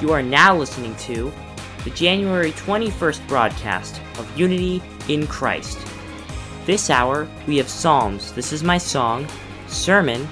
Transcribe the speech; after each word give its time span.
You 0.00 0.12
are 0.12 0.22
now 0.22 0.56
listening 0.56 0.94
to 0.96 1.32
the 1.82 1.90
January 1.90 2.52
21st 2.52 3.26
broadcast 3.26 4.00
of 4.16 4.38
Unity 4.38 4.80
in 5.08 5.26
Christ. 5.26 5.76
This 6.66 6.88
hour, 6.88 7.26
we 7.48 7.56
have 7.56 7.68
Psalms, 7.68 8.30
This 8.32 8.52
Is 8.52 8.62
My 8.62 8.78
Song, 8.78 9.26
Sermon, 9.66 10.28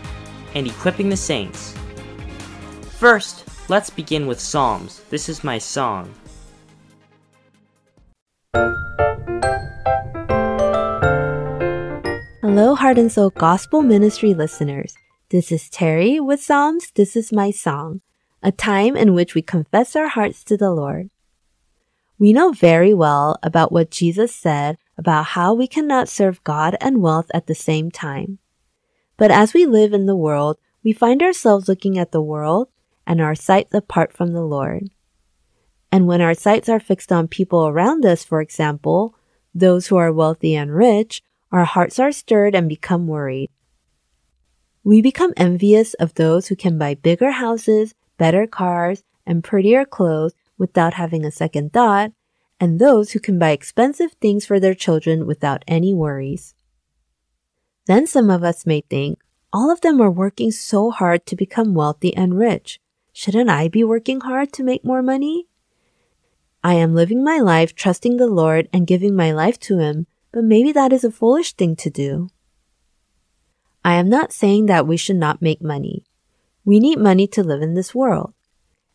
and 0.54 0.68
Equipping 0.68 1.08
the 1.08 1.16
Saints. 1.16 1.74
First, 2.90 3.44
let's 3.68 3.90
begin 3.90 4.28
with 4.28 4.38
Psalms, 4.38 5.00
This 5.10 5.28
Is 5.28 5.42
My 5.42 5.58
Song. 5.58 6.14
Hello, 12.40 12.76
Heart 12.76 12.98
and 12.98 13.10
Soul 13.10 13.30
Gospel 13.30 13.82
Ministry 13.82 14.32
listeners. 14.32 14.94
This 15.30 15.50
is 15.50 15.68
Terry 15.68 16.20
with 16.20 16.40
Psalms, 16.40 16.92
This 16.94 17.16
Is 17.16 17.32
My 17.32 17.50
Song, 17.50 18.00
a 18.46 18.52
time 18.52 18.96
in 18.96 19.12
which 19.12 19.34
we 19.34 19.42
confess 19.42 19.96
our 19.96 20.06
hearts 20.06 20.44
to 20.44 20.56
the 20.56 20.70
Lord. 20.70 21.10
We 22.16 22.32
know 22.32 22.52
very 22.52 22.94
well 22.94 23.40
about 23.42 23.72
what 23.72 23.90
Jesus 23.90 24.32
said 24.32 24.78
about 24.96 25.26
how 25.34 25.52
we 25.52 25.66
cannot 25.66 26.08
serve 26.08 26.44
God 26.44 26.76
and 26.80 27.02
wealth 27.02 27.26
at 27.34 27.48
the 27.48 27.56
same 27.56 27.90
time. 27.90 28.38
But 29.16 29.32
as 29.32 29.52
we 29.52 29.66
live 29.66 29.92
in 29.92 30.06
the 30.06 30.14
world, 30.14 30.58
we 30.84 30.92
find 30.92 31.24
ourselves 31.24 31.66
looking 31.66 31.98
at 31.98 32.12
the 32.12 32.22
world 32.22 32.68
and 33.04 33.20
our 33.20 33.34
sights 33.34 33.74
apart 33.74 34.12
from 34.12 34.32
the 34.32 34.44
Lord. 34.44 34.90
And 35.90 36.06
when 36.06 36.20
our 36.20 36.34
sights 36.34 36.68
are 36.68 36.78
fixed 36.78 37.10
on 37.10 37.26
people 37.26 37.66
around 37.66 38.06
us, 38.06 38.22
for 38.22 38.40
example, 38.40 39.16
those 39.52 39.88
who 39.88 39.96
are 39.96 40.12
wealthy 40.12 40.54
and 40.54 40.72
rich, 40.72 41.20
our 41.50 41.64
hearts 41.64 41.98
are 41.98 42.12
stirred 42.12 42.54
and 42.54 42.68
become 42.68 43.08
worried. 43.08 43.50
We 44.84 45.02
become 45.02 45.34
envious 45.36 45.94
of 45.94 46.14
those 46.14 46.46
who 46.46 46.54
can 46.54 46.78
buy 46.78 46.94
bigger 46.94 47.32
houses, 47.32 47.92
better 48.16 48.46
cars, 48.46 49.04
and 49.26 49.44
prettier 49.44 49.84
clothes 49.84 50.34
without 50.58 50.94
having 50.94 51.24
a 51.24 51.30
second 51.30 51.72
thought, 51.72 52.12
and 52.58 52.78
those 52.78 53.12
who 53.12 53.20
can 53.20 53.38
buy 53.38 53.50
expensive 53.50 54.12
things 54.12 54.46
for 54.46 54.58
their 54.58 54.74
children 54.74 55.26
without 55.26 55.64
any 55.66 55.92
worries. 55.92 56.54
Then 57.86 58.06
some 58.06 58.30
of 58.30 58.42
us 58.42 58.66
may 58.66 58.80
think, 58.80 59.18
all 59.52 59.70
of 59.70 59.80
them 59.80 60.00
are 60.00 60.10
working 60.10 60.50
so 60.50 60.90
hard 60.90 61.24
to 61.26 61.36
become 61.36 61.74
wealthy 61.74 62.14
and 62.16 62.38
rich. 62.38 62.80
Shouldn't 63.12 63.48
I 63.48 63.68
be 63.68 63.84
working 63.84 64.20
hard 64.20 64.52
to 64.54 64.64
make 64.64 64.84
more 64.84 65.02
money? 65.02 65.46
I 66.62 66.74
am 66.74 66.94
living 66.94 67.22
my 67.22 67.38
life 67.38 67.74
trusting 67.74 68.16
the 68.16 68.26
Lord 68.26 68.68
and 68.72 68.86
giving 68.86 69.14
my 69.14 69.32
life 69.32 69.58
to 69.60 69.78
Him, 69.78 70.06
but 70.32 70.44
maybe 70.44 70.72
that 70.72 70.92
is 70.92 71.04
a 71.04 71.10
foolish 71.10 71.52
thing 71.54 71.76
to 71.76 71.90
do. 71.90 72.28
I 73.84 73.94
am 73.94 74.08
not 74.08 74.32
saying 74.32 74.66
that 74.66 74.86
we 74.86 74.96
should 74.96 75.16
not 75.16 75.40
make 75.40 75.62
money. 75.62 76.04
We 76.66 76.80
need 76.80 76.98
money 76.98 77.28
to 77.28 77.44
live 77.44 77.62
in 77.62 77.74
this 77.74 77.94
world, 77.94 78.34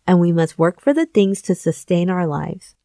and 0.06 0.20
we 0.20 0.34
must 0.34 0.60
work 0.60 0.82
for 0.82 0.94
the 0.94 1.06
things 1.06 1.42
to 1.44 1.56
sustain 1.56 2.10
our 2.10 2.28
lives. 2.28 2.76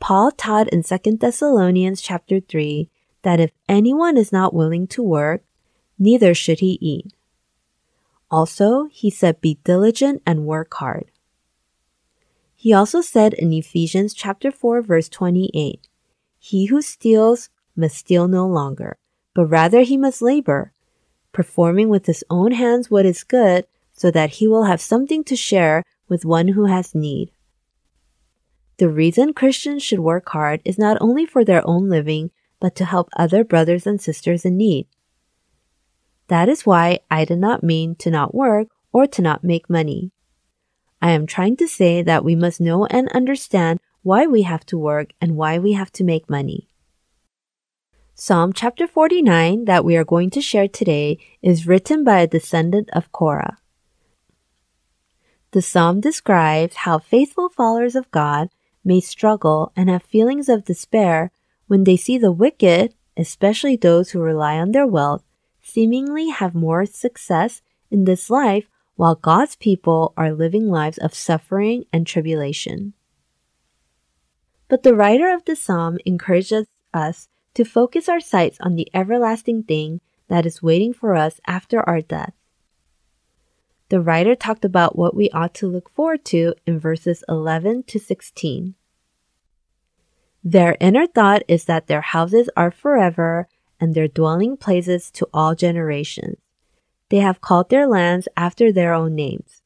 Paul 0.00 0.32
taught 0.32 0.68
in 0.68 0.82
2 0.82 1.16
Thessalonians 1.16 2.02
chapter 2.02 2.38
3 2.38 2.90
that 3.22 3.40
if 3.40 3.52
anyone 3.70 4.18
is 4.18 4.30
not 4.30 4.52
willing 4.52 4.86
to 4.88 5.02
work, 5.02 5.44
neither 5.98 6.34
should 6.34 6.60
he 6.60 6.76
eat. 6.82 7.14
Also, 8.30 8.84
he 8.92 9.08
said 9.08 9.40
be 9.40 9.60
diligent 9.64 10.20
and 10.26 10.44
work 10.44 10.74
hard. 10.74 11.10
He 12.54 12.74
also 12.74 13.00
said 13.00 13.32
in 13.32 13.50
Ephesians 13.50 14.12
chapter 14.12 14.50
4 14.50 14.82
verse 14.82 15.08
28, 15.08 15.88
he 16.38 16.66
who 16.66 16.82
steals 16.82 17.48
must 17.74 17.96
steal 17.96 18.28
no 18.28 18.46
longer, 18.46 18.98
but 19.34 19.46
rather 19.46 19.80
he 19.80 19.96
must 19.96 20.20
labor, 20.20 20.72
performing 21.32 21.88
with 21.88 22.04
his 22.04 22.22
own 22.28 22.52
hands 22.52 22.90
what 22.90 23.06
is 23.06 23.24
good, 23.24 23.66
so 23.96 24.10
that 24.10 24.34
he 24.34 24.46
will 24.46 24.64
have 24.64 24.80
something 24.80 25.24
to 25.24 25.34
share 25.34 25.82
with 26.08 26.24
one 26.24 26.48
who 26.48 26.66
has 26.66 26.94
need. 26.94 27.30
The 28.78 28.90
reason 28.90 29.32
Christians 29.32 29.82
should 29.82 30.00
work 30.00 30.28
hard 30.28 30.60
is 30.64 30.78
not 30.78 30.98
only 31.00 31.24
for 31.24 31.44
their 31.44 31.66
own 31.66 31.88
living, 31.88 32.30
but 32.60 32.74
to 32.76 32.84
help 32.84 33.08
other 33.16 33.42
brothers 33.42 33.86
and 33.86 34.00
sisters 34.00 34.44
in 34.44 34.56
need. 34.56 34.86
That 36.28 36.48
is 36.48 36.66
why 36.66 37.00
I 37.10 37.24
did 37.24 37.38
not 37.38 37.62
mean 37.62 37.94
to 37.96 38.10
not 38.10 38.34
work 38.34 38.68
or 38.92 39.06
to 39.06 39.22
not 39.22 39.44
make 39.44 39.70
money. 39.70 40.12
I 41.00 41.12
am 41.12 41.26
trying 41.26 41.56
to 41.58 41.68
say 41.68 42.02
that 42.02 42.24
we 42.24 42.34
must 42.34 42.60
know 42.60 42.86
and 42.86 43.08
understand 43.12 43.80
why 44.02 44.26
we 44.26 44.42
have 44.42 44.64
to 44.66 44.78
work 44.78 45.12
and 45.20 45.36
why 45.36 45.58
we 45.58 45.72
have 45.72 45.92
to 45.92 46.04
make 46.04 46.28
money. 46.28 46.68
Psalm 48.14 48.52
chapter 48.52 48.86
49 48.86 49.66
that 49.66 49.84
we 49.84 49.96
are 49.96 50.04
going 50.04 50.30
to 50.30 50.40
share 50.40 50.68
today 50.68 51.18
is 51.42 51.66
written 51.66 52.02
by 52.02 52.20
a 52.20 52.26
descendant 52.26 52.88
of 52.92 53.12
Korah. 53.12 53.58
The 55.56 55.62
psalm 55.62 56.00
describes 56.02 56.76
how 56.84 56.98
faithful 56.98 57.48
followers 57.48 57.96
of 57.96 58.10
God 58.10 58.50
may 58.84 59.00
struggle 59.00 59.72
and 59.74 59.88
have 59.88 60.02
feelings 60.02 60.50
of 60.50 60.66
despair 60.66 61.30
when 61.66 61.84
they 61.84 61.96
see 61.96 62.18
the 62.18 62.30
wicked, 62.30 62.92
especially 63.16 63.74
those 63.74 64.10
who 64.10 64.20
rely 64.20 64.58
on 64.58 64.72
their 64.72 64.86
wealth, 64.86 65.24
seemingly 65.62 66.28
have 66.28 66.54
more 66.54 66.84
success 66.84 67.62
in 67.90 68.04
this 68.04 68.28
life 68.28 68.68
while 68.96 69.14
God's 69.14 69.56
people 69.56 70.12
are 70.14 70.30
living 70.30 70.68
lives 70.68 70.98
of 70.98 71.14
suffering 71.14 71.86
and 71.90 72.06
tribulation. 72.06 72.92
But 74.68 74.82
the 74.82 74.94
writer 74.94 75.32
of 75.32 75.46
the 75.46 75.56
psalm 75.56 75.96
encourages 76.04 76.66
us 76.92 77.28
to 77.54 77.64
focus 77.64 78.10
our 78.10 78.20
sights 78.20 78.58
on 78.60 78.76
the 78.76 78.90
everlasting 78.92 79.62
thing 79.62 80.02
that 80.28 80.44
is 80.44 80.62
waiting 80.62 80.92
for 80.92 81.16
us 81.16 81.40
after 81.46 81.80
our 81.80 82.02
death. 82.02 82.34
The 83.88 84.00
writer 84.00 84.34
talked 84.34 84.64
about 84.64 84.98
what 84.98 85.14
we 85.14 85.30
ought 85.30 85.54
to 85.54 85.68
look 85.68 85.90
forward 85.94 86.24
to 86.26 86.54
in 86.66 86.80
verses 86.80 87.22
11 87.28 87.84
to 87.84 88.00
16. 88.00 88.74
Their 90.42 90.76
inner 90.80 91.06
thought 91.06 91.42
is 91.46 91.64
that 91.66 91.86
their 91.86 92.00
houses 92.00 92.50
are 92.56 92.70
forever 92.70 93.48
and 93.80 93.94
their 93.94 94.08
dwelling 94.08 94.56
places 94.56 95.10
to 95.12 95.28
all 95.32 95.54
generations. 95.54 96.36
They 97.08 97.18
have 97.18 97.40
called 97.40 97.70
their 97.70 97.86
lands 97.86 98.26
after 98.36 98.72
their 98.72 98.92
own 98.92 99.14
names. 99.14 99.62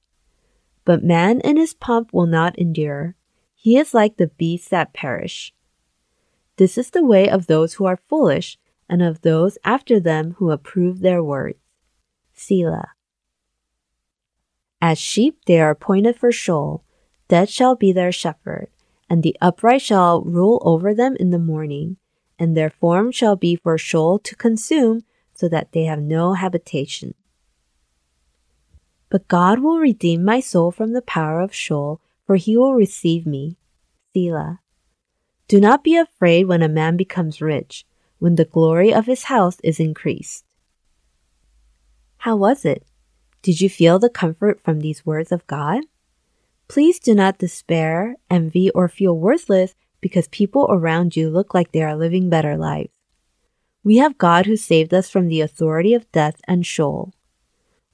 But 0.85 1.05
man 1.05 1.41
in 1.41 1.57
his 1.57 1.73
pomp 1.75 2.13
will 2.13 2.27
not 2.27 2.59
endure. 2.59 3.15
He 3.55 3.79
is 3.79 3.95
like 3.95 4.17
the 4.17 4.27
beasts 4.27 4.69
that 4.69 4.93
perish. 4.93 5.55
This 6.57 6.77
is 6.77 6.91
the 6.91 7.05
way 7.05 7.29
of 7.29 7.47
those 7.47 7.75
who 7.75 7.87
are 7.87 7.97
foolish, 7.97 8.59
and 8.89 9.03
of 9.03 9.23
those 9.23 9.57
after 9.65 10.01
them 10.01 10.35
who 10.39 10.51
approve 10.51 11.01
their 11.01 11.23
words. 11.23 11.59
Selah. 12.35 12.89
As 14.81 14.99
sheep 14.99 15.45
they 15.47 15.61
are 15.61 15.71
appointed 15.71 16.17
for 16.17 16.33
Sheol, 16.33 16.85
death 17.29 17.51
shall 17.51 17.77
be 17.77 17.93
their 17.93 18.13
shepherd, 18.13 18.69
and 19.09 19.23
the 19.23 19.37
upright 19.41 19.83
shall 19.83 20.23
rule 20.23 20.63
over 20.65 20.95
them 20.95 21.17
in 21.21 21.31
the 21.31 21.39
morning, 21.39 21.99
and 22.39 22.57
their 22.57 22.71
form 22.71 23.13
shall 23.13 23.37
be 23.37 23.57
for 23.57 23.77
Sheol 23.77 24.19
to 24.21 24.35
consume, 24.35 25.03
so 25.35 25.49
that 25.49 25.73
they 25.73 25.85
have 25.85 26.01
no 26.01 26.35
habitation. 26.35 27.15
But 29.11 29.29
God 29.29 29.59
will 29.59 29.79
redeem 29.79 30.25
my 30.25 30.41
soul 30.41 30.71
from 30.71 30.93
the 30.93 31.03
power 31.03 31.41
of 31.41 31.55
Sheol, 31.55 32.01
for 32.27 32.37
he 32.37 32.57
will 32.57 32.75
receive 32.75 33.27
me. 33.27 33.57
Selah. 34.15 34.61
Do 35.49 35.61
not 35.61 35.83
be 35.83 35.97
afraid 35.97 36.47
when 36.47 36.63
a 36.63 36.69
man 36.69 36.97
becomes 36.97 37.43
rich, 37.43 37.85
when 38.19 38.37
the 38.37 38.45
glory 38.45 38.95
of 38.95 39.07
his 39.07 39.25
house 39.25 39.59
is 39.65 39.81
increased. 39.81 40.45
How 42.19 42.37
was 42.37 42.65
it? 42.65 42.85
Did 43.43 43.63
you 43.63 43.71
feel 43.71 43.99
the 43.99 44.11
comfort 44.11 44.61
from 44.63 44.81
these 44.81 45.07
words 45.07 45.33
of 45.33 45.47
God? 45.47 45.85
Please 46.69 46.99
do 46.99 47.15
not 47.15 47.39
despair, 47.39 48.17
envy, 48.31 48.71
or 48.71 48.87
feel 48.87 49.17
worthless 49.17 49.75
because 50.03 50.29
people 50.29 50.67
around 50.69 51.17
you 51.17 51.31
look 51.31 51.55
like 51.55 51.73
they 51.73 51.83
are 51.83 51.97
living 51.97 52.29
better 52.29 52.57
lives. 52.57 52.91
We 53.83 53.97
have 53.97 54.19
God 54.19 54.45
who 54.45 54.57
saved 54.57 54.93
us 54.93 55.09
from 55.09 55.29
the 55.29 55.41
authority 55.41 55.95
of 55.95 56.11
death 56.13 56.41
and 56.47 56.67
Sheol. 56.67 57.15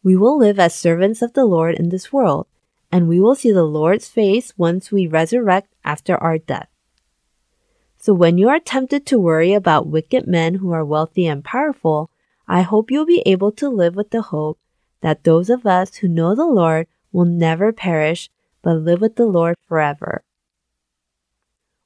We 0.02 0.16
will 0.16 0.36
live 0.36 0.58
as 0.58 0.74
servants 0.74 1.22
of 1.22 1.34
the 1.34 1.44
Lord 1.44 1.76
in 1.76 1.90
this 1.90 2.12
world, 2.12 2.48
and 2.90 3.06
we 3.06 3.20
will 3.20 3.36
see 3.36 3.52
the 3.52 3.64
Lord's 3.64 4.08
face 4.08 4.52
once 4.56 4.90
we 4.90 5.06
resurrect 5.06 5.72
after 5.84 6.16
our 6.16 6.38
death. 6.38 6.68
So 7.98 8.12
when 8.14 8.36
you 8.36 8.48
are 8.48 8.60
tempted 8.60 9.06
to 9.06 9.18
worry 9.18 9.52
about 9.52 9.86
wicked 9.86 10.26
men 10.26 10.56
who 10.56 10.72
are 10.72 10.84
wealthy 10.84 11.26
and 11.26 11.44
powerful, 11.44 12.10
I 12.48 12.62
hope 12.62 12.90
you'll 12.90 13.06
be 13.06 13.22
able 13.26 13.52
to 13.52 13.68
live 13.68 13.94
with 13.94 14.10
the 14.10 14.22
hope 14.22 14.58
that 15.06 15.22
those 15.22 15.48
of 15.48 15.64
us 15.64 15.94
who 15.94 16.08
know 16.08 16.34
the 16.34 16.44
Lord 16.44 16.88
will 17.12 17.24
never 17.24 17.72
perish, 17.72 18.28
but 18.60 18.74
live 18.74 19.00
with 19.00 19.14
the 19.14 19.24
Lord 19.24 19.54
forever. 19.68 20.24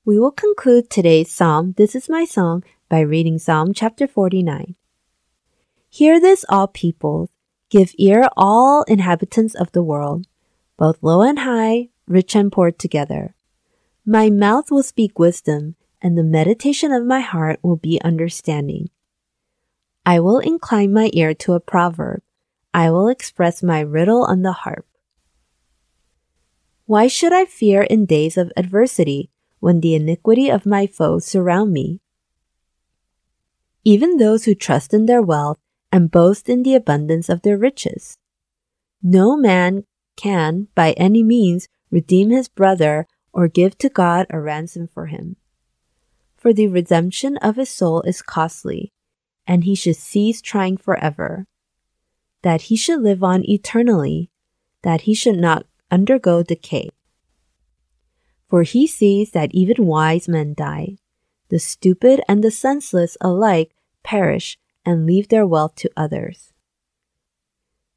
We 0.06 0.18
will 0.18 0.30
conclude 0.30 0.88
today's 0.88 1.30
Psalm, 1.30 1.74
This 1.76 1.94
is 1.94 2.08
My 2.08 2.24
Song, 2.24 2.64
by 2.88 3.00
reading 3.00 3.38
Psalm 3.38 3.74
chapter 3.74 4.06
49. 4.06 4.74
Hear 5.90 6.18
this, 6.18 6.46
all 6.48 6.66
peoples. 6.66 7.28
Give 7.68 7.92
ear, 7.98 8.26
all 8.38 8.84
inhabitants 8.84 9.54
of 9.54 9.70
the 9.72 9.82
world, 9.82 10.26
both 10.78 11.02
low 11.02 11.20
and 11.20 11.40
high, 11.40 11.90
rich 12.08 12.34
and 12.34 12.50
poor 12.50 12.70
together. 12.70 13.34
My 14.06 14.30
mouth 14.30 14.70
will 14.70 14.82
speak 14.82 15.18
wisdom 15.18 15.76
and 16.00 16.16
the 16.16 16.24
meditation 16.24 16.90
of 16.90 17.04
my 17.04 17.20
heart 17.20 17.60
will 17.62 17.76
be 17.76 18.00
understanding. 18.00 18.88
I 20.06 20.20
will 20.20 20.38
incline 20.38 20.94
my 20.94 21.10
ear 21.12 21.34
to 21.34 21.52
a 21.52 21.60
proverb. 21.60 22.22
I 22.72 22.90
will 22.90 23.08
express 23.08 23.62
my 23.62 23.80
riddle 23.80 24.24
on 24.24 24.42
the 24.42 24.52
harp. 24.52 24.86
Why 26.86 27.06
should 27.06 27.32
I 27.32 27.44
fear 27.44 27.82
in 27.82 28.06
days 28.06 28.36
of 28.36 28.52
adversity 28.56 29.30
when 29.60 29.80
the 29.80 29.94
iniquity 29.94 30.50
of 30.50 30.66
my 30.66 30.86
foes 30.86 31.24
surround 31.24 31.72
me? 31.72 32.00
Even 33.84 34.16
those 34.16 34.44
who 34.44 34.54
trust 34.54 34.92
in 34.92 35.06
their 35.06 35.22
wealth 35.22 35.58
and 35.92 36.10
boast 36.10 36.48
in 36.48 36.62
the 36.62 36.74
abundance 36.74 37.28
of 37.28 37.42
their 37.42 37.56
riches. 37.56 38.18
No 39.02 39.36
man 39.36 39.84
can, 40.16 40.68
by 40.74 40.92
any 40.92 41.22
means, 41.22 41.68
redeem 41.90 42.30
his 42.30 42.48
brother 42.48 43.06
or 43.32 43.48
give 43.48 43.78
to 43.78 43.88
God 43.88 44.26
a 44.30 44.40
ransom 44.40 44.86
for 44.86 45.06
him. 45.06 45.36
For 46.36 46.52
the 46.52 46.68
redemption 46.68 47.36
of 47.38 47.56
his 47.56 47.70
soul 47.70 48.02
is 48.02 48.22
costly, 48.22 48.92
and 49.46 49.64
he 49.64 49.74
should 49.74 49.96
cease 49.96 50.40
trying 50.40 50.76
forever. 50.76 51.46
That 52.42 52.62
he 52.62 52.76
should 52.76 53.02
live 53.02 53.22
on 53.22 53.48
eternally, 53.48 54.30
that 54.82 55.02
he 55.02 55.14
should 55.14 55.38
not 55.38 55.66
undergo 55.90 56.42
decay. 56.42 56.90
For 58.48 58.62
he 58.62 58.86
sees 58.86 59.32
that 59.32 59.54
even 59.54 59.86
wise 59.86 60.28
men 60.28 60.54
die. 60.54 60.98
The 61.50 61.58
stupid 61.58 62.20
and 62.28 62.42
the 62.42 62.50
senseless 62.50 63.16
alike 63.20 63.74
perish 64.02 64.58
and 64.84 65.06
leave 65.06 65.28
their 65.28 65.46
wealth 65.46 65.74
to 65.76 65.90
others. 65.96 66.52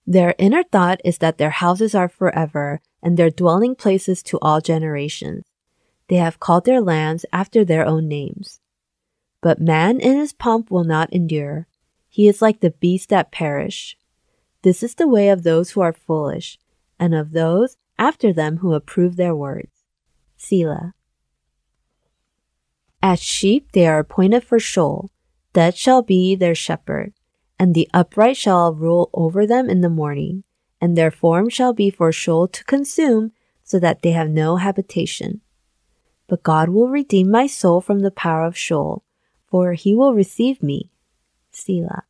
Their 0.05 0.35
inner 0.37 0.63
thought 0.63 0.99
is 1.05 1.19
that 1.19 1.37
their 1.37 1.51
houses 1.51 1.95
are 1.95 2.09
forever 2.09 2.81
and 3.01 3.17
their 3.17 3.29
dwelling 3.29 3.75
places 3.75 4.21
to 4.23 4.39
all 4.41 4.59
generations. 4.59 5.45
They 6.09 6.17
have 6.17 6.39
called 6.39 6.65
their 6.65 6.81
lands 6.81 7.25
after 7.31 7.63
their 7.63 7.85
own 7.85 8.07
names. 8.07 8.59
But 9.41 9.61
man 9.61 9.99
in 9.99 10.17
his 10.17 10.33
pomp 10.33 10.69
will 10.69 10.83
not 10.83 11.11
endure. 11.13 11.67
He 12.09 12.27
is 12.27 12.41
like 12.41 12.59
the 12.59 12.71
beasts 12.71 13.07
that 13.07 13.31
perish. 13.31 13.97
This 14.63 14.81
is 14.81 14.95
the 14.95 15.07
way 15.07 15.29
of 15.29 15.43
those 15.43 15.71
who 15.71 15.81
are 15.81 15.93
foolish, 15.93 16.57
and 16.99 17.13
of 17.13 17.31
those 17.31 17.77
after 17.97 18.33
them 18.33 18.57
who 18.57 18.73
approve 18.73 19.15
their 19.15 19.35
words. 19.35 19.83
Selah. 20.35 20.93
As 23.01 23.21
sheep 23.21 23.71
they 23.73 23.85
are 23.85 23.99
appointed 23.99 24.43
for 24.43 24.59
Sheol. 24.59 25.11
that 25.53 25.77
shall 25.77 26.01
be 26.01 26.33
their 26.35 26.55
shepherd 26.55 27.13
and 27.63 27.73
the 27.73 27.89
upright 27.93 28.35
shall 28.35 28.73
rule 28.73 29.09
over 29.13 29.47
them 29.47 29.69
in 29.69 29.79
the 29.79 29.89
morning, 29.89 30.43
and 30.81 30.97
their 30.97 31.09
form 31.09 31.47
shall 31.47 31.71
be 31.71 31.89
for 31.89 32.11
Sheol 32.11 32.47
to 32.49 32.63
consume, 32.65 33.31
so 33.63 33.79
that 33.79 34.01
they 34.01 34.11
have 34.11 34.29
no 34.29 34.57
habitation. 34.57 35.39
But 36.27 36.43
God 36.43 36.69
will 36.69 36.89
redeem 36.89 37.31
my 37.31 37.47
soul 37.47 37.79
from 37.79 37.99
the 37.99 38.11
power 38.11 38.43
of 38.43 38.57
Sheol, 38.57 39.05
for 39.47 39.73
he 39.73 39.95
will 39.95 40.13
receive 40.13 40.61
me. 40.61 40.91
Selah. 41.51 42.03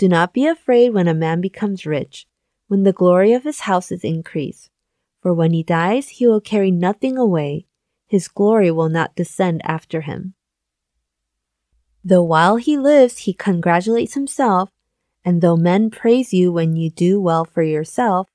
Do 0.00 0.08
not 0.08 0.32
be 0.32 0.46
afraid 0.46 0.94
when 0.94 1.08
a 1.08 1.12
man 1.12 1.42
becomes 1.42 1.84
rich, 1.84 2.26
when 2.68 2.84
the 2.84 2.92
glory 2.94 3.34
of 3.34 3.44
his 3.44 3.60
house 3.60 3.92
is 3.92 4.02
increased. 4.02 4.70
For 5.20 5.34
when 5.34 5.52
he 5.52 5.62
dies, 5.62 6.08
he 6.08 6.26
will 6.26 6.40
carry 6.40 6.70
nothing 6.70 7.18
away. 7.18 7.66
His 8.06 8.26
glory 8.26 8.70
will 8.70 8.88
not 8.88 9.14
descend 9.14 9.60
after 9.62 10.00
him. 10.00 10.32
Though 12.02 12.22
while 12.22 12.56
he 12.56 12.78
lives 12.78 13.18
he 13.18 13.34
congratulates 13.34 14.14
himself, 14.14 14.70
and 15.22 15.42
though 15.42 15.58
men 15.58 15.90
praise 15.90 16.32
you 16.32 16.50
when 16.50 16.76
you 16.76 16.88
do 16.88 17.20
well 17.20 17.44
for 17.44 17.62
yourself, 17.62 18.30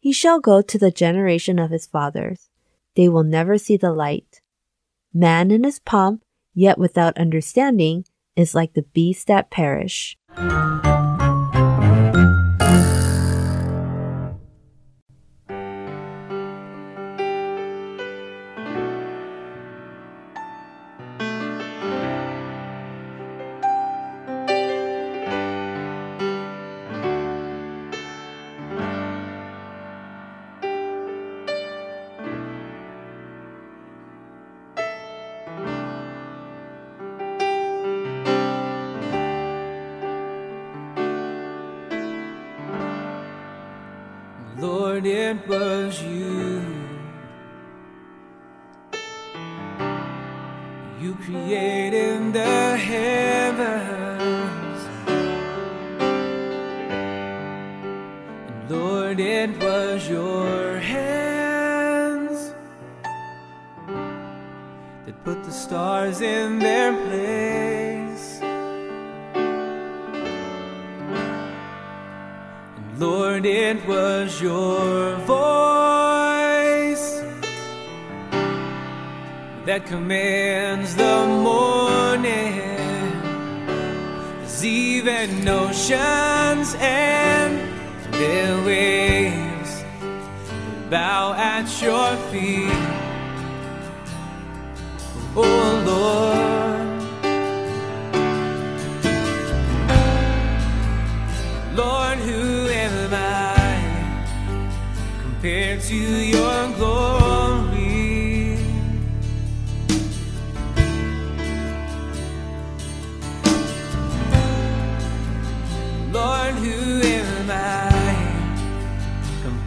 he 0.00 0.12
shall 0.12 0.38
go 0.38 0.60
to 0.60 0.76
the 0.76 0.90
generation 0.90 1.58
of 1.58 1.70
his 1.70 1.86
fathers. 1.86 2.50
They 2.94 3.08
will 3.08 3.24
never 3.24 3.56
see 3.56 3.78
the 3.78 3.94
light. 3.94 4.42
Man 5.14 5.50
in 5.50 5.64
his 5.64 5.78
pomp, 5.78 6.22
yet 6.52 6.76
without 6.76 7.16
understanding, 7.16 8.04
is 8.36 8.54
like 8.54 8.74
the 8.74 8.82
beasts 8.82 9.24
that 9.24 9.50
perish. 9.50 10.18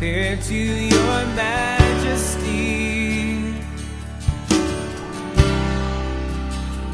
Compared 0.04 0.42
to 0.42 0.54
your 0.54 1.26
majesty? 1.34 2.44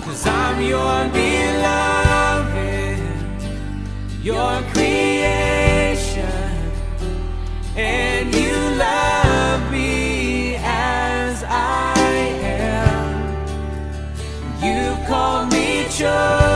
Cause 0.04 0.28
I'm 0.28 0.62
your 0.62 1.10
beloved 1.10 3.00
your 4.22 4.62
creation, 4.74 6.30
and 7.76 8.36
you 8.36 8.54
love 8.78 9.72
me 9.72 10.58
as 10.58 11.44
I 11.46 11.96
am. 12.44 13.34
You've 14.62 15.08
called 15.08 15.52
me 15.52 15.86
chosen 15.90 16.49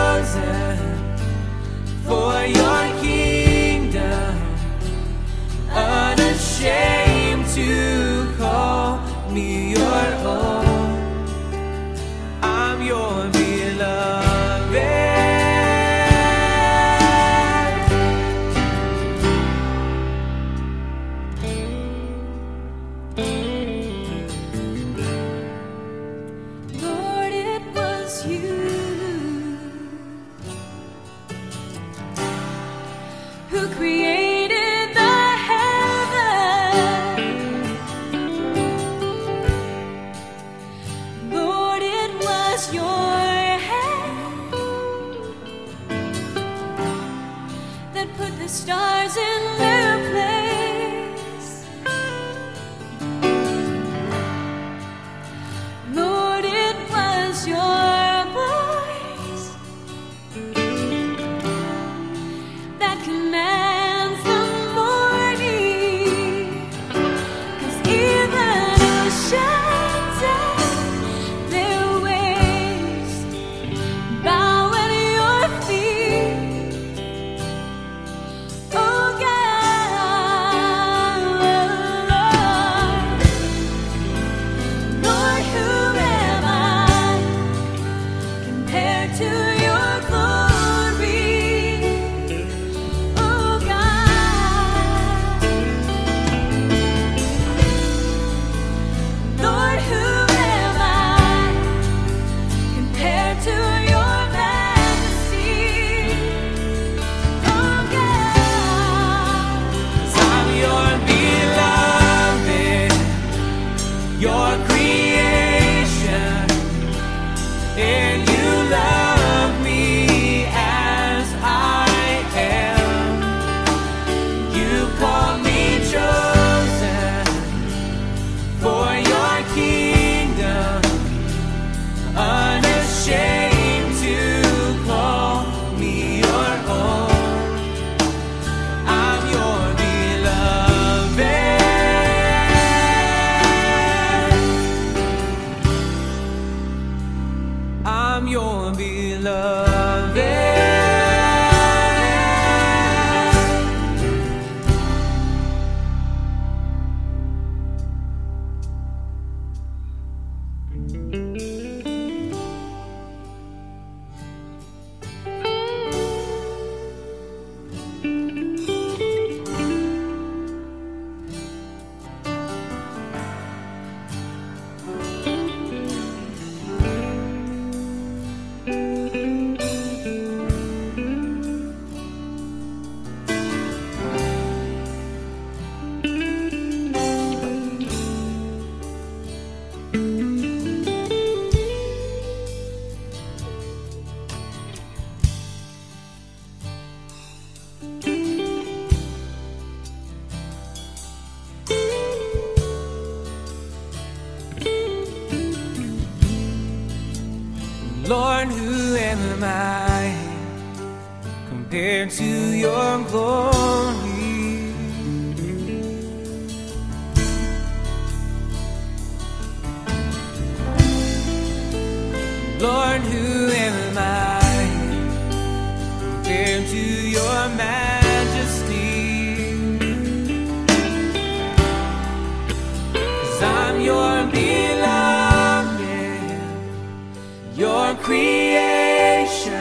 creation, 237.95 239.53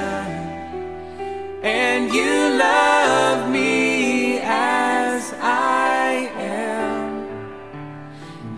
and 1.62 2.12
you 2.12 2.54
love 2.58 3.50
me 3.50 4.38
as 4.42 5.32
I 5.40 6.30
am. 6.36 7.26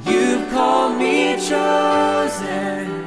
You've 0.07 0.51
called 0.51 0.99
me 0.99 1.37
chosen 1.37 3.07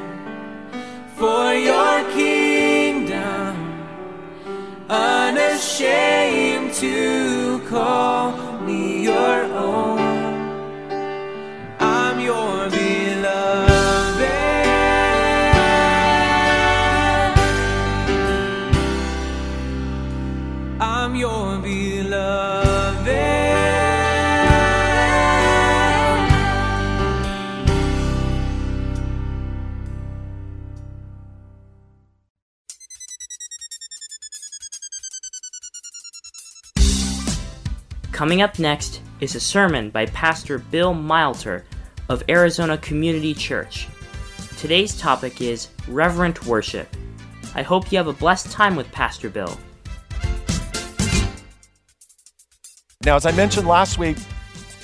for 1.16 1.52
your 1.54 2.04
kingdom, 2.12 3.56
unashamed 4.88 6.74
to 6.74 7.60
call 7.68 8.47
Coming 38.18 38.42
up 38.42 38.58
next 38.58 39.00
is 39.20 39.36
a 39.36 39.40
sermon 39.40 39.90
by 39.90 40.06
Pastor 40.06 40.58
Bill 40.58 40.92
Milter 40.92 41.62
of 42.08 42.24
Arizona 42.28 42.76
Community 42.76 43.32
Church. 43.32 43.86
Today's 44.58 44.98
topic 44.98 45.40
is 45.40 45.68
reverent 45.86 46.44
worship. 46.44 46.88
I 47.54 47.62
hope 47.62 47.92
you 47.92 47.98
have 47.98 48.08
a 48.08 48.12
blessed 48.12 48.50
time 48.50 48.74
with 48.74 48.90
Pastor 48.90 49.30
Bill. 49.30 49.56
Now, 53.04 53.14
as 53.14 53.24
I 53.24 53.30
mentioned 53.30 53.68
last 53.68 53.98
week, 53.98 54.16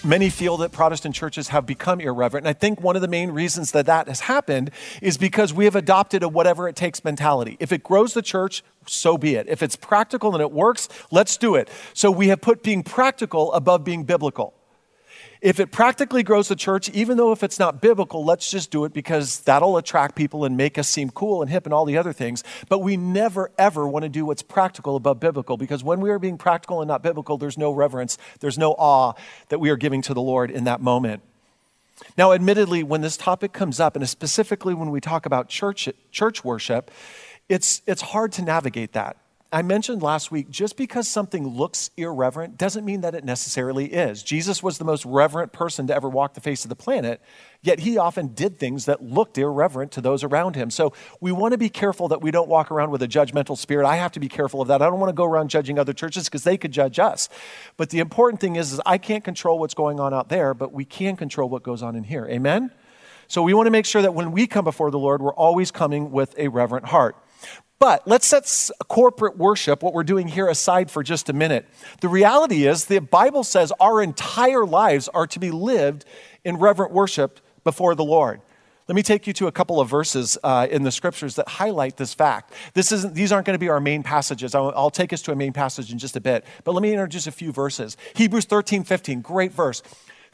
many 0.05 0.31
feel 0.31 0.57
that 0.59 0.73
Protestant 0.73 1.15
churches 1.15 1.49
have 1.49 1.67
become 1.67 2.01
irreverent. 2.01 2.47
And 2.47 2.51
I 2.51 2.59
think 2.59 2.81
one 2.81 2.97
of 2.97 3.03
the 3.03 3.09
main 3.09 3.31
reasons 3.31 3.73
that 3.73 3.87
that 3.87 4.09
has 4.09 4.21
happened 4.21 4.71
is 5.01 5.17
because 5.17 5.53
we 5.53 5.65
have 5.65 5.77
adopted 5.77 6.23
a 6.23 6.29
whatever 6.29 6.69
it 6.69 6.77
takes 6.77 7.05
mentality. 7.05 7.57
If 7.61 7.73
it 7.73 7.83
grows 7.83 8.15
the 8.15 8.23
church, 8.23 8.63
so 8.87 9.17
be 9.17 9.35
it. 9.35 9.49
If 9.49 9.63
it's 9.63 9.77
practical 9.77 10.35
and 10.35 10.43
it 10.43 10.53
works, 10.53 10.89
let's 11.11 11.37
do 11.37 11.55
it. 11.55 11.69
So 11.93 12.11
we 12.11 12.29
have 12.29 12.41
put 12.41 12.63
being 12.63 12.83
practical 12.83 13.53
above 13.53 13.85
being 13.85 14.05
biblical. 14.05 14.55
If 15.45 15.61
it 15.61 15.71
practically 15.71 16.23
grows 16.23 16.49
the 16.49 16.57
church, 16.57 16.89
even 16.89 17.19
though 17.19 17.31
if 17.31 17.43
it's 17.43 17.59
not 17.59 17.83
biblical, 17.83 18.25
let's 18.25 18.51
just 18.51 18.71
do 18.71 18.87
it 18.87 18.95
because 18.95 19.41
that'll 19.41 19.77
attract 19.77 20.15
people 20.15 20.47
and 20.47 20.57
make 20.57 20.79
us 20.79 20.89
seem 20.89 21.11
cool 21.11 21.43
and 21.43 21.51
hip 21.51 21.67
and 21.67 21.75
all 21.75 21.85
the 21.85 21.99
other 21.99 22.15
things. 22.15 22.43
But 22.71 22.79
we 22.79 22.97
never, 22.97 23.51
ever 23.59 23.87
want 23.87 24.05
to 24.05 24.09
do 24.09 24.25
what's 24.25 24.41
practical 24.41 24.97
above 24.97 25.21
biblical 25.21 25.59
because 25.59 25.85
when 25.85 26.01
we 26.01 26.09
are 26.09 26.19
being 26.19 26.39
practical 26.39 26.81
and 26.81 26.89
not 26.89 27.03
biblical, 27.03 27.37
there's 27.37 27.59
no 27.59 27.73
reverence, 27.73 28.17
there's 28.41 28.57
no 28.57 28.73
awe 28.79 29.13
that 29.51 29.59
we 29.59 29.69
are 29.69 29.77
giving 29.77 30.01
to 30.01 30.15
the 30.15 30.23
Lord 30.23 30.51
in 30.51 30.65
that 30.65 30.81
moment. 30.81 31.23
Now, 32.17 32.33
admittedly, 32.33 32.83
when 32.83 33.03
this 33.03 33.19
topic 33.19 33.53
comes 33.53 33.79
up, 33.79 33.97
and 33.97 34.09
specifically 34.09 34.73
when 34.73 34.91
we 34.91 35.03
talk 35.03 35.27
about 35.27 35.51
church, 35.51 35.91
church 36.11 36.43
worship, 36.43 36.91
it's, 37.51 37.83
it's 37.87 38.01
hard 38.01 38.33
to 38.33 38.43
navigate 38.43 38.95
that. 38.95 39.19
I 39.55 39.63
mentioned 39.63 40.03
last 40.03 40.33
week 40.33 40.51
just 40.51 40.77
because 40.77 41.07
something 41.07 41.47
looks 41.47 41.93
irreverent 41.97 42.59
doesn't 42.59 42.85
mean 42.85 43.03
that 43.03 43.15
it 43.15 43.25
necessarily 43.25 43.87
is. 43.87 44.25
Jesus 44.25 44.65
was 44.65 44.79
the 44.79 44.85
most 44.85 45.05
reverent 45.05 45.53
person 45.53 45.87
to 45.87 45.95
ever 45.95 46.09
walk 46.09 46.35
the 46.35 46.41
face 46.41 46.65
of 46.65 46.71
the 46.71 46.75
planet, 46.75 47.23
yet 47.63 47.79
he 47.79 47.97
often 47.97 48.35
did 48.35 48.59
things 48.59 48.87
that 48.87 49.05
looked 49.05 49.39
irreverent 49.39 49.93
to 49.93 50.01
those 50.01 50.25
around 50.25 50.57
him. 50.57 50.71
So 50.71 50.93
we 51.21 51.31
want 51.31 51.53
to 51.53 51.59
be 51.59 51.69
careful 51.69 52.09
that 52.09 52.21
we 52.21 52.33
don't 52.33 52.49
walk 52.49 52.73
around 52.73 52.91
with 52.91 53.01
a 53.03 53.07
judgmental 53.07 53.57
spirit. 53.57 53.87
I 53.87 53.95
have 53.95 54.11
to 54.13 54.21
be 54.21 54.27
careful 54.29 54.61
of 54.61 54.67
that. 54.67 54.83
I 54.83 54.87
don't 54.87 54.99
want 54.99 55.11
to 55.11 55.15
go 55.15 55.25
around 55.25 55.51
judging 55.51 55.79
other 55.79 55.93
churches 55.93 56.25
because 56.25 56.43
they 56.43 56.57
could 56.57 56.73
judge 56.73 56.99
us. 56.99 57.29
But 57.77 57.91
the 57.91 58.01
important 58.01 58.41
thing 58.41 58.57
is, 58.57 58.73
is 58.73 58.81
I 58.85 58.99
can't 58.99 59.23
control 59.23 59.61
what's 59.61 59.75
going 59.75 60.01
on 60.01 60.13
out 60.13 60.31
there, 60.31 60.55
but 60.55 60.73
we 60.73 60.85
can 60.85 61.15
control 61.15 61.49
what 61.49 61.63
goes 61.63 61.81
on 61.81 61.95
in 61.95 62.03
here. 62.03 62.27
Amen? 62.27 62.73
So 63.29 63.41
we 63.41 63.55
want 63.55 63.69
to 63.69 63.71
make 63.71 63.87
sure 63.87 64.03
that 64.03 64.15
when 64.15 64.33
we 64.33 64.49
come 64.49 64.65
before 64.65 64.91
the 64.91 64.99
Lord, 64.99 65.23
we're 65.23 65.33
always 65.33 65.71
coming 65.71 66.11
with 66.11 66.37
a 66.39 66.49
reverent 66.49 66.87
heart. 66.87 67.17
But 67.79 68.07
let's 68.07 68.27
set 68.27 68.71
corporate 68.89 69.37
worship, 69.37 69.83
what 69.83 69.95
we're 69.95 70.05
doing 70.05 70.29
here, 70.29 70.49
aside 70.49 70.91
for 70.91 71.03
just 71.03 71.29
a 71.29 71.33
minute. 71.33 71.67
The 72.01 72.09
reality 72.09 72.67
is, 72.67 72.87
the 72.87 73.01
Bible 73.01 73.45
says 73.45 73.73
our 73.81 74.03
entire 74.03 74.65
lives 74.65 75.09
are 75.09 75.27
to 75.27 75.39
be 75.39 75.51
lived 75.51 76.05
in 76.45 76.57
reverent 76.57 76.93
worship 76.93 77.41
before 77.65 77.95
the 77.95 78.05
Lord. 78.05 78.41
Let 78.87 78.97
me 78.97 79.03
take 79.03 79.27
you 79.27 79.33
to 79.35 79.47
a 79.47 79.53
couple 79.53 79.81
of 79.81 79.89
verses 79.89 80.37
uh, 80.45 80.67
in 80.71 80.83
the 80.83 80.93
scriptures 80.93 81.37
that 81.37 81.49
highlight 81.49 81.97
this 81.97 82.13
fact. 82.13 82.53
This 82.75 82.93
isn't, 82.93 83.15
these 83.15 83.33
aren't 83.33 83.47
going 83.47 83.55
to 83.55 83.59
be 83.59 83.71
our 83.71 83.81
main 83.81 84.03
passages. 84.03 84.55
I'll, 84.55 84.75
I'll 84.77 84.91
take 84.91 85.13
us 85.15 85.23
to 85.23 85.33
a 85.33 85.37
main 85.37 85.55
passage 85.55 85.91
in 85.91 85.99
just 85.99 86.17
a 86.17 86.21
bit. 86.21 86.45
But 86.65 86.73
let 86.73 86.83
me 86.83 86.93
introduce 86.93 87.27
a 87.27 87.33
few 87.33 87.51
verses. 87.51 87.97
Hebrews 88.15 88.45
13, 88.45 88.85
15, 88.85 89.23
great 89.23 89.53
verse. 89.53 89.83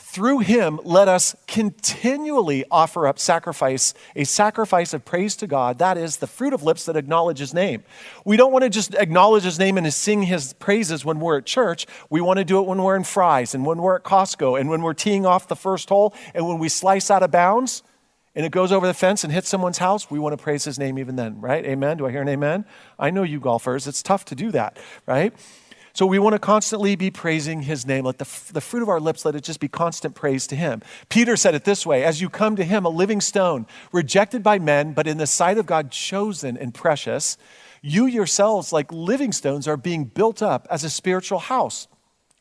Through 0.02 0.38
him, 0.38 0.80
let 0.82 1.08
us 1.08 1.36
continually 1.46 2.64
offer 2.70 3.06
up 3.06 3.18
sacrifice, 3.18 3.92
a 4.16 4.24
sacrifice 4.24 4.94
of 4.94 5.04
praise 5.04 5.36
to 5.36 5.46
God. 5.46 5.78
That 5.78 5.98
is 5.98 6.16
the 6.16 6.26
fruit 6.26 6.54
of 6.54 6.62
lips 6.62 6.86
that 6.86 6.96
acknowledge 6.96 7.38
his 7.38 7.52
name. 7.52 7.84
We 8.24 8.38
don't 8.38 8.50
want 8.50 8.64
to 8.64 8.70
just 8.70 8.94
acknowledge 8.94 9.44
his 9.44 9.58
name 9.58 9.76
and 9.76 9.92
sing 9.92 10.22
his 10.22 10.54
praises 10.54 11.04
when 11.04 11.20
we're 11.20 11.36
at 11.38 11.44
church. 11.44 11.86
We 12.08 12.22
want 12.22 12.38
to 12.38 12.44
do 12.44 12.58
it 12.58 12.66
when 12.66 12.82
we're 12.82 12.96
in 12.96 13.04
Fry's 13.04 13.54
and 13.54 13.66
when 13.66 13.78
we're 13.78 13.94
at 13.94 14.02
Costco 14.02 14.58
and 14.58 14.70
when 14.70 14.80
we're 14.80 14.94
teeing 14.94 15.26
off 15.26 15.46
the 15.48 15.54
first 15.54 15.90
hole 15.90 16.14
and 16.34 16.48
when 16.48 16.58
we 16.58 16.70
slice 16.70 17.10
out 17.10 17.22
of 17.22 17.30
bounds 17.30 17.82
and 18.34 18.46
it 18.46 18.52
goes 18.52 18.72
over 18.72 18.86
the 18.86 18.94
fence 18.94 19.22
and 19.22 19.32
hits 19.32 19.50
someone's 19.50 19.78
house. 19.78 20.10
We 20.10 20.18
want 20.18 20.32
to 20.32 20.42
praise 20.42 20.64
his 20.64 20.78
name 20.78 20.98
even 20.98 21.16
then, 21.16 21.40
right? 21.42 21.64
Amen. 21.64 21.98
Do 21.98 22.06
I 22.06 22.10
hear 22.10 22.22
an 22.22 22.28
amen? 22.28 22.64
I 22.98 23.10
know 23.10 23.22
you 23.22 23.38
golfers. 23.38 23.86
It's 23.86 24.02
tough 24.02 24.24
to 24.24 24.34
do 24.34 24.50
that, 24.52 24.78
right? 25.06 25.34
So 26.00 26.06
we 26.06 26.18
want 26.18 26.32
to 26.32 26.38
constantly 26.38 26.96
be 26.96 27.10
praising 27.10 27.60
his 27.60 27.86
name. 27.86 28.06
Let 28.06 28.16
the, 28.16 28.52
the 28.54 28.62
fruit 28.62 28.82
of 28.82 28.88
our 28.88 29.00
lips, 29.00 29.26
let 29.26 29.34
it 29.34 29.44
just 29.44 29.60
be 29.60 29.68
constant 29.68 30.14
praise 30.14 30.46
to 30.46 30.56
him. 30.56 30.80
Peter 31.10 31.36
said 31.36 31.54
it 31.54 31.64
this 31.64 31.84
way 31.84 32.04
As 32.04 32.22
you 32.22 32.30
come 32.30 32.56
to 32.56 32.64
him, 32.64 32.86
a 32.86 32.88
living 32.88 33.20
stone, 33.20 33.66
rejected 33.92 34.42
by 34.42 34.58
men, 34.58 34.94
but 34.94 35.06
in 35.06 35.18
the 35.18 35.26
sight 35.26 35.58
of 35.58 35.66
God, 35.66 35.90
chosen 35.90 36.56
and 36.56 36.72
precious, 36.72 37.36
you 37.82 38.06
yourselves, 38.06 38.72
like 38.72 38.90
living 38.90 39.30
stones, 39.30 39.68
are 39.68 39.76
being 39.76 40.04
built 40.06 40.40
up 40.40 40.66
as 40.70 40.84
a 40.84 40.88
spiritual 40.88 41.38
house. 41.38 41.86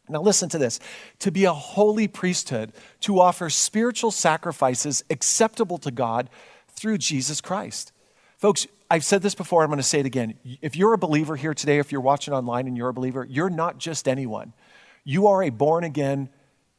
Now, 0.07 0.21
listen 0.21 0.47
to 0.47 0.57
this 0.57 0.79
to 1.19 1.29
be 1.29 1.43
a 1.43 1.51
holy 1.51 2.07
priesthood, 2.07 2.71
to 3.01 3.19
offer 3.19 3.49
spiritual 3.49 4.11
sacrifices 4.11 5.03
acceptable 5.09 5.79
to 5.79 5.91
God 5.91 6.29
through 6.69 6.99
Jesus 6.99 7.41
Christ. 7.41 7.91
Folks, 8.37 8.67
I've 8.91 9.03
said 9.03 9.21
this 9.21 9.35
before, 9.35 9.63
I'm 9.63 9.69
going 9.69 9.77
to 9.77 9.83
say 9.83 9.99
it 9.99 10.05
again. 10.05 10.35
If 10.61 10.75
you're 10.75 10.93
a 10.93 10.97
believer 10.97 11.35
here 11.35 11.53
today, 11.53 11.77
if 11.77 11.91
you're 11.91 12.01
watching 12.01 12.33
online 12.33 12.67
and 12.67 12.75
you're 12.75 12.89
a 12.89 12.93
believer, 12.93 13.25
you're 13.29 13.49
not 13.49 13.77
just 13.77 14.07
anyone. 14.07 14.53
You 15.03 15.27
are 15.27 15.43
a 15.43 15.51
born 15.51 15.83
again 15.83 16.29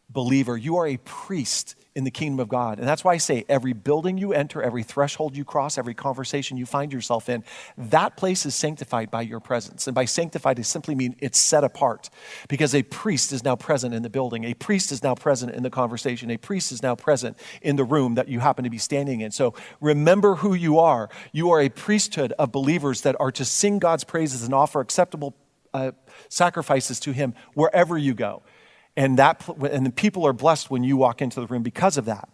believer. 0.08 0.56
You 0.56 0.76
are 0.78 0.86
a 0.88 0.96
priest 0.98 1.76
in 2.00 2.04
the 2.04 2.10
kingdom 2.10 2.40
of 2.40 2.48
God. 2.48 2.78
And 2.78 2.88
that's 2.88 3.04
why 3.04 3.12
I 3.12 3.18
say 3.18 3.44
every 3.46 3.74
building 3.74 4.16
you 4.16 4.32
enter, 4.32 4.62
every 4.62 4.82
threshold 4.82 5.36
you 5.36 5.44
cross, 5.44 5.76
every 5.76 5.92
conversation 5.92 6.56
you 6.56 6.64
find 6.64 6.94
yourself 6.94 7.28
in, 7.28 7.44
that 7.76 8.16
place 8.16 8.46
is 8.46 8.54
sanctified 8.54 9.10
by 9.10 9.20
your 9.20 9.38
presence. 9.38 9.86
And 9.86 9.94
by 9.94 10.06
sanctified, 10.06 10.58
I 10.58 10.62
simply 10.62 10.94
mean 10.94 11.14
it's 11.18 11.38
set 11.38 11.62
apart 11.62 12.08
because 12.48 12.74
a 12.74 12.82
priest 12.84 13.32
is 13.34 13.44
now 13.44 13.54
present 13.54 13.92
in 13.92 14.02
the 14.02 14.08
building. 14.08 14.44
A 14.44 14.54
priest 14.54 14.92
is 14.92 15.02
now 15.02 15.14
present 15.14 15.52
in 15.52 15.62
the 15.62 15.68
conversation. 15.68 16.30
A 16.30 16.38
priest 16.38 16.72
is 16.72 16.82
now 16.82 16.94
present 16.94 17.36
in 17.60 17.76
the 17.76 17.84
room 17.84 18.14
that 18.14 18.28
you 18.28 18.40
happen 18.40 18.64
to 18.64 18.70
be 18.70 18.78
standing 18.78 19.20
in. 19.20 19.30
So 19.30 19.52
remember 19.82 20.36
who 20.36 20.54
you 20.54 20.78
are. 20.78 21.10
You 21.32 21.50
are 21.50 21.60
a 21.60 21.68
priesthood 21.68 22.32
of 22.38 22.50
believers 22.50 23.02
that 23.02 23.14
are 23.20 23.32
to 23.32 23.44
sing 23.44 23.78
God's 23.78 24.04
praises 24.04 24.42
and 24.42 24.54
offer 24.54 24.80
acceptable 24.80 25.36
uh, 25.74 25.92
sacrifices 26.30 26.98
to 27.00 27.12
Him 27.12 27.34
wherever 27.52 27.98
you 27.98 28.14
go. 28.14 28.42
And, 28.96 29.18
that, 29.18 29.46
and 29.48 29.86
the 29.86 29.90
people 29.90 30.26
are 30.26 30.32
blessed 30.32 30.70
when 30.70 30.84
you 30.84 30.96
walk 30.96 31.22
into 31.22 31.40
the 31.40 31.46
room 31.46 31.62
because 31.62 31.96
of 31.96 32.06
that. 32.06 32.28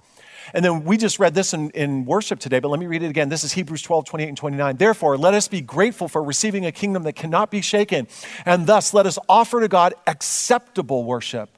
And 0.54 0.64
then 0.64 0.84
we 0.84 0.96
just 0.96 1.18
read 1.18 1.34
this 1.34 1.52
in, 1.52 1.70
in, 1.70 2.04
worship 2.04 2.38
today, 2.38 2.60
but 2.60 2.68
let 2.68 2.78
me 2.78 2.86
read 2.86 3.02
it 3.02 3.08
again. 3.08 3.28
This 3.28 3.44
is 3.44 3.52
Hebrews 3.52 3.82
12, 3.82 4.04
28 4.04 4.28
and 4.28 4.36
29. 4.36 4.76
Therefore, 4.76 5.18
let 5.18 5.34
us 5.34 5.48
be 5.48 5.60
grateful 5.60 6.08
for 6.08 6.22
receiving 6.22 6.64
a 6.64 6.72
kingdom 6.72 7.02
that 7.02 7.14
cannot 7.14 7.50
be 7.50 7.60
shaken, 7.60 8.06
and 8.44 8.66
thus 8.66 8.94
let 8.94 9.06
us 9.06 9.18
offer 9.28 9.60
to 9.60 9.68
God 9.68 9.94
acceptable 10.06 11.04
worship. 11.04 11.50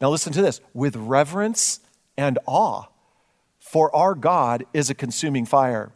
Now, 0.00 0.10
listen 0.10 0.32
to 0.34 0.42
this 0.42 0.60
with 0.74 0.94
reverence 0.96 1.80
and 2.16 2.38
awe, 2.46 2.84
for 3.60 3.94
our 3.94 4.14
God 4.14 4.64
is 4.72 4.90
a 4.90 4.94
consuming 4.94 5.46
fire. 5.46 5.92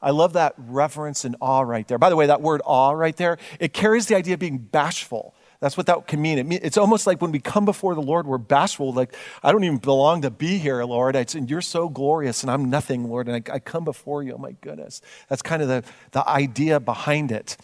I 0.00 0.10
love 0.10 0.34
that 0.34 0.54
reverence 0.56 1.24
and 1.24 1.36
awe 1.40 1.62
right 1.62 1.86
there. 1.86 1.98
By 1.98 2.10
the 2.10 2.16
way, 2.16 2.26
that 2.26 2.40
word 2.40 2.62
awe 2.64 2.92
right 2.92 3.16
there, 3.16 3.38
it 3.58 3.72
carries 3.72 4.06
the 4.06 4.14
idea 4.16 4.34
of 4.34 4.40
being 4.40 4.58
bashful. 4.58 5.34
That's 5.60 5.76
what 5.76 5.86
that 5.86 6.06
can 6.06 6.22
mean. 6.22 6.38
It 6.38 6.46
mean. 6.46 6.60
It's 6.62 6.76
almost 6.76 7.06
like 7.06 7.20
when 7.20 7.32
we 7.32 7.40
come 7.40 7.64
before 7.64 7.94
the 7.94 8.02
Lord, 8.02 8.26
we're 8.26 8.38
bashful. 8.38 8.92
Like, 8.92 9.14
I 9.42 9.50
don't 9.50 9.64
even 9.64 9.78
belong 9.78 10.22
to 10.22 10.30
be 10.30 10.58
here, 10.58 10.84
Lord. 10.84 11.16
It's, 11.16 11.34
and 11.34 11.50
you're 11.50 11.60
so 11.60 11.88
glorious, 11.88 12.42
and 12.42 12.50
I'm 12.50 12.70
nothing, 12.70 13.08
Lord. 13.08 13.28
And 13.28 13.48
I, 13.50 13.54
I 13.54 13.58
come 13.58 13.84
before 13.84 14.22
you. 14.22 14.34
Oh, 14.34 14.38
my 14.38 14.52
goodness. 14.60 15.00
That's 15.28 15.42
kind 15.42 15.60
of 15.60 15.68
the, 15.68 15.82
the 16.12 16.28
idea 16.28 16.78
behind 16.78 17.32
it. 17.32 17.56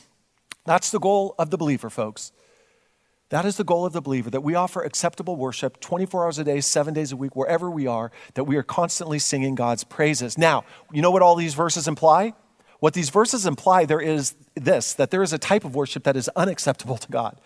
That's 0.64 0.90
the 0.90 0.98
goal 0.98 1.37
of 1.38 1.50
the 1.50 1.59
believer, 1.59 1.88
folks. 1.88 2.33
That 3.28 3.44
is 3.44 3.57
the 3.57 3.64
goal 3.64 3.87
of 3.87 3.92
the 3.92 4.00
believer 4.00 4.30
that 4.30 4.42
we 4.42 4.54
offer 4.54 4.83
acceptable 4.83 5.37
worship 5.37 5.80
24 5.80 6.24
hours 6.24 6.38
a 6.38 6.44
day, 6.44 6.61
seven 6.61 6.94
days 6.94 7.11
a 7.12 7.16
week, 7.16 7.35
wherever 7.35 7.70
we 7.70 7.87
are, 7.87 8.11
that 8.35 8.44
we 8.44 8.57
are 8.57 8.62
constantly 8.62 9.18
singing 9.18 9.54
God's 9.54 9.83
praises. 9.83 10.37
Now, 10.37 10.64
you 10.92 11.00
know 11.00 11.11
what 11.11 11.22
all 11.22 11.35
these 11.35 11.54
verses 11.54 11.88
imply? 11.88 12.35
What 12.80 12.92
these 12.92 13.09
verses 13.09 13.46
imply 13.46 13.87
there 13.87 14.00
is 14.00 14.35
this 14.54 14.94
that 14.94 15.11
there 15.11 15.22
is 15.22 15.33
a 15.33 15.38
type 15.38 15.64
of 15.64 15.74
worship 15.74 16.04
that 16.04 16.16
is 16.16 16.28
unacceptable 16.37 16.98
to 16.98 17.09
God. 17.11 17.40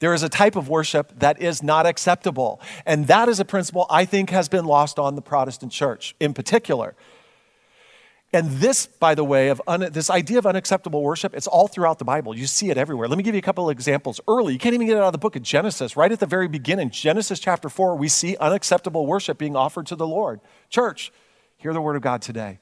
There 0.00 0.14
is 0.14 0.22
a 0.22 0.28
type 0.28 0.56
of 0.56 0.68
worship 0.68 1.12
that 1.20 1.40
is 1.40 1.62
not 1.62 1.86
acceptable. 1.86 2.60
And 2.84 3.06
that 3.06 3.28
is 3.28 3.38
a 3.38 3.44
principle 3.44 3.86
I 3.88 4.04
think 4.04 4.30
has 4.30 4.48
been 4.48 4.64
lost 4.64 4.98
on 4.98 5.14
the 5.14 5.22
Protestant 5.22 5.72
church 5.72 6.16
in 6.18 6.34
particular. 6.34 6.94
And 8.32 8.48
this, 8.48 8.86
by 8.86 9.14
the 9.14 9.24
way, 9.24 9.48
of 9.48 9.60
un, 9.66 9.88
this 9.92 10.08
idea 10.08 10.38
of 10.38 10.46
unacceptable 10.46 11.02
worship, 11.02 11.34
it's 11.34 11.48
all 11.48 11.66
throughout 11.66 11.98
the 11.98 12.04
Bible. 12.04 12.36
You 12.36 12.46
see 12.46 12.70
it 12.70 12.78
everywhere. 12.78 13.08
Let 13.08 13.18
me 13.18 13.24
give 13.24 13.34
you 13.34 13.40
a 13.40 13.42
couple 13.42 13.68
of 13.68 13.72
examples. 13.72 14.20
Early, 14.28 14.52
you 14.52 14.58
can't 14.58 14.74
even 14.74 14.86
get 14.86 14.96
it 14.96 15.00
out 15.00 15.06
of 15.06 15.12
the 15.12 15.18
book 15.18 15.34
of 15.34 15.42
Genesis. 15.42 15.96
Right 15.96 16.12
at 16.12 16.20
the 16.20 16.26
very 16.26 16.46
beginning, 16.46 16.90
Genesis 16.90 17.40
chapter 17.40 17.68
4, 17.68 17.96
we 17.96 18.08
see 18.08 18.36
unacceptable 18.36 19.04
worship 19.04 19.36
being 19.36 19.56
offered 19.56 19.86
to 19.86 19.96
the 19.96 20.06
Lord. 20.06 20.40
Church, 20.68 21.12
hear 21.56 21.72
the 21.72 21.80
word 21.80 21.96
of 21.96 22.02
God 22.02 22.22
today. 22.22 22.60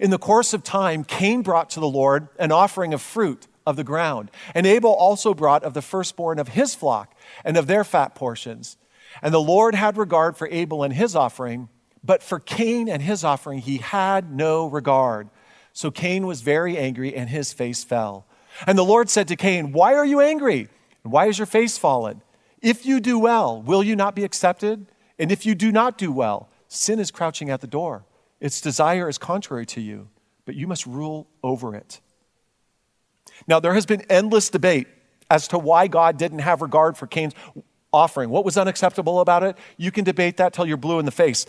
In 0.00 0.10
the 0.10 0.18
course 0.18 0.52
of 0.52 0.64
time, 0.64 1.04
Cain 1.04 1.42
brought 1.42 1.70
to 1.70 1.80
the 1.80 1.88
Lord 1.88 2.28
an 2.38 2.50
offering 2.50 2.92
of 2.92 3.00
fruit 3.00 3.46
of 3.66 3.76
the 3.76 3.84
ground. 3.84 4.30
And 4.54 4.66
Abel 4.66 4.92
also 4.92 5.34
brought 5.34 5.64
of 5.64 5.74
the 5.74 5.82
firstborn 5.82 6.38
of 6.38 6.48
his 6.48 6.74
flock 6.74 7.14
and 7.44 7.56
of 7.56 7.66
their 7.66 7.84
fat 7.84 8.14
portions. 8.14 8.76
And 9.22 9.34
the 9.34 9.40
Lord 9.40 9.74
had 9.74 9.96
regard 9.96 10.36
for 10.36 10.48
Abel 10.50 10.82
and 10.82 10.94
his 10.94 11.16
offering, 11.16 11.68
but 12.02 12.22
for 12.22 12.40
Cain 12.40 12.88
and 12.88 13.02
his 13.02 13.24
offering 13.24 13.60
he 13.60 13.78
had 13.78 14.32
no 14.32 14.66
regard. 14.66 15.28
So 15.72 15.90
Cain 15.90 16.26
was 16.26 16.40
very 16.40 16.76
angry 16.76 17.14
and 17.14 17.28
his 17.28 17.52
face 17.52 17.84
fell. 17.84 18.26
And 18.66 18.76
the 18.76 18.84
Lord 18.84 19.08
said 19.08 19.28
to 19.28 19.36
Cain, 19.36 19.72
Why 19.72 19.94
are 19.94 20.04
you 20.04 20.20
angry? 20.20 20.68
And 21.04 21.12
why 21.12 21.26
is 21.26 21.38
your 21.38 21.46
face 21.46 21.78
fallen? 21.78 22.22
If 22.60 22.84
you 22.84 23.00
do 23.00 23.18
well, 23.18 23.62
will 23.62 23.82
you 23.82 23.96
not 23.96 24.14
be 24.14 24.24
accepted? 24.24 24.86
And 25.18 25.32
if 25.32 25.46
you 25.46 25.54
do 25.54 25.72
not 25.72 25.96
do 25.96 26.12
well, 26.12 26.48
sin 26.68 26.98
is 26.98 27.10
crouching 27.10 27.50
at 27.50 27.60
the 27.60 27.66
door. 27.66 28.04
Its 28.40 28.60
desire 28.60 29.08
is 29.08 29.18
contrary 29.18 29.66
to 29.66 29.80
you, 29.80 30.08
but 30.44 30.54
you 30.54 30.66
must 30.66 30.86
rule 30.86 31.28
over 31.42 31.74
it. 31.74 32.00
Now, 33.50 33.58
there 33.58 33.74
has 33.74 33.84
been 33.84 34.02
endless 34.02 34.48
debate 34.48 34.86
as 35.28 35.48
to 35.48 35.58
why 35.58 35.88
God 35.88 36.16
didn't 36.16 36.38
have 36.38 36.62
regard 36.62 36.96
for 36.96 37.08
Cain's 37.08 37.34
offering. 37.92 38.30
What 38.30 38.44
was 38.44 38.56
unacceptable 38.56 39.18
about 39.18 39.42
it? 39.42 39.58
You 39.76 39.90
can 39.90 40.04
debate 40.04 40.36
that 40.36 40.52
till 40.52 40.66
you're 40.66 40.76
blue 40.76 41.00
in 41.00 41.04
the 41.04 41.10
face. 41.10 41.46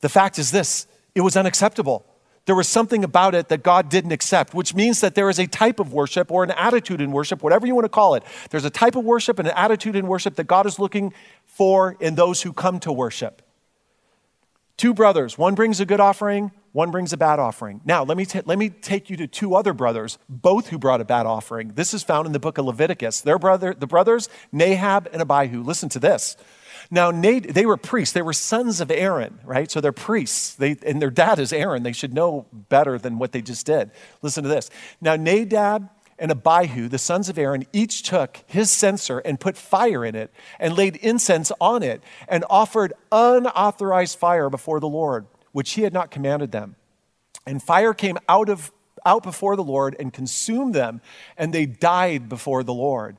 The 0.00 0.08
fact 0.08 0.40
is 0.40 0.50
this 0.50 0.88
it 1.14 1.20
was 1.20 1.36
unacceptable. 1.36 2.04
There 2.46 2.56
was 2.56 2.66
something 2.66 3.04
about 3.04 3.36
it 3.36 3.48
that 3.48 3.62
God 3.62 3.88
didn't 3.88 4.10
accept, 4.10 4.54
which 4.54 4.74
means 4.74 5.00
that 5.00 5.14
there 5.14 5.30
is 5.30 5.38
a 5.38 5.46
type 5.46 5.78
of 5.78 5.92
worship 5.92 6.32
or 6.32 6.42
an 6.42 6.50
attitude 6.50 7.00
in 7.00 7.12
worship, 7.12 7.44
whatever 7.44 7.64
you 7.64 7.76
want 7.76 7.84
to 7.84 7.90
call 7.90 8.16
it. 8.16 8.24
There's 8.50 8.64
a 8.64 8.70
type 8.70 8.96
of 8.96 9.04
worship 9.04 9.38
and 9.38 9.46
an 9.46 9.54
attitude 9.56 9.94
in 9.94 10.08
worship 10.08 10.34
that 10.36 10.48
God 10.48 10.66
is 10.66 10.80
looking 10.80 11.14
for 11.44 11.96
in 12.00 12.16
those 12.16 12.42
who 12.42 12.52
come 12.52 12.80
to 12.80 12.92
worship. 12.92 13.40
Two 14.76 14.92
brothers, 14.92 15.38
one 15.38 15.54
brings 15.54 15.80
a 15.80 15.86
good 15.86 16.00
offering, 16.00 16.50
one 16.76 16.90
brings 16.90 17.14
a 17.14 17.16
bad 17.16 17.38
offering. 17.38 17.80
Now, 17.86 18.04
let 18.04 18.18
me, 18.18 18.26
t- 18.26 18.42
let 18.44 18.58
me 18.58 18.68
take 18.68 19.08
you 19.08 19.16
to 19.16 19.26
two 19.26 19.54
other 19.54 19.72
brothers, 19.72 20.18
both 20.28 20.68
who 20.68 20.76
brought 20.76 21.00
a 21.00 21.06
bad 21.06 21.24
offering. 21.24 21.68
This 21.68 21.94
is 21.94 22.02
found 22.02 22.26
in 22.26 22.34
the 22.34 22.38
book 22.38 22.58
of 22.58 22.66
Leviticus. 22.66 23.22
Their 23.22 23.38
brother, 23.38 23.72
the 23.72 23.86
brothers, 23.86 24.28
Nadab 24.52 25.08
and 25.10 25.22
Abihu. 25.22 25.62
Listen 25.62 25.88
to 25.88 25.98
this. 25.98 26.36
Now, 26.90 27.10
they 27.12 27.64
were 27.64 27.78
priests. 27.78 28.12
They 28.12 28.20
were 28.20 28.34
sons 28.34 28.82
of 28.82 28.90
Aaron, 28.90 29.40
right? 29.42 29.70
So 29.70 29.80
they're 29.80 29.90
priests. 29.90 30.54
They, 30.54 30.76
and 30.84 31.00
their 31.00 31.08
dad 31.08 31.38
is 31.38 31.50
Aaron. 31.50 31.82
They 31.82 31.92
should 31.92 32.12
know 32.12 32.44
better 32.52 32.98
than 32.98 33.18
what 33.18 33.32
they 33.32 33.40
just 33.40 33.64
did. 33.64 33.90
Listen 34.20 34.42
to 34.42 34.50
this. 34.50 34.68
Now, 35.00 35.16
Nadab 35.16 35.88
and 36.18 36.30
Abihu, 36.30 36.88
the 36.88 36.98
sons 36.98 37.30
of 37.30 37.38
Aaron, 37.38 37.64
each 37.72 38.02
took 38.02 38.44
his 38.46 38.70
censer 38.70 39.20
and 39.20 39.40
put 39.40 39.56
fire 39.56 40.04
in 40.04 40.14
it 40.14 40.30
and 40.60 40.76
laid 40.76 40.96
incense 40.96 41.50
on 41.58 41.82
it 41.82 42.02
and 42.28 42.44
offered 42.50 42.92
unauthorized 43.10 44.18
fire 44.18 44.50
before 44.50 44.78
the 44.78 44.88
Lord, 44.88 45.24
which 45.56 45.72
he 45.72 45.80
had 45.84 45.92
not 45.94 46.10
commanded 46.10 46.52
them. 46.52 46.76
And 47.46 47.62
fire 47.62 47.94
came 47.94 48.18
out 48.28 48.50
of 48.50 48.70
out 49.06 49.22
before 49.22 49.56
the 49.56 49.64
Lord 49.64 49.96
and 49.98 50.12
consumed 50.12 50.74
them, 50.74 51.00
and 51.38 51.50
they 51.50 51.64
died 51.64 52.28
before 52.28 52.62
the 52.62 52.74
Lord. 52.74 53.16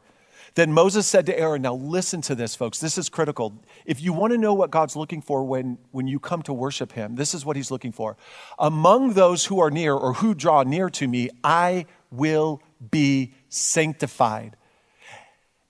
Then 0.54 0.72
Moses 0.72 1.08
said 1.08 1.26
to 1.26 1.40
Aaron, 1.40 1.64
Now 1.64 1.74
listen 1.74 2.22
to 2.22 2.36
this, 2.36 2.56
folks. 2.56 2.80
This 2.80 2.96
is 3.00 3.10
critical. 3.10 3.60
If 3.88 4.04
you 4.04 4.14
want 4.14 4.34
to 4.34 4.38
know 4.38 4.54
what 4.54 4.70
God's 4.70 4.96
looking 4.96 5.20
for 5.20 5.44
when, 5.44 5.80
when 5.90 6.08
you 6.08 6.20
come 6.20 6.44
to 6.44 6.54
worship 6.54 6.92
him, 6.92 7.16
this 7.16 7.34
is 7.34 7.44
what 7.44 7.56
he's 7.56 7.72
looking 7.72 7.92
for. 7.92 8.18
Among 8.60 9.14
those 9.14 9.46
who 9.46 9.60
are 9.60 9.72
near 9.72 9.96
or 9.96 10.14
who 10.14 10.36
draw 10.36 10.62
near 10.62 10.92
to 10.92 11.08
me, 11.08 11.32
I 11.44 11.88
will 12.12 12.62
be 12.92 13.34
sanctified. 13.50 14.56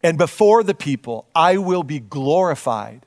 And 0.03 0.17
before 0.17 0.63
the 0.63 0.75
people, 0.75 1.30
I 1.34 1.60
will 1.60 1.84
be 1.84 2.01
glorified. 2.01 3.06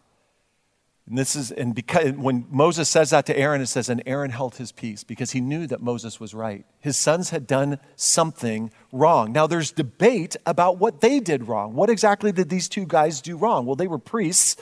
And 1.10 1.18
this 1.18 1.34
is, 1.34 1.50
and 1.50 1.74
because 1.74 2.12
when 2.12 2.46
Moses 2.50 2.88
says 2.88 3.10
that 3.10 3.26
to 3.26 3.36
Aaron, 3.36 3.60
it 3.60 3.66
says, 3.66 3.88
and 3.88 4.00
Aaron 4.06 4.30
held 4.30 4.54
his 4.54 4.70
peace 4.70 5.02
because 5.02 5.32
he 5.32 5.40
knew 5.40 5.66
that 5.66 5.82
Moses 5.82 6.20
was 6.20 6.34
right. 6.34 6.64
His 6.78 6.96
sons 6.96 7.30
had 7.30 7.48
done 7.48 7.80
something 7.96 8.70
wrong. 8.92 9.32
Now 9.32 9.48
there's 9.48 9.72
debate 9.72 10.36
about 10.46 10.78
what 10.78 11.00
they 11.00 11.18
did 11.18 11.48
wrong. 11.48 11.74
What 11.74 11.90
exactly 11.90 12.30
did 12.30 12.48
these 12.48 12.68
two 12.68 12.86
guys 12.86 13.20
do 13.20 13.36
wrong? 13.36 13.66
Well, 13.66 13.74
they 13.74 13.88
were 13.88 13.98
priests. 13.98 14.54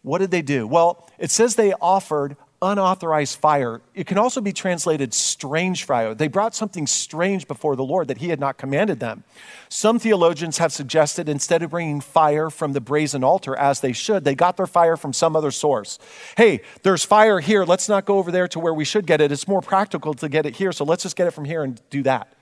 What 0.00 0.18
did 0.18 0.30
they 0.30 0.40
do? 0.40 0.66
Well, 0.66 1.06
it 1.18 1.30
says 1.30 1.56
they 1.56 1.74
offered 1.74 2.38
unauthorized 2.62 3.38
fire. 3.38 3.82
It 3.92 4.06
can 4.06 4.16
also 4.16 4.40
be 4.40 4.52
translated 4.52 5.12
strange 5.12 5.84
fire. 5.84 6.14
They 6.14 6.28
brought 6.28 6.54
something 6.54 6.86
strange 6.86 7.48
before 7.48 7.74
the 7.74 7.84
Lord 7.84 8.08
that 8.08 8.18
he 8.18 8.28
had 8.28 8.38
not 8.38 8.56
commanded 8.56 9.00
them. 9.00 9.24
Some 9.68 9.98
theologians 9.98 10.58
have 10.58 10.72
suggested 10.72 11.28
instead 11.28 11.62
of 11.62 11.70
bringing 11.70 12.00
fire 12.00 12.48
from 12.48 12.72
the 12.72 12.80
brazen 12.80 13.24
altar 13.24 13.56
as 13.56 13.80
they 13.80 13.92
should, 13.92 14.24
they 14.24 14.36
got 14.36 14.56
their 14.56 14.66
fire 14.66 14.96
from 14.96 15.12
some 15.12 15.34
other 15.34 15.50
source. 15.50 15.98
Hey, 16.36 16.62
there's 16.84 17.04
fire 17.04 17.40
here. 17.40 17.64
Let's 17.64 17.88
not 17.88 18.04
go 18.04 18.18
over 18.18 18.30
there 18.30 18.48
to 18.48 18.60
where 18.60 18.72
we 18.72 18.84
should 18.84 19.06
get 19.06 19.20
it. 19.20 19.32
It's 19.32 19.48
more 19.48 19.60
practical 19.60 20.14
to 20.14 20.28
get 20.28 20.46
it 20.46 20.56
here, 20.56 20.70
so 20.72 20.84
let's 20.84 21.02
just 21.02 21.16
get 21.16 21.26
it 21.26 21.32
from 21.32 21.44
here 21.44 21.64
and 21.64 21.80
do 21.90 22.02
that. 22.04 22.32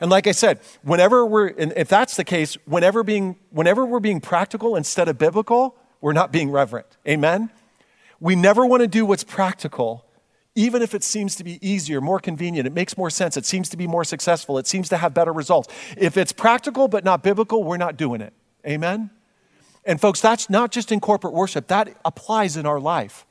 And 0.00 0.10
like 0.10 0.26
I 0.26 0.32
said, 0.32 0.60
whenever 0.82 1.24
we're, 1.24 1.48
if 1.48 1.88
that's 1.88 2.16
the 2.16 2.24
case, 2.24 2.56
whenever, 2.64 3.04
being, 3.04 3.36
whenever 3.50 3.86
we're 3.86 4.00
being 4.00 4.20
practical 4.20 4.76
instead 4.76 5.08
of 5.08 5.18
biblical, 5.18 5.76
we're 6.00 6.12
not 6.12 6.32
being 6.32 6.50
reverent. 6.50 6.86
Amen? 7.06 7.50
We 8.24 8.36
never 8.36 8.64
want 8.64 8.80
to 8.80 8.86
do 8.86 9.04
what's 9.04 9.22
practical, 9.22 10.06
even 10.54 10.80
if 10.80 10.94
it 10.94 11.04
seems 11.04 11.36
to 11.36 11.44
be 11.44 11.58
easier, 11.60 12.00
more 12.00 12.18
convenient, 12.18 12.66
it 12.66 12.72
makes 12.72 12.96
more 12.96 13.10
sense, 13.10 13.36
it 13.36 13.44
seems 13.44 13.68
to 13.68 13.76
be 13.76 13.86
more 13.86 14.02
successful, 14.02 14.56
it 14.56 14.66
seems 14.66 14.88
to 14.88 14.96
have 14.96 15.12
better 15.12 15.30
results. 15.30 15.68
If 15.98 16.16
it's 16.16 16.32
practical 16.32 16.88
but 16.88 17.04
not 17.04 17.22
biblical, 17.22 17.62
we're 17.62 17.76
not 17.76 17.98
doing 17.98 18.22
it. 18.22 18.32
Amen? 18.66 19.10
And 19.84 20.00
folks, 20.00 20.22
that's 20.22 20.48
not 20.48 20.72
just 20.72 20.90
in 20.90 21.00
corporate 21.00 21.34
worship, 21.34 21.66
that 21.66 21.98
applies 22.02 22.56
in 22.56 22.64
our 22.64 22.80
life. 22.80 23.26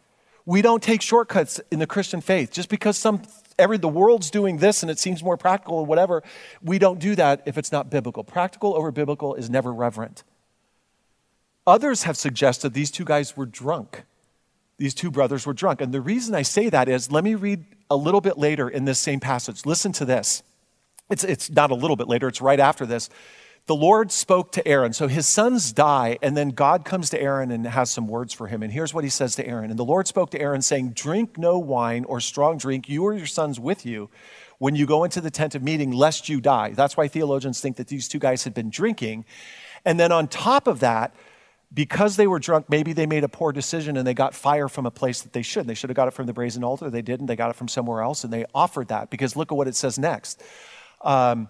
We 0.45 0.61
don't 0.61 0.83
take 0.83 1.01
shortcuts 1.01 1.59
in 1.71 1.79
the 1.79 1.87
Christian 1.87 2.21
faith. 2.21 2.51
Just 2.51 2.69
because 2.69 2.95
some 2.95 3.23
every 3.57 3.79
the 3.79 3.87
world's 3.87 4.29
doing 4.29 4.57
this 4.57 4.83
and 4.83 4.91
it 4.91 4.99
seems 4.99 5.23
more 5.23 5.37
practical 5.37 5.77
or 5.77 5.87
whatever, 5.87 6.21
we 6.61 6.77
don't 6.77 6.99
do 6.99 7.15
that 7.15 7.41
if 7.47 7.57
it's 7.57 7.71
not 7.71 7.89
biblical. 7.89 8.23
Practical 8.23 8.75
over 8.75 8.91
biblical 8.91 9.33
is 9.33 9.49
never 9.49 9.73
reverent. 9.73 10.23
Others 11.65 12.03
have 12.03 12.15
suggested 12.15 12.75
these 12.75 12.91
two 12.91 13.05
guys 13.05 13.35
were 13.35 13.47
drunk 13.47 14.03
these 14.83 14.93
two 14.93 15.09
brothers 15.09 15.45
were 15.45 15.53
drunk. 15.53 15.79
And 15.79 15.93
the 15.93 16.01
reason 16.01 16.35
I 16.35 16.41
say 16.41 16.67
that 16.67 16.89
is 16.89 17.09
let 17.09 17.23
me 17.23 17.35
read 17.35 17.63
a 17.89 17.95
little 17.95 18.19
bit 18.19 18.37
later 18.37 18.67
in 18.67 18.83
this 18.83 18.99
same 18.99 19.21
passage. 19.21 19.65
Listen 19.65 19.93
to 19.93 20.03
this. 20.03 20.43
It's, 21.09 21.23
it's 21.23 21.49
not 21.49 21.71
a 21.71 21.73
little 21.73 21.95
bit 21.95 22.09
later, 22.09 22.27
it's 22.27 22.41
right 22.41 22.59
after 22.59 22.85
this. 22.85 23.09
The 23.65 23.75
Lord 23.75 24.11
spoke 24.11 24.51
to 24.53 24.67
Aaron. 24.67 24.91
So 24.91 25.07
his 25.07 25.25
sons 25.25 25.71
die, 25.71 26.17
and 26.21 26.35
then 26.35 26.49
God 26.49 26.83
comes 26.83 27.09
to 27.11 27.21
Aaron 27.21 27.49
and 27.49 27.65
has 27.65 27.91
some 27.91 28.09
words 28.09 28.33
for 28.33 28.47
him. 28.47 28.61
And 28.61 28.73
here's 28.73 28.93
what 28.93 29.05
he 29.05 29.09
says 29.09 29.37
to 29.37 29.47
Aaron. 29.47 29.69
And 29.69 29.79
the 29.79 29.85
Lord 29.85 30.05
spoke 30.05 30.31
to 30.31 30.41
Aaron, 30.41 30.61
saying, 30.61 30.89
Drink 30.89 31.37
no 31.37 31.57
wine 31.57 32.03
or 32.03 32.19
strong 32.19 32.57
drink, 32.57 32.89
you 32.89 33.05
or 33.05 33.13
your 33.13 33.25
sons 33.25 33.61
with 33.61 33.85
you, 33.85 34.09
when 34.57 34.75
you 34.75 34.85
go 34.85 35.05
into 35.05 35.21
the 35.21 35.31
tent 35.31 35.55
of 35.55 35.63
meeting, 35.63 35.91
lest 35.91 36.27
you 36.27 36.41
die. 36.41 36.71
That's 36.71 36.97
why 36.97 37.07
theologians 37.07 37.61
think 37.61 37.77
that 37.77 37.87
these 37.87 38.09
two 38.09 38.19
guys 38.19 38.43
had 38.43 38.53
been 38.53 38.69
drinking. 38.69 39.23
And 39.85 39.97
then 39.97 40.11
on 40.11 40.27
top 40.27 40.67
of 40.67 40.81
that, 40.81 41.15
because 41.73 42.15
they 42.17 42.27
were 42.27 42.39
drunk, 42.39 42.69
maybe 42.69 42.93
they 42.93 43.05
made 43.05 43.23
a 43.23 43.29
poor 43.29 43.51
decision 43.51 43.97
and 43.97 44.05
they 44.05 44.13
got 44.13 44.35
fire 44.35 44.67
from 44.67 44.85
a 44.85 44.91
place 44.91 45.21
that 45.21 45.33
they 45.33 45.41
should. 45.41 45.67
They 45.67 45.73
should 45.73 45.89
have 45.89 45.95
got 45.95 46.07
it 46.07 46.11
from 46.11 46.27
the 46.27 46.33
brazen 46.33 46.63
altar. 46.63 46.89
They 46.89 47.01
didn't. 47.01 47.25
They 47.25 47.35
got 47.35 47.49
it 47.49 47.55
from 47.55 47.67
somewhere 47.67 48.01
else 48.01 48.23
and 48.23 48.31
they 48.31 48.45
offered 48.53 48.89
that 48.89 49.09
because 49.09 49.35
look 49.35 49.51
at 49.51 49.55
what 49.55 49.67
it 49.67 49.75
says 49.75 49.97
next. 49.97 50.43
Um, 51.01 51.49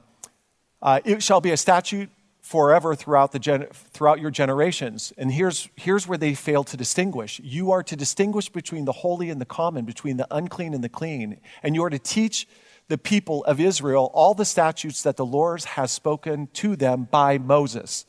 uh, 0.81 0.99
it 1.03 1.23
shall 1.23 1.41
be 1.41 1.51
a 1.51 1.57
statute 1.57 2.09
forever 2.41 2.93
throughout, 2.93 3.31
the 3.31 3.39
gen- 3.39 3.67
throughout 3.71 4.19
your 4.19 4.31
generations. 4.31 5.13
And 5.17 5.31
here's, 5.31 5.69
here's 5.75 6.07
where 6.07 6.17
they 6.17 6.33
fail 6.33 6.63
to 6.65 6.77
distinguish. 6.77 7.39
You 7.43 7.71
are 7.71 7.83
to 7.83 7.95
distinguish 7.95 8.49
between 8.49 8.85
the 8.85 8.91
holy 8.91 9.29
and 9.29 9.39
the 9.39 9.45
common, 9.45 9.85
between 9.85 10.17
the 10.17 10.27
unclean 10.29 10.73
and 10.73 10.83
the 10.83 10.89
clean. 10.89 11.39
And 11.63 11.73
you 11.73 11.83
are 11.83 11.89
to 11.89 11.99
teach 11.99 12.47
the 12.89 12.97
people 12.97 13.45
of 13.45 13.59
Israel 13.59 14.11
all 14.13 14.33
the 14.33 14.45
statutes 14.45 15.03
that 15.03 15.15
the 15.15 15.25
Lord 15.25 15.63
has 15.63 15.91
spoken 15.91 16.47
to 16.53 16.75
them 16.75 17.07
by 17.09 17.37
Moses. 17.37 18.05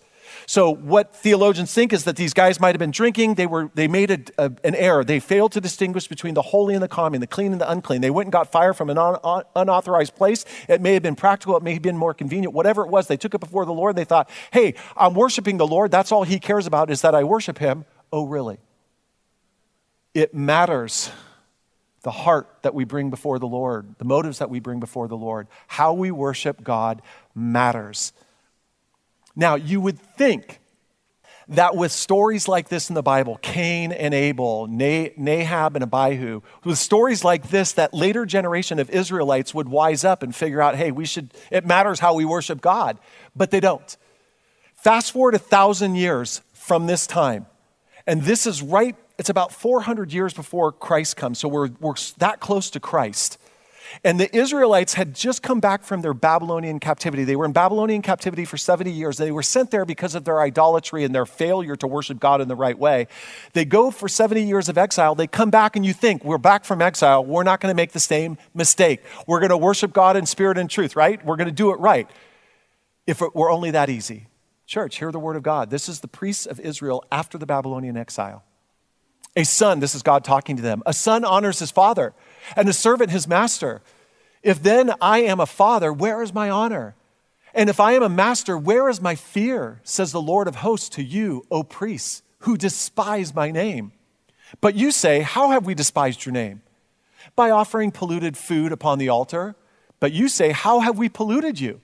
So, 0.46 0.70
what 0.70 1.14
theologians 1.14 1.72
think 1.72 1.92
is 1.92 2.04
that 2.04 2.16
these 2.16 2.34
guys 2.34 2.60
might 2.60 2.74
have 2.74 2.78
been 2.78 2.90
drinking. 2.90 3.34
They, 3.34 3.46
were, 3.46 3.70
they 3.74 3.88
made 3.88 4.10
a, 4.10 4.18
a, 4.38 4.52
an 4.64 4.74
error. 4.74 5.04
They 5.04 5.20
failed 5.20 5.52
to 5.52 5.60
distinguish 5.60 6.08
between 6.08 6.34
the 6.34 6.42
holy 6.42 6.74
and 6.74 6.82
the 6.82 6.88
common, 6.88 7.20
the 7.20 7.26
clean 7.26 7.52
and 7.52 7.60
the 7.60 7.70
unclean. 7.70 8.00
They 8.00 8.10
went 8.10 8.26
and 8.26 8.32
got 8.32 8.50
fire 8.52 8.74
from 8.74 8.90
an 8.90 8.98
un, 8.98 9.16
unauthorized 9.56 10.14
place. 10.14 10.44
It 10.68 10.80
may 10.80 10.94
have 10.94 11.02
been 11.02 11.16
practical, 11.16 11.56
it 11.56 11.62
may 11.62 11.72
have 11.72 11.82
been 11.82 11.96
more 11.96 12.14
convenient. 12.14 12.54
Whatever 12.54 12.82
it 12.82 12.88
was, 12.88 13.06
they 13.06 13.16
took 13.16 13.34
it 13.34 13.40
before 13.40 13.64
the 13.64 13.72
Lord. 13.72 13.96
They 13.96 14.04
thought, 14.04 14.28
hey, 14.52 14.74
I'm 14.96 15.14
worshiping 15.14 15.56
the 15.56 15.66
Lord. 15.66 15.90
That's 15.90 16.12
all 16.12 16.24
he 16.24 16.38
cares 16.38 16.66
about 16.66 16.90
is 16.90 17.02
that 17.02 17.14
I 17.14 17.24
worship 17.24 17.58
him. 17.58 17.84
Oh, 18.12 18.26
really? 18.26 18.58
It 20.14 20.34
matters 20.34 21.10
the 22.02 22.10
heart 22.10 22.48
that 22.62 22.74
we 22.74 22.84
bring 22.84 23.10
before 23.10 23.38
the 23.38 23.46
Lord, 23.46 23.96
the 23.98 24.04
motives 24.04 24.38
that 24.38 24.50
we 24.50 24.60
bring 24.60 24.78
before 24.78 25.08
the 25.08 25.16
Lord. 25.16 25.48
How 25.66 25.92
we 25.94 26.10
worship 26.10 26.62
God 26.62 27.02
matters. 27.34 28.12
Now, 29.36 29.56
you 29.56 29.80
would 29.80 29.98
think 29.98 30.60
that 31.48 31.76
with 31.76 31.92
stories 31.92 32.48
like 32.48 32.68
this 32.68 32.88
in 32.88 32.94
the 32.94 33.02
Bible, 33.02 33.38
Cain 33.42 33.92
and 33.92 34.14
Abel, 34.14 34.66
Nadab 34.66 35.76
and 35.76 35.82
Abihu, 35.82 36.40
with 36.64 36.78
stories 36.78 37.22
like 37.22 37.50
this, 37.50 37.72
that 37.72 37.92
later 37.92 38.24
generation 38.24 38.78
of 38.78 38.88
Israelites 38.90 39.52
would 39.54 39.68
wise 39.68 40.04
up 40.04 40.22
and 40.22 40.34
figure 40.34 40.62
out, 40.62 40.74
hey, 40.76 40.90
we 40.90 41.04
should, 41.04 41.34
it 41.50 41.66
matters 41.66 42.00
how 42.00 42.14
we 42.14 42.24
worship 42.24 42.60
God. 42.60 42.98
But 43.36 43.50
they 43.50 43.60
don't. 43.60 43.96
Fast 44.74 45.12
forward 45.12 45.34
a 45.34 45.38
thousand 45.38 45.96
years 45.96 46.40
from 46.52 46.86
this 46.86 47.06
time, 47.06 47.46
and 48.06 48.22
this 48.22 48.46
is 48.46 48.62
right, 48.62 48.96
it's 49.18 49.30
about 49.30 49.52
400 49.52 50.12
years 50.12 50.32
before 50.34 50.72
Christ 50.72 51.16
comes, 51.16 51.38
so 51.38 51.48
we're, 51.48 51.70
we're 51.80 51.94
that 52.18 52.40
close 52.40 52.70
to 52.70 52.80
Christ. 52.80 53.38
And 54.02 54.18
the 54.18 54.34
Israelites 54.34 54.94
had 54.94 55.14
just 55.14 55.42
come 55.42 55.60
back 55.60 55.84
from 55.84 56.02
their 56.02 56.14
Babylonian 56.14 56.80
captivity. 56.80 57.24
They 57.24 57.36
were 57.36 57.44
in 57.44 57.52
Babylonian 57.52 58.02
captivity 58.02 58.44
for 58.44 58.56
70 58.56 58.90
years. 58.90 59.18
They 59.18 59.30
were 59.30 59.42
sent 59.42 59.70
there 59.70 59.84
because 59.84 60.14
of 60.14 60.24
their 60.24 60.40
idolatry 60.40 61.04
and 61.04 61.14
their 61.14 61.26
failure 61.26 61.76
to 61.76 61.86
worship 61.86 62.18
God 62.18 62.40
in 62.40 62.48
the 62.48 62.56
right 62.56 62.78
way. 62.78 63.06
They 63.52 63.64
go 63.64 63.90
for 63.90 64.08
70 64.08 64.42
years 64.42 64.68
of 64.68 64.76
exile. 64.76 65.14
They 65.14 65.26
come 65.26 65.50
back, 65.50 65.76
and 65.76 65.86
you 65.86 65.92
think, 65.92 66.24
we're 66.24 66.38
back 66.38 66.64
from 66.64 66.82
exile. 66.82 67.24
We're 67.24 67.44
not 67.44 67.60
going 67.60 67.70
to 67.70 67.76
make 67.76 67.92
the 67.92 68.00
same 68.00 68.38
mistake. 68.54 69.02
We're 69.26 69.40
going 69.40 69.50
to 69.50 69.56
worship 69.56 69.92
God 69.92 70.16
in 70.16 70.26
spirit 70.26 70.58
and 70.58 70.68
truth, 70.68 70.96
right? 70.96 71.24
We're 71.24 71.36
going 71.36 71.46
to 71.46 71.52
do 71.52 71.70
it 71.70 71.78
right. 71.78 72.08
If 73.06 73.22
it 73.22 73.34
were 73.34 73.50
only 73.50 73.70
that 73.72 73.90
easy. 73.90 74.28
Church, 74.66 74.96
hear 74.96 75.12
the 75.12 75.18
word 75.18 75.36
of 75.36 75.42
God. 75.42 75.70
This 75.70 75.88
is 75.88 76.00
the 76.00 76.08
priests 76.08 76.46
of 76.46 76.58
Israel 76.58 77.04
after 77.12 77.36
the 77.36 77.46
Babylonian 77.46 77.96
exile. 77.96 78.42
A 79.36 79.44
son, 79.44 79.80
this 79.80 79.94
is 79.94 80.02
God 80.02 80.24
talking 80.24 80.56
to 80.56 80.62
them, 80.62 80.82
a 80.86 80.92
son 80.92 81.24
honors 81.24 81.58
his 81.58 81.70
father 81.70 82.14
and 82.56 82.68
a 82.68 82.72
servant 82.72 83.10
his 83.10 83.28
master. 83.28 83.82
If 84.42 84.62
then 84.62 84.92
I 85.00 85.20
am 85.20 85.40
a 85.40 85.46
father, 85.46 85.92
where 85.92 86.22
is 86.22 86.34
my 86.34 86.50
honor? 86.50 86.94
And 87.54 87.70
if 87.70 87.78
I 87.80 87.92
am 87.92 88.02
a 88.02 88.08
master, 88.08 88.58
where 88.58 88.88
is 88.88 89.00
my 89.00 89.14
fear? 89.14 89.80
Says 89.84 90.12
the 90.12 90.20
Lord 90.20 90.48
of 90.48 90.56
hosts 90.56 90.88
to 90.90 91.02
you, 91.02 91.46
O 91.50 91.62
priests, 91.62 92.22
who 92.40 92.56
despise 92.56 93.34
my 93.34 93.50
name. 93.50 93.92
But 94.60 94.74
you 94.74 94.90
say, 94.90 95.20
How 95.20 95.50
have 95.50 95.64
we 95.64 95.74
despised 95.74 96.24
your 96.26 96.32
name? 96.32 96.62
By 97.36 97.50
offering 97.50 97.90
polluted 97.90 98.36
food 98.36 98.72
upon 98.72 98.98
the 98.98 99.08
altar. 99.08 99.54
But 100.00 100.12
you 100.12 100.28
say, 100.28 100.50
How 100.50 100.80
have 100.80 100.98
we 100.98 101.08
polluted 101.08 101.60
you? 101.60 101.80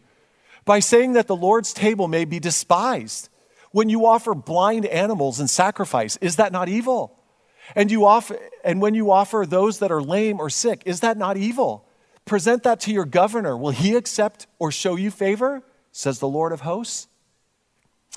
By 0.64 0.81
saying 0.81 1.14
that 1.14 1.29
the 1.29 1.37
Lord's 1.37 1.73
table 1.73 2.09
may 2.09 2.25
be 2.25 2.40
despised. 2.40 3.29
When 3.70 3.88
you 3.88 4.05
offer 4.05 4.35
blind 4.35 4.87
animals 4.87 5.38
in 5.38 5.46
sacrifice, 5.46 6.16
is 6.16 6.37
that 6.37 6.53
not 6.53 6.68
evil? 6.68 7.16
And, 7.75 7.91
you 7.91 8.07
offer, 8.07 8.39
and 8.65 8.81
when 8.81 8.95
you 8.95 9.11
offer 9.11 9.45
those 9.47 9.79
that 9.79 9.91
are 9.91 10.03
lame 10.03 10.41
or 10.41 10.51
sick, 10.51 10.83
is 10.87 11.01
that 11.01 11.17
not 11.17 11.37
evil? 11.37 11.87
Present 12.25 12.63
that 12.63 12.81
to 12.81 12.93
your 12.93 13.05
governor. 13.05 13.57
Will 13.57 13.71
he 13.71 13.97
accept 13.97 14.47
or 14.59 14.71
show 14.71 14.97
you 14.97 15.11
favor? 15.11 15.63
Says 15.93 16.19
the 16.19 16.29
Lord 16.29 16.53
of 16.53 16.61
hosts. 16.61 17.09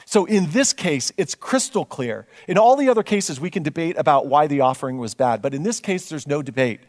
So 0.05 0.25
in 0.25 0.49
this 0.51 0.73
case, 0.73 1.11
it's 1.17 1.35
crystal 1.35 1.85
clear. 1.85 2.27
In 2.47 2.57
all 2.57 2.75
the 2.75 2.89
other 2.89 3.03
cases, 3.03 3.39
we 3.39 3.49
can 3.49 3.63
debate 3.63 3.95
about 3.97 4.25
why 4.25 4.47
the 4.47 4.61
offering 4.61 4.97
was 4.97 5.13
bad, 5.13 5.41
but 5.41 5.53
in 5.53 5.63
this 5.63 5.79
case, 5.79 6.09
there's 6.09 6.27
no 6.27 6.41
debate. 6.41 6.81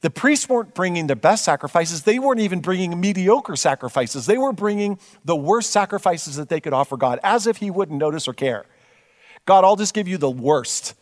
The 0.00 0.10
priests 0.10 0.48
weren't 0.48 0.74
bringing 0.74 1.08
the 1.08 1.16
best 1.16 1.44
sacrifices. 1.44 2.02
They 2.02 2.18
weren't 2.18 2.40
even 2.40 2.60
bringing 2.60 3.00
mediocre 3.00 3.56
sacrifices. 3.56 4.26
They 4.26 4.38
were 4.38 4.52
bringing 4.52 4.98
the 5.24 5.36
worst 5.36 5.70
sacrifices 5.70 6.36
that 6.36 6.48
they 6.48 6.60
could 6.60 6.72
offer 6.72 6.96
God, 6.96 7.18
as 7.22 7.46
if 7.46 7.56
He 7.56 7.70
wouldn't 7.70 7.98
notice 7.98 8.28
or 8.28 8.32
care. 8.32 8.64
God, 9.44 9.64
I'll 9.64 9.76
just 9.76 9.94
give 9.94 10.06
you 10.06 10.18
the 10.18 10.30
worst 10.30 10.94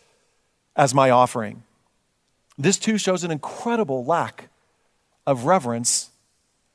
as 0.77 0.95
my 0.95 1.11
offering. 1.11 1.62
This 2.59 2.79
too 2.79 2.99
shows 2.99 3.25
an 3.25 3.31
incredible 3.31 4.05
lack 4.05 4.49
of 5.27 5.45
reverence 5.45 6.11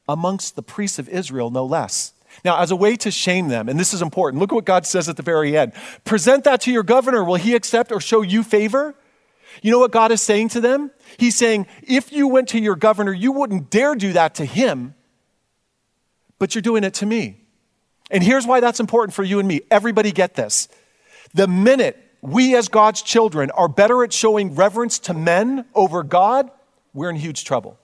amongst 0.08 0.56
the 0.56 0.64
priests 0.64 1.00
of 1.00 1.08
Israel, 1.10 1.52
no 1.52 1.66
less. 1.66 2.14
Now, 2.46 2.60
as 2.60 2.72
a 2.72 2.76
way 2.76 2.96
to 2.98 3.12
shame 3.12 3.50
them, 3.50 3.68
and 3.68 3.80
this 3.80 3.94
is 3.94 4.02
important, 4.02 4.40
look 4.40 4.52
at 4.52 4.56
what 4.56 4.66
God 4.66 4.86
says 4.86 5.10
at 5.10 5.18
the 5.18 5.24
very 5.24 5.58
end 5.58 5.74
present 6.06 6.44
that 6.46 6.62
to 6.62 6.72
your 6.72 6.84
governor. 6.84 7.24
Will 7.24 7.36
he 7.36 7.56
accept 7.56 7.92
or 7.92 8.00
show 8.00 8.22
you 8.22 8.44
favor? 8.44 8.96
You 9.62 9.72
know 9.72 9.80
what 9.80 9.92
God 9.92 10.12
is 10.12 10.22
saying 10.22 10.50
to 10.50 10.62
them? 10.62 10.92
He's 11.18 11.36
saying, 11.36 11.68
if 11.84 12.12
you 12.12 12.28
went 12.28 12.50
to 12.50 12.60
your 12.60 12.76
governor, 12.76 13.12
you 13.12 13.34
wouldn't 13.34 13.70
dare 13.70 13.96
do 13.96 14.14
that 14.14 14.36
to 14.36 14.46
him, 14.46 14.96
but 16.40 16.56
you're 16.56 16.62
doing 16.62 16.84
it 16.84 16.94
to 16.96 17.06
me. 17.06 17.38
And 18.10 18.24
here's 18.24 18.48
why 18.48 18.60
that's 18.60 18.80
important 18.80 19.14
for 19.14 19.24
you 19.24 19.40
and 19.40 19.48
me. 19.48 19.62
Everybody 19.70 20.12
get 20.12 20.36
this. 20.36 20.70
The 21.34 21.48
minute 21.48 21.98
we 22.22 22.56
as 22.56 22.68
God's 22.68 23.02
children 23.02 23.52
are 23.52 23.68
better 23.68 24.04
at 24.04 24.14
showing 24.14 24.56
reverence 24.56 25.00
to 25.00 25.14
men 25.14 25.66
over 25.74 26.04
God, 26.04 26.52
we're 26.94 27.10
in 27.10 27.16
huge 27.16 27.44
trouble. 27.44 27.78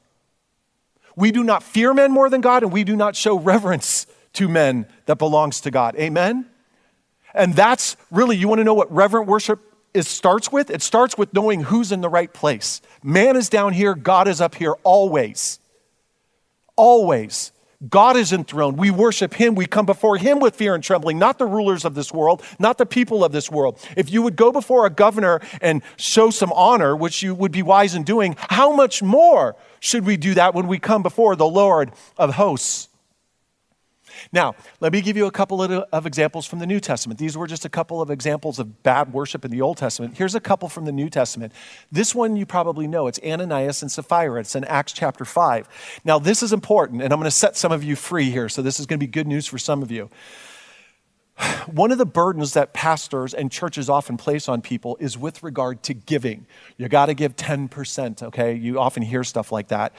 We 1.16 1.32
do 1.32 1.44
not 1.44 1.64
fear 1.64 1.94
men 1.94 2.12
more 2.12 2.30
than 2.30 2.42
God, 2.42 2.62
and 2.62 2.72
we 2.72 2.84
do 2.84 2.96
not 2.96 3.16
show 3.16 3.40
reverence 3.40 4.06
to 4.34 4.48
men 4.48 4.86
that 5.08 5.18
belongs 5.18 5.62
to 5.62 5.72
God. 5.72 5.96
Amen? 5.96 6.46
And 7.34 7.56
that's 7.56 7.98
really, 8.12 8.38
you 8.38 8.48
want 8.48 8.60
to 8.60 8.64
know 8.64 8.76
what 8.76 8.92
reverent 8.94 9.28
worship 9.28 9.60
is, 9.94 10.08
starts 10.08 10.52
with? 10.52 10.70
It 10.70 10.84
starts 10.84 11.18
with 11.18 11.34
knowing 11.34 11.64
who's 11.64 11.92
in 11.92 12.02
the 12.02 12.10
right 12.10 12.32
place. 12.32 12.82
Man 13.02 13.36
is 13.36 13.50
down 13.50 13.74
here, 13.74 13.96
God 13.96 14.28
is 14.28 14.40
up 14.42 14.54
here 14.54 14.74
always. 14.84 15.60
Always. 16.76 17.52
God 17.88 18.18
is 18.18 18.34
enthroned. 18.34 18.80
We 18.80 18.90
worship 18.90 19.36
Him. 19.36 19.54
We 19.54 19.68
come 19.68 19.86
before 19.86 20.18
Him 20.18 20.40
with 20.40 20.56
fear 20.56 20.74
and 20.74 20.84
trembling, 20.84 21.20
not 21.20 21.38
the 21.38 21.46
rulers 21.46 21.86
of 21.86 21.94
this 21.94 22.12
world, 22.12 22.42
not 22.58 22.80
the 22.80 22.88
people 22.88 23.24
of 23.24 23.32
this 23.32 23.52
world. 23.52 23.80
If 23.96 24.12
you 24.12 24.24
would 24.24 24.36
go 24.36 24.52
before 24.52 24.88
a 24.88 24.90
governor 24.90 25.42
and 25.62 25.84
show 25.96 26.32
some 26.32 26.52
honor, 26.54 26.96
which 26.96 27.22
you 27.22 27.36
would 27.36 27.52
be 27.52 27.62
wise 27.62 27.94
in 27.94 28.04
doing, 28.04 28.36
how 28.50 28.76
much 28.76 29.04
more 29.04 29.56
should 29.80 30.06
we 30.06 30.18
do 30.18 30.34
that 30.34 30.56
when 30.56 30.68
we 30.68 30.80
come 30.80 31.04
before 31.04 31.36
the 31.36 31.48
Lord 31.48 31.92
of 32.18 32.34
hosts? 32.34 32.90
Now, 34.32 34.56
let 34.80 34.92
me 34.92 35.02
give 35.02 35.18
you 35.18 35.26
a 35.26 35.32
couple 35.32 35.62
of, 35.62 36.06
examples 36.06 36.46
from 36.46 36.60
the 36.60 36.66
New 36.66 36.80
Testament. 36.80 37.20
These 37.20 37.38
were 37.38 37.48
just 37.48 37.66
a 37.66 37.70
couple 37.70 38.02
of 38.02 38.10
examples 38.10 38.60
of 38.60 38.84
bad 38.84 39.14
worship 39.14 39.44
in 39.44 39.52
the 39.52 39.62
Old 39.62 39.78
Testament. 39.78 40.18
Here's 40.18 40.36
a 40.36 40.40
couple 40.40 40.70
from 40.70 40.86
the 40.86 40.92
New 40.92 41.10
Testament. 41.10 41.54
This 41.92 42.16
one 42.16 42.36
you 42.36 42.46
probably 42.46 42.88
know. 42.88 43.08
It's 43.08 43.20
Ananias 43.24 43.82
and 43.82 43.92
Sapphira. 43.92 44.40
It's 44.40 44.56
in 44.56 44.64
Acts 44.66 44.94
chapter 44.94 45.26
5. 45.26 46.02
Now, 46.06 46.20
this 46.20 46.44
is 46.44 46.54
important, 46.54 47.02
and 47.02 47.12
I'm 47.12 47.20
going 47.20 47.30
to 47.30 47.32
set 47.32 47.58
some 47.58 47.72
of 47.72 47.84
you 47.84 47.96
free 47.96 48.30
here, 48.30 48.50
so 48.50 48.62
this 48.62 48.80
is 48.80 48.86
going 48.86 49.00
to 49.00 49.06
be 49.06 49.12
good 49.12 49.28
news 49.28 49.48
for 49.48 49.58
some 49.58 49.82
of 49.82 49.92
you. 49.92 50.10
One 51.72 51.92
of 51.92 51.98
the 51.98 52.06
burdens 52.06 52.54
that 52.54 52.74
pastors 52.74 53.34
and 53.34 53.52
churches 53.52 53.90
often 53.90 54.18
place 54.18 54.50
on 54.50 54.62
people 54.62 54.98
is 55.00 55.18
with 55.18 55.44
regard 55.44 55.84
to 55.84 55.94
giving. 55.94 56.46
You 56.78 56.88
got 56.90 57.08
to 57.08 57.14
give 57.14 57.36
10%, 57.36 58.24
okay? 58.24 58.56
You 58.56 58.80
often 58.80 59.04
hear 59.04 59.24
stuff 59.24 59.52
like 59.52 59.70
that. 59.70 59.94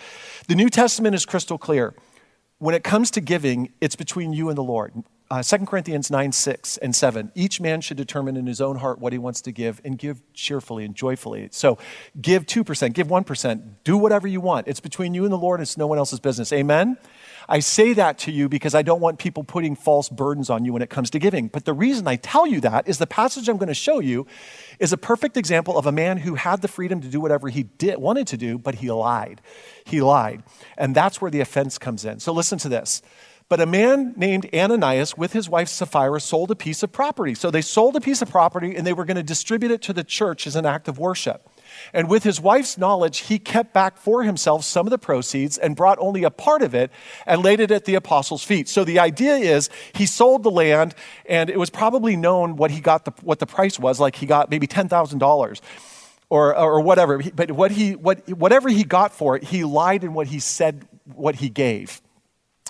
The 0.49 0.55
New 0.55 0.69
Testament 0.69 1.15
is 1.15 1.27
crystal 1.27 1.59
clear 1.59 1.95
when 2.59 2.75
it 2.75 2.83
comes 2.85 3.11
to 3.13 3.21
giving, 3.21 3.73
it's 3.81 3.97
between 3.97 4.33
you 4.33 4.49
and 4.49 4.59
the 4.59 4.63
Lord. 4.63 4.93
Uh, 5.31 5.43
2 5.43 5.59
Corinthians 5.67 6.11
9, 6.11 6.33
6 6.33 6.79
and 6.79 6.97
7. 6.97 7.31
Each 7.35 7.61
man 7.61 7.83
should 7.83 7.99
determine 7.99 8.35
in 8.39 8.47
his 8.47 8.63
own 8.63 8.77
heart 8.77 8.99
what 8.99 9.13
he 9.13 9.19
wants 9.19 9.43
to 9.43 9.53
give 9.53 9.79
and 9.85 9.99
give 9.99 10.23
cheerfully 10.33 10.87
and 10.87 10.95
joyfully. 10.95 11.49
So 11.53 11.77
give 12.19 12.47
2%, 12.47 12.95
give 12.95 13.09
1%, 13.09 13.63
do 13.85 13.99
whatever 13.99 14.27
you 14.27 14.41
want. 14.41 14.69
It's 14.69 14.81
between 14.81 15.13
you 15.13 15.25
and 15.25 15.33
the 15.33 15.37
Lord, 15.37 15.61
it's 15.61 15.77
no 15.77 15.87
one 15.87 15.99
else's 15.99 16.19
business. 16.19 16.51
Amen? 16.51 16.97
I 17.47 17.61
say 17.61 17.93
that 17.93 18.19
to 18.21 18.33
you 18.33 18.49
because 18.49 18.75
I 18.75 18.81
don't 18.81 19.01
want 19.01 19.19
people 19.19 19.45
putting 19.45 19.77
false 19.77 20.09
burdens 20.09 20.49
on 20.49 20.65
you 20.65 20.73
when 20.73 20.81
it 20.81 20.89
comes 20.89 21.11
to 21.11 21.19
giving. 21.19 21.49
But 21.49 21.67
the 21.67 21.75
reason 21.75 22.09
I 22.09 22.17
tell 22.17 22.47
you 22.47 22.61
that 22.63 22.89
is 22.89 22.97
the 22.97 23.07
passage 23.07 23.51
I'm 23.51 23.59
going 23.59 23.69
to 23.69 23.75
show 23.75 24.01
you 24.01 24.27
is 24.79 24.95
a 24.95 24.99
perfect 24.99 25.37
example 25.37 25.77
of 25.77 25.85
a 25.85 25.93
man 25.93 26.19
who 26.19 26.37
had 26.37 26.63
the 26.63 26.69
freedom 26.69 27.03
to 27.03 27.09
do 27.09 27.21
whatever 27.21 27.49
he 27.49 27.65
did, 27.65 27.99
wanted 27.99 28.27
to 28.29 28.39
do, 28.39 28.57
but 28.57 28.77
he 28.77 28.91
lied. 28.91 29.43
He 29.85 30.01
lied. 30.01 30.43
And 30.79 30.95
that's 30.95 31.21
where 31.21 31.31
the 31.31 31.41
offense 31.41 31.77
comes 31.77 32.07
in. 32.07 32.21
So 32.21 32.33
listen 32.33 32.59
to 32.61 32.69
this. 32.71 33.03
But 33.49 33.61
a 33.61 33.67
man 33.67 34.13
named 34.15 34.49
Ananias 34.55 35.17
with 35.17 35.33
his 35.33 35.49
wife 35.49 35.69
Sapphira 35.69 36.21
sold 36.21 36.51
a 36.51 36.55
piece 36.55 36.83
of 36.83 36.93
property. 36.93 37.35
So 37.35 37.51
they 37.51 37.63
sold 37.63 37.97
a 37.97 38.01
piece 38.01 38.21
of 38.21 38.31
property 38.31 38.77
and 38.77 38.87
they 38.87 38.93
were 38.93 39.07
going 39.07 39.17
to 39.17 39.23
distribute 39.23 39.73
it 39.73 39.81
to 39.83 39.95
the 39.95 40.05
church 40.05 40.47
as 40.47 40.55
an 40.55 40.67
act 40.67 40.87
of 40.87 40.99
worship. 40.99 41.49
And 41.95 42.11
with 42.11 42.25
his 42.25 42.41
wife's 42.41 42.77
knowledge, 42.77 43.21
he 43.21 43.39
kept 43.39 43.73
back 43.73 43.97
for 43.97 44.23
himself 44.23 44.65
some 44.65 44.87
of 44.87 44.91
the 44.91 44.99
proceeds 44.99 45.57
and 45.57 45.77
brought 45.77 45.99
only 45.99 46.25
a 46.25 46.31
part 46.31 46.61
of 46.61 46.75
it 46.75 46.91
and 47.27 47.43
laid 47.43 47.61
it 47.61 47.71
at 47.71 47.87
the 47.87 47.95
apostles' 47.95 48.45
feet. 48.45 48.69
So 48.69 48.85
the 48.85 48.99
idea 48.99 49.37
is 49.37 49.71
he 49.95 50.05
sold 50.05 50.43
the 50.43 50.51
land, 50.51 50.95
and 51.27 51.49
it 51.49 51.59
was 51.59 51.71
probably 51.71 52.17
known 52.17 52.57
what 52.57 52.71
he 52.71 52.81
got 52.81 53.05
the, 53.05 53.13
what 53.23 53.39
the 53.39 53.47
price 53.47 53.79
was. 53.79 54.01
Like 54.01 54.17
he 54.17 54.27
got 54.27 54.51
maybe 54.51 54.67
ten 54.67 54.89
thousand 54.89 55.19
dollars. 55.21 55.63
Or, 56.31 56.55
or 56.55 56.83
whatever, 56.83 57.23
but 57.35 57.53
what 57.53 57.71
he, 57.71 57.97
what, 57.97 58.29
whatever 58.29 58.69
he 58.69 58.85
got 58.85 59.15
for 59.15 59.35
it, 59.37 59.45
he 59.45 59.65
lied 59.65 60.05
in 60.05 60.13
what 60.13 60.27
he 60.27 60.41
said, 60.41 60.87
what 61.15 61.37
he 61.37 61.49
gave. 61.49 62.03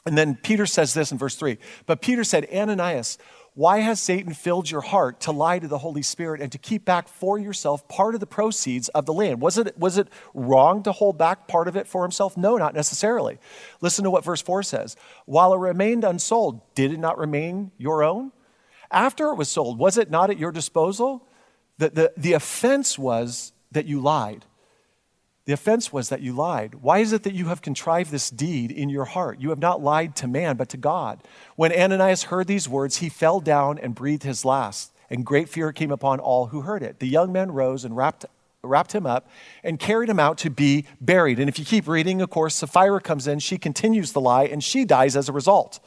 And 0.06 0.16
then 0.16 0.37
Peter 0.37 0.66
says 0.66 0.94
this 0.94 1.12
in 1.12 1.18
verse 1.18 1.34
3 1.34 1.58
But 1.87 2.00
Peter 2.00 2.24
said, 2.24 2.46
Ananias, 2.52 3.18
why 3.58 3.78
has 3.80 3.98
Satan 3.98 4.34
filled 4.34 4.70
your 4.70 4.82
heart 4.82 5.18
to 5.22 5.32
lie 5.32 5.58
to 5.58 5.66
the 5.66 5.78
Holy 5.78 6.02
Spirit 6.02 6.40
and 6.40 6.52
to 6.52 6.58
keep 6.58 6.84
back 6.84 7.08
for 7.08 7.40
yourself 7.40 7.88
part 7.88 8.14
of 8.14 8.20
the 8.20 8.26
proceeds 8.26 8.88
of 8.90 9.04
the 9.04 9.12
land? 9.12 9.40
Was 9.40 9.58
it, 9.58 9.76
was 9.76 9.98
it 9.98 10.06
wrong 10.32 10.84
to 10.84 10.92
hold 10.92 11.18
back 11.18 11.48
part 11.48 11.66
of 11.66 11.76
it 11.76 11.88
for 11.88 12.02
himself? 12.02 12.37
No, 12.37 12.56
not 12.56 12.72
necessarily. 12.72 13.38
Listen 13.80 14.04
to 14.04 14.11
what 14.11 14.24
verse 14.24 14.40
4 14.40 14.62
says. 14.62 14.94
While 15.26 15.52
it 15.54 15.58
remained 15.58 16.04
unsold, 16.04 16.61
did 16.76 16.92
it 16.92 17.00
not 17.00 17.18
remain 17.18 17.72
your 17.78 18.04
own? 18.04 18.30
After 18.92 19.30
it 19.30 19.34
was 19.34 19.48
sold, 19.48 19.76
was 19.76 19.98
it 19.98 20.08
not 20.08 20.30
at 20.30 20.38
your 20.38 20.52
disposal? 20.52 21.26
The, 21.78 21.90
the, 21.90 22.12
the 22.16 22.32
offense 22.34 22.96
was 22.96 23.52
that 23.72 23.87
you 23.87 24.00
lied. 24.00 24.44
The 25.48 25.54
offense 25.54 25.90
was 25.90 26.11
that 26.11 26.20
you 26.20 26.34
lied. 26.34 26.74
Why 26.74 26.98
is 26.98 27.14
it 27.14 27.22
that 27.22 27.32
you 27.32 27.46
have 27.46 27.62
contrived 27.62 28.11
this 28.11 28.28
deed 28.28 28.70
in 28.70 28.90
your 28.90 29.06
heart? 29.06 29.40
You 29.40 29.48
have 29.48 29.58
not 29.58 29.82
lied 29.82 30.14
to 30.16 30.28
man, 30.28 30.58
but 30.58 30.68
to 30.68 30.76
God. 30.76 31.20
When 31.56 31.72
Ananias 31.72 32.24
heard 32.24 32.46
these 32.46 32.68
words, 32.68 32.98
he 32.98 33.08
fell 33.08 33.40
down 33.40 33.78
and 33.78 33.94
breathed 33.94 34.24
his 34.24 34.44
last, 34.44 34.92
and 35.08 35.24
great 35.24 35.48
fear 35.48 35.72
came 35.72 35.90
upon 35.90 36.20
all 36.20 36.48
who 36.48 36.61
heard 36.61 36.82
it. 36.82 36.98
The 36.98 37.08
young 37.08 37.32
men 37.32 37.50
rose 37.50 37.87
and 37.87 37.96
wrapped, 37.96 38.26
wrapped 38.62 38.94
him 38.94 39.06
up 39.06 39.30
and 39.64 39.78
carried 39.78 40.11
him 40.11 40.20
out 40.20 40.37
to 40.37 40.50
be 40.50 40.84
buried. 41.00 41.38
And 41.38 41.48
if 41.48 41.58
you 41.58 41.64
keep 41.64 41.88
reading, 41.88 42.20
of 42.20 42.28
course, 42.28 42.54
Sapphira 42.54 43.00
comes 43.00 43.26
in, 43.26 43.38
she 43.38 43.56
continues 43.56 44.12
the 44.12 44.20
lie, 44.20 44.44
and 44.44 44.62
she 44.62 44.84
dies 44.84 45.16
as 45.16 45.30
a 45.30 45.32
result. 45.32 45.80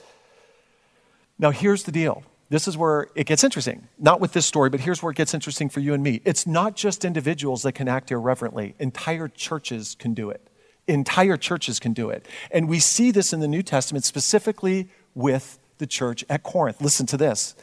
Now, 1.38 1.52
here's 1.52 1.84
the 1.84 1.91
deal 1.91 2.24
this 2.52 2.68
is 2.68 2.78
where 2.78 3.08
it 3.16 3.28
gets 3.28 3.46
interesting. 3.46 3.88
Not 3.98 4.20
with 4.20 4.34
this 4.34 4.46
story, 4.46 4.70
but 4.70 4.82
here's 4.82 5.02
where 5.02 5.12
it 5.12 5.16
gets 5.16 5.34
interesting 5.34 5.70
for 5.70 5.80
you 5.80 5.94
and 5.94 6.04
me. 6.04 6.22
It's 6.26 6.46
not 6.46 6.76
just 6.76 7.06
individuals 7.06 7.64
that 7.64 7.72
can 7.72 7.88
act 7.88 8.12
irreverently, 8.12 8.76
entire 8.78 9.30
churches 9.30 9.96
can 9.98 10.14
do 10.14 10.30
it. 10.30 10.46
Entire 10.86 11.38
churches 11.38 11.80
can 11.80 11.94
do 11.94 12.10
it. 12.10 12.28
And 12.52 12.68
we 12.68 12.80
see 12.80 13.10
this 13.10 13.32
in 13.32 13.40
the 13.40 13.48
New 13.48 13.64
Testament, 13.64 14.04
specifically 14.04 14.90
with 15.16 15.60
the 15.78 15.88
church 15.88 16.26
at 16.28 16.44
Corinth. 16.44 16.82
Listen 16.82 17.06
to 17.06 17.16
this. 17.16 17.56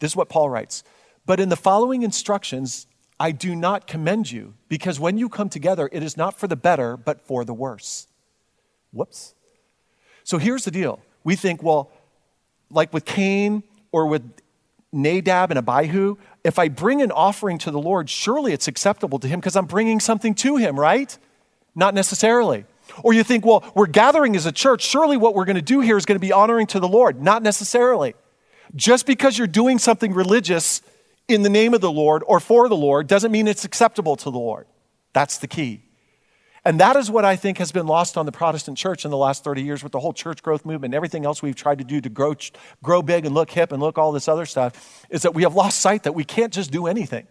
This 0.00 0.12
is 0.12 0.16
what 0.16 0.28
Paul 0.28 0.50
writes. 0.50 0.82
But 1.24 1.38
in 1.38 1.48
the 1.48 1.56
following 1.56 2.02
instructions, 2.02 2.88
I 3.20 3.30
do 3.30 3.54
not 3.54 3.86
commend 3.86 4.32
you, 4.32 4.54
because 4.68 4.98
when 4.98 5.16
you 5.16 5.28
come 5.28 5.48
together, 5.48 5.88
it 5.92 6.02
is 6.02 6.16
not 6.16 6.40
for 6.40 6.48
the 6.48 6.56
better, 6.56 6.96
but 6.96 7.24
for 7.24 7.44
the 7.44 7.54
worse. 7.54 8.08
Whoops. 8.92 9.34
So 10.24 10.38
here's 10.38 10.64
the 10.64 10.72
deal. 10.72 10.98
We 11.22 11.36
think, 11.36 11.62
well, 11.62 11.92
like 12.68 12.92
with 12.92 13.04
Cain 13.04 13.62
or 13.92 14.06
with 14.06 14.22
Nadab 14.92 15.50
and 15.50 15.58
Abihu, 15.58 16.16
if 16.44 16.58
I 16.58 16.68
bring 16.68 17.00
an 17.00 17.12
offering 17.12 17.58
to 17.58 17.70
the 17.70 17.80
Lord, 17.80 18.10
surely 18.10 18.52
it's 18.52 18.68
acceptable 18.68 19.18
to 19.20 19.28
him 19.28 19.40
because 19.40 19.56
I'm 19.56 19.66
bringing 19.66 20.00
something 20.00 20.34
to 20.36 20.56
him, 20.56 20.78
right? 20.78 21.16
Not 21.74 21.94
necessarily. 21.94 22.64
Or 23.02 23.14
you 23.14 23.22
think, 23.22 23.46
well, 23.46 23.64
we're 23.74 23.86
gathering 23.86 24.36
as 24.36 24.44
a 24.44 24.52
church, 24.52 24.82
surely 24.82 25.16
what 25.16 25.34
we're 25.34 25.44
going 25.44 25.56
to 25.56 25.62
do 25.62 25.80
here 25.80 25.96
is 25.96 26.04
going 26.04 26.16
to 26.16 26.20
be 26.20 26.32
honoring 26.32 26.66
to 26.68 26.80
the 26.80 26.88
Lord. 26.88 27.22
Not 27.22 27.42
necessarily. 27.42 28.14
Just 28.74 29.06
because 29.06 29.38
you're 29.38 29.46
doing 29.46 29.78
something 29.78 30.12
religious 30.12 30.82
in 31.28 31.42
the 31.42 31.48
name 31.48 31.74
of 31.74 31.80
the 31.80 31.92
Lord 31.92 32.22
or 32.26 32.40
for 32.40 32.68
the 32.68 32.76
Lord 32.76 33.06
doesn't 33.06 33.32
mean 33.32 33.46
it's 33.46 33.64
acceptable 33.64 34.16
to 34.16 34.24
the 34.24 34.38
Lord. 34.38 34.66
That's 35.12 35.38
the 35.38 35.46
key. 35.46 35.82
And 36.64 36.78
that 36.78 36.94
is 36.94 37.10
what 37.10 37.24
I 37.24 37.34
think 37.34 37.58
has 37.58 37.72
been 37.72 37.86
lost 37.86 38.16
on 38.16 38.24
the 38.24 38.32
Protestant 38.32 38.78
church 38.78 39.04
in 39.04 39.10
the 39.10 39.16
last 39.16 39.42
30 39.42 39.62
years 39.62 39.82
with 39.82 39.90
the 39.90 39.98
whole 39.98 40.12
church 40.12 40.42
growth 40.42 40.64
movement 40.64 40.90
and 40.90 40.94
everything 40.94 41.24
else 41.24 41.42
we've 41.42 41.56
tried 41.56 41.78
to 41.78 41.84
do 41.84 42.00
to 42.00 42.08
grow, 42.08 42.36
grow 42.82 43.02
big 43.02 43.26
and 43.26 43.34
look 43.34 43.50
hip 43.50 43.72
and 43.72 43.82
look 43.82 43.98
all 43.98 44.12
this 44.12 44.28
other 44.28 44.46
stuff, 44.46 45.04
is 45.10 45.22
that 45.22 45.34
we 45.34 45.42
have 45.42 45.56
lost 45.56 45.80
sight 45.80 46.04
that 46.04 46.14
we 46.14 46.24
can't 46.24 46.52
just 46.52 46.70
do 46.70 46.86
anything. 46.86 47.26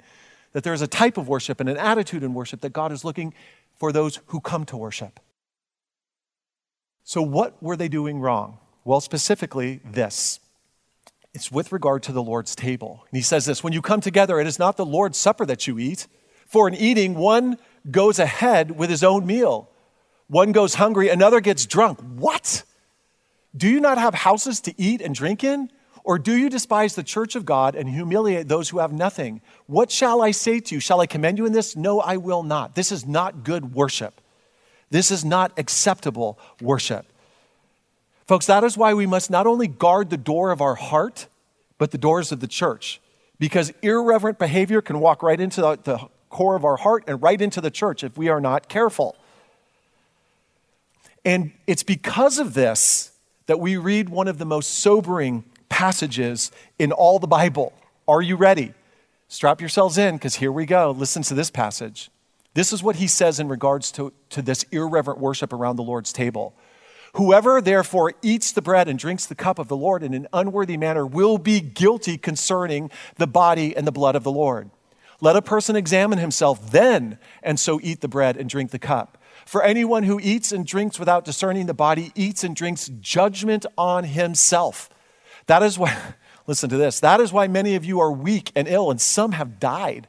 That 0.51 0.65
there's 0.65 0.81
a 0.81 0.87
type 0.87 1.17
of 1.17 1.29
worship 1.29 1.61
and 1.61 1.69
an 1.69 1.77
attitude 1.77 2.23
in 2.23 2.33
worship 2.33 2.59
that 2.61 2.73
God 2.73 2.91
is 2.91 3.05
looking 3.05 3.33
for 3.77 3.93
those 3.93 4.19
who 4.27 4.41
come 4.41 4.65
to 4.65 4.75
worship. 4.75 5.21
So, 7.05 7.21
what 7.21 7.61
were 7.63 7.77
they 7.77 7.87
doing 7.87 8.19
wrong? 8.19 8.57
Well, 8.83 8.99
specifically, 8.99 9.79
this. 9.89 10.39
It's 11.33 11.51
with 11.51 11.71
regard 11.71 12.03
to 12.03 12.11
the 12.11 12.21
Lord's 12.21 12.55
table. 12.55 13.05
And 13.09 13.17
he 13.17 13.23
says 13.23 13.45
this 13.45 13.63
When 13.63 13.71
you 13.71 13.81
come 13.81 14.01
together, 14.01 14.39
it 14.39 14.47
is 14.47 14.59
not 14.59 14.75
the 14.75 14.85
Lord's 14.85 15.17
supper 15.17 15.45
that 15.45 15.67
you 15.67 15.79
eat. 15.79 16.07
For 16.45 16.67
in 16.67 16.75
eating, 16.75 17.15
one 17.15 17.57
goes 17.89 18.19
ahead 18.19 18.71
with 18.71 18.89
his 18.89 19.03
own 19.03 19.25
meal. 19.25 19.69
One 20.27 20.51
goes 20.51 20.75
hungry, 20.75 21.09
another 21.09 21.41
gets 21.41 21.65
drunk. 21.65 21.99
What? 21.99 22.63
Do 23.55 23.67
you 23.67 23.79
not 23.79 23.97
have 23.97 24.13
houses 24.13 24.61
to 24.61 24.81
eat 24.81 25.01
and 25.01 25.13
drink 25.13 25.43
in? 25.43 25.71
Or 26.03 26.17
do 26.17 26.35
you 26.35 26.49
despise 26.49 26.95
the 26.95 27.03
church 27.03 27.35
of 27.35 27.45
God 27.45 27.75
and 27.75 27.87
humiliate 27.87 28.47
those 28.47 28.69
who 28.69 28.79
have 28.79 28.91
nothing? 28.91 29.41
What 29.67 29.91
shall 29.91 30.21
I 30.21 30.31
say 30.31 30.59
to 30.59 30.75
you? 30.75 30.81
Shall 30.81 31.01
I 31.01 31.05
commend 31.05 31.37
you 31.37 31.45
in 31.45 31.53
this? 31.53 31.75
No, 31.75 31.99
I 31.99 32.17
will 32.17 32.43
not. 32.43 32.75
This 32.75 32.91
is 32.91 33.05
not 33.05 33.43
good 33.43 33.73
worship. 33.75 34.19
This 34.89 35.11
is 35.11 35.23
not 35.23 35.51
acceptable 35.57 36.39
worship. 36.61 37.05
Folks, 38.27 38.45
that 38.47 38.63
is 38.63 38.77
why 38.77 38.93
we 38.93 39.05
must 39.05 39.29
not 39.29 39.45
only 39.45 39.67
guard 39.67 40.09
the 40.09 40.17
door 40.17 40.51
of 40.51 40.61
our 40.61 40.75
heart, 40.75 41.27
but 41.77 41.91
the 41.91 41.97
doors 41.97 42.31
of 42.31 42.39
the 42.39 42.47
church. 42.47 43.01
Because 43.37 43.73
irreverent 43.81 44.39
behavior 44.39 44.81
can 44.81 44.99
walk 44.99 45.21
right 45.23 45.39
into 45.39 45.61
the, 45.61 46.07
core 46.31 46.55
of 46.55 46.65
our 46.65 46.77
heart 46.77 47.03
and 47.07 47.21
right 47.21 47.39
into 47.39 47.61
the 47.61 47.69
church 47.69 48.03
if 48.03 48.17
we 48.17 48.29
are 48.29 48.41
not 48.41 48.69
careful. 48.69 49.15
And 51.23 51.51
it's 51.67 51.83
because 51.83 52.39
of 52.39 52.53
this 52.53 53.11
that 53.45 53.59
we 53.59 53.77
read 53.77 54.09
one 54.09 54.27
of 54.27 54.37
the 54.37 54.45
most 54.45 54.79
sobering 54.79 55.43
passages 55.69 56.51
in 56.79 56.91
all 56.91 57.19
the 57.19 57.27
Bible. 57.27 57.73
Are 58.07 58.21
you 58.21 58.35
ready? 58.35 58.73
Strap 59.27 59.61
yourselves 59.61 59.97
in 59.97 60.15
because 60.15 60.35
here 60.35 60.51
we 60.51 60.65
go. 60.65 60.91
Listen 60.91 61.21
to 61.23 61.33
this 61.33 61.51
passage. 61.51 62.09
This 62.53 62.73
is 62.73 62.83
what 62.83 62.97
he 62.97 63.07
says 63.07 63.39
in 63.39 63.47
regards 63.47 63.91
to, 63.93 64.11
to 64.29 64.41
this 64.41 64.63
irreverent 64.71 65.19
worship 65.19 65.53
around 65.53 65.77
the 65.77 65.83
Lord's 65.83 66.11
table. 66.11 66.53
Whoever 67.15 67.61
therefore 67.61 68.13
eats 68.21 68.51
the 68.51 68.61
bread 68.61 68.87
and 68.87 68.97
drinks 68.97 69.25
the 69.25 69.35
cup 69.35 69.59
of 69.59 69.67
the 69.67 69.77
Lord 69.77 70.03
in 70.03 70.13
an 70.13 70.27
unworthy 70.33 70.77
manner 70.77 71.05
will 71.05 71.37
be 71.37 71.59
guilty 71.59 72.17
concerning 72.17 72.89
the 73.17 73.27
body 73.27 73.75
and 73.75 73.85
the 73.85 73.91
blood 73.91 74.15
of 74.15 74.23
the 74.23 74.31
Lord. 74.31 74.69
Let 75.23 75.35
a 75.35 75.41
person 75.41 75.75
examine 75.75 76.17
himself 76.17 76.71
then, 76.71 77.19
and 77.43 77.59
so 77.59 77.79
eat 77.83 78.01
the 78.01 78.07
bread 78.07 78.35
and 78.35 78.49
drink 78.49 78.71
the 78.71 78.79
cup. 78.79 79.19
For 79.45 79.63
anyone 79.63 80.03
who 80.03 80.19
eats 80.19 80.51
and 80.51 80.65
drinks 80.65 80.97
without 80.99 81.25
discerning 81.25 81.67
the 81.67 81.75
body 81.75 82.11
eats 82.15 82.43
and 82.43 82.55
drinks 82.55 82.89
judgment 82.99 83.67
on 83.77 84.03
himself. 84.03 84.89
That 85.45 85.61
is 85.61 85.77
why, 85.77 85.95
listen 86.47 86.71
to 86.71 86.77
this, 86.77 86.99
that 87.01 87.21
is 87.21 87.31
why 87.31 87.47
many 87.47 87.75
of 87.75 87.85
you 87.85 87.99
are 87.99 88.11
weak 88.11 88.51
and 88.55 88.67
ill, 88.67 88.89
and 88.89 88.99
some 88.99 89.33
have 89.33 89.59
died. 89.59 90.07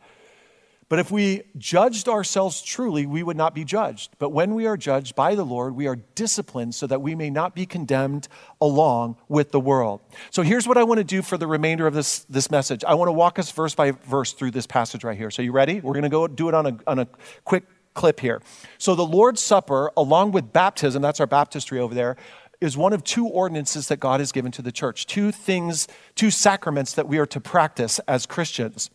But 0.92 0.98
if 0.98 1.10
we 1.10 1.44
judged 1.56 2.06
ourselves 2.06 2.60
truly, 2.60 3.06
we 3.06 3.22
would 3.22 3.38
not 3.38 3.54
be 3.54 3.64
judged. 3.64 4.14
But 4.18 4.28
when 4.28 4.54
we 4.54 4.66
are 4.66 4.76
judged 4.76 5.14
by 5.14 5.34
the 5.34 5.42
Lord, 5.42 5.74
we 5.74 5.86
are 5.86 5.96
disciplined 5.96 6.74
so 6.74 6.86
that 6.86 7.00
we 7.00 7.14
may 7.14 7.30
not 7.30 7.54
be 7.54 7.64
condemned 7.64 8.28
along 8.60 9.16
with 9.26 9.52
the 9.52 9.58
world. 9.58 10.02
So 10.28 10.42
here's 10.42 10.68
what 10.68 10.76
I 10.76 10.84
want 10.84 10.98
to 10.98 11.04
do 11.04 11.22
for 11.22 11.38
the 11.38 11.46
remainder 11.46 11.86
of 11.86 11.94
this, 11.94 12.24
this 12.24 12.50
message. 12.50 12.84
I 12.84 12.92
want 12.92 13.08
to 13.08 13.12
walk 13.12 13.38
us 13.38 13.50
verse 13.52 13.74
by 13.74 13.92
verse 13.92 14.34
through 14.34 14.50
this 14.50 14.66
passage 14.66 15.02
right 15.02 15.16
here. 15.16 15.30
So 15.30 15.40
you 15.40 15.50
ready? 15.50 15.80
We're 15.80 15.94
going 15.94 16.02
to 16.02 16.10
go 16.10 16.28
do 16.28 16.50
it 16.50 16.54
on 16.54 16.66
a, 16.66 16.76
on 16.86 16.98
a 16.98 17.08
quick 17.46 17.64
clip 17.94 18.20
here. 18.20 18.42
So 18.76 18.94
the 18.94 19.02
Lord's 19.02 19.40
Supper, 19.40 19.90
along 19.96 20.32
with 20.32 20.52
baptism, 20.52 21.00
that's 21.00 21.20
our 21.20 21.26
baptistry 21.26 21.78
over 21.78 21.94
there, 21.94 22.18
is 22.60 22.76
one 22.76 22.92
of 22.92 23.02
two 23.02 23.26
ordinances 23.26 23.88
that 23.88 23.98
God 23.98 24.20
has 24.20 24.30
given 24.30 24.52
to 24.52 24.60
the 24.60 24.70
church. 24.70 25.06
Two 25.06 25.32
things, 25.32 25.88
two 26.16 26.30
sacraments 26.30 26.92
that 26.92 27.08
we 27.08 27.16
are 27.16 27.24
to 27.24 27.40
practice 27.40 27.98
as 28.00 28.26
Christians 28.26 28.90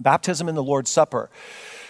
baptism 0.00 0.48
and 0.48 0.56
the 0.56 0.62
Lord's 0.62 0.90
Supper. 0.90 1.30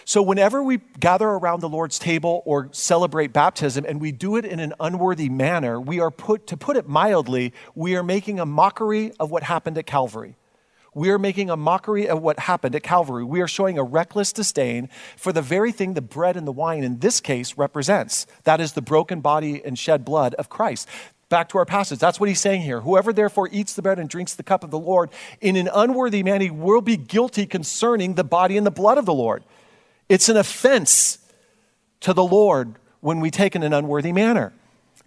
So, 0.04 0.22
whenever 0.22 0.62
we 0.62 0.78
gather 0.98 1.28
around 1.28 1.60
the 1.60 1.68
Lord's 1.68 1.98
table 1.98 2.42
or 2.46 2.70
celebrate 2.72 3.32
baptism 3.32 3.84
and 3.86 4.00
we 4.00 4.10
do 4.10 4.36
it 4.36 4.46
in 4.46 4.58
an 4.58 4.72
unworthy 4.80 5.28
manner, 5.28 5.78
we 5.78 6.00
are 6.00 6.10
put, 6.10 6.46
to 6.46 6.56
put 6.56 6.78
it 6.78 6.88
mildly, 6.88 7.52
we 7.74 7.94
are 7.94 8.02
making 8.02 8.40
a 8.40 8.46
mockery 8.46 9.12
of 9.20 9.30
what 9.30 9.42
happened 9.42 9.76
at 9.76 9.84
Calvary. 9.84 10.36
We 10.94 11.10
are 11.10 11.18
making 11.18 11.50
a 11.50 11.56
mockery 11.56 12.08
of 12.08 12.22
what 12.22 12.38
happened 12.38 12.74
at 12.74 12.82
Calvary. 12.82 13.22
We 13.22 13.40
are 13.40 13.46
showing 13.46 13.78
a 13.78 13.84
reckless 13.84 14.32
disdain 14.32 14.88
for 15.16 15.32
the 15.32 15.42
very 15.42 15.72
thing 15.72 15.94
the 15.94 16.00
bread 16.00 16.36
and 16.36 16.46
the 16.46 16.52
wine 16.52 16.84
in 16.84 17.00
this 17.00 17.20
case 17.20 17.58
represents. 17.58 18.26
That 18.44 18.60
is 18.60 18.72
the 18.72 18.82
broken 18.82 19.20
body 19.20 19.62
and 19.64 19.78
shed 19.78 20.04
blood 20.04 20.34
of 20.34 20.48
Christ. 20.48 20.88
Back 21.28 21.50
to 21.50 21.58
our 21.58 21.66
passage. 21.66 21.98
That's 21.98 22.18
what 22.18 22.28
he's 22.28 22.40
saying 22.40 22.62
here. 22.62 22.80
Whoever 22.80 23.12
therefore 23.12 23.48
eats 23.52 23.74
the 23.74 23.82
bread 23.82 23.98
and 23.98 24.08
drinks 24.08 24.34
the 24.34 24.42
cup 24.42 24.64
of 24.64 24.70
the 24.70 24.78
Lord 24.78 25.10
in 25.40 25.56
an 25.56 25.68
unworthy 25.72 26.22
manner 26.22 26.52
will 26.52 26.80
be 26.80 26.96
guilty 26.96 27.44
concerning 27.44 28.14
the 28.14 28.24
body 28.24 28.56
and 28.56 28.66
the 28.66 28.70
blood 28.70 28.96
of 28.96 29.04
the 29.04 29.14
Lord. 29.14 29.44
It's 30.08 30.28
an 30.30 30.38
offense 30.38 31.18
to 32.00 32.14
the 32.14 32.24
Lord 32.24 32.76
when 33.00 33.20
we 33.20 33.30
take 33.30 33.54
in 33.54 33.62
an 33.62 33.74
unworthy 33.74 34.12
manner. 34.12 34.52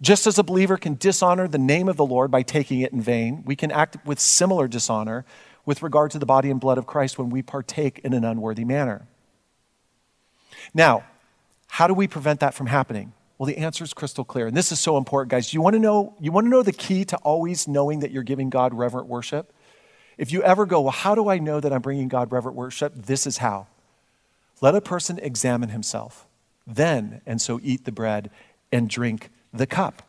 Just 0.00 0.26
as 0.26 0.38
a 0.38 0.42
believer 0.42 0.76
can 0.76 0.94
dishonor 0.94 1.48
the 1.48 1.58
name 1.58 1.88
of 1.88 1.96
the 1.96 2.06
Lord 2.06 2.30
by 2.30 2.42
taking 2.42 2.80
it 2.80 2.92
in 2.92 3.00
vain, 3.00 3.42
we 3.44 3.56
can 3.56 3.70
act 3.70 3.96
with 4.04 4.18
similar 4.18 4.68
dishonor 4.68 5.24
with 5.64 5.82
regard 5.82 6.10
to 6.12 6.18
the 6.18 6.26
body 6.26 6.50
and 6.50 6.60
blood 6.60 6.78
of 6.78 6.86
Christ 6.86 7.18
when 7.18 7.30
we 7.30 7.42
partake 7.42 8.00
in 8.02 8.12
an 8.12 8.24
unworthy 8.24 8.64
manner. 8.64 9.06
Now, 10.74 11.04
how 11.68 11.86
do 11.86 11.94
we 11.94 12.08
prevent 12.08 12.40
that 12.40 12.54
from 12.54 12.66
happening? 12.66 13.12
Well, 13.38 13.46
the 13.46 13.58
answer 13.58 13.82
is 13.82 13.92
crystal 13.92 14.24
clear. 14.24 14.46
And 14.46 14.56
this 14.56 14.70
is 14.72 14.78
so 14.78 14.96
important, 14.96 15.30
guys. 15.30 15.52
You 15.52 15.60
want 15.60 15.74
to 15.74 15.80
know, 15.80 16.14
you 16.20 16.30
want 16.32 16.44
to 16.46 16.48
know 16.48 16.62
the 16.62 16.72
key 16.72 17.04
to 17.06 17.16
always 17.18 17.66
knowing 17.66 18.00
that 18.00 18.10
you're 18.10 18.22
giving 18.22 18.50
God 18.50 18.74
reverent 18.74 19.08
worship? 19.08 19.52
If 20.18 20.30
you 20.30 20.42
ever 20.42 20.66
go, 20.66 20.82
well, 20.82 20.92
how 20.92 21.14
do 21.14 21.28
I 21.28 21.38
know 21.38 21.58
that 21.58 21.72
I'm 21.72 21.80
bringing 21.80 22.08
God 22.08 22.30
reverent 22.30 22.56
worship? 22.56 22.94
This 22.94 23.26
is 23.26 23.38
how. 23.38 23.66
Let 24.60 24.74
a 24.74 24.80
person 24.80 25.18
examine 25.18 25.70
himself, 25.70 26.26
then, 26.66 27.20
and 27.26 27.40
so 27.40 27.58
eat 27.62 27.84
the 27.84 27.92
bread 27.92 28.30
and 28.70 28.88
drink 28.88 29.30
the 29.52 29.66
cup. 29.66 30.02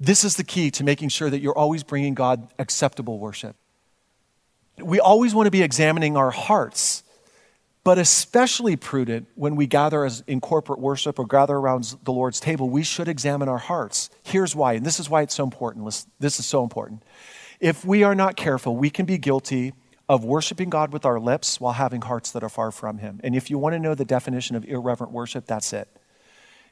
This 0.00 0.24
is 0.24 0.36
the 0.36 0.44
key 0.44 0.70
to 0.72 0.84
making 0.84 1.10
sure 1.10 1.30
that 1.30 1.40
you're 1.40 1.56
always 1.56 1.82
bringing 1.82 2.14
God 2.14 2.48
acceptable 2.58 3.18
worship. 3.18 3.56
We 4.78 5.00
always 5.00 5.34
want 5.34 5.46
to 5.46 5.50
be 5.50 5.62
examining 5.62 6.16
our 6.16 6.30
hearts, 6.30 7.02
but 7.88 7.96
especially 7.96 8.76
prudent 8.76 9.26
when 9.34 9.56
we 9.56 9.66
gather 9.66 10.04
as 10.04 10.22
in 10.26 10.42
corporate 10.42 10.78
worship 10.78 11.18
or 11.18 11.26
gather 11.26 11.56
around 11.56 11.96
the 12.04 12.12
Lord's 12.12 12.38
table, 12.38 12.68
we 12.68 12.82
should 12.82 13.08
examine 13.08 13.48
our 13.48 13.56
hearts. 13.56 14.10
Here's 14.22 14.54
why, 14.54 14.74
and 14.74 14.84
this 14.84 15.00
is 15.00 15.08
why 15.08 15.22
it's 15.22 15.34
so 15.34 15.42
important. 15.42 15.86
This 16.20 16.38
is 16.38 16.44
so 16.44 16.62
important. 16.62 17.02
If 17.60 17.86
we 17.86 18.02
are 18.02 18.14
not 18.14 18.36
careful, 18.36 18.76
we 18.76 18.90
can 18.90 19.06
be 19.06 19.16
guilty 19.16 19.72
of 20.06 20.22
worshiping 20.22 20.68
God 20.68 20.92
with 20.92 21.06
our 21.06 21.18
lips 21.18 21.62
while 21.62 21.72
having 21.72 22.02
hearts 22.02 22.30
that 22.32 22.42
are 22.42 22.50
far 22.50 22.70
from 22.72 22.98
Him. 22.98 23.22
And 23.24 23.34
if 23.34 23.48
you 23.48 23.56
want 23.56 23.72
to 23.72 23.78
know 23.78 23.94
the 23.94 24.04
definition 24.04 24.54
of 24.54 24.66
irreverent 24.66 25.10
worship, 25.10 25.46
that's 25.46 25.72
it. 25.72 25.88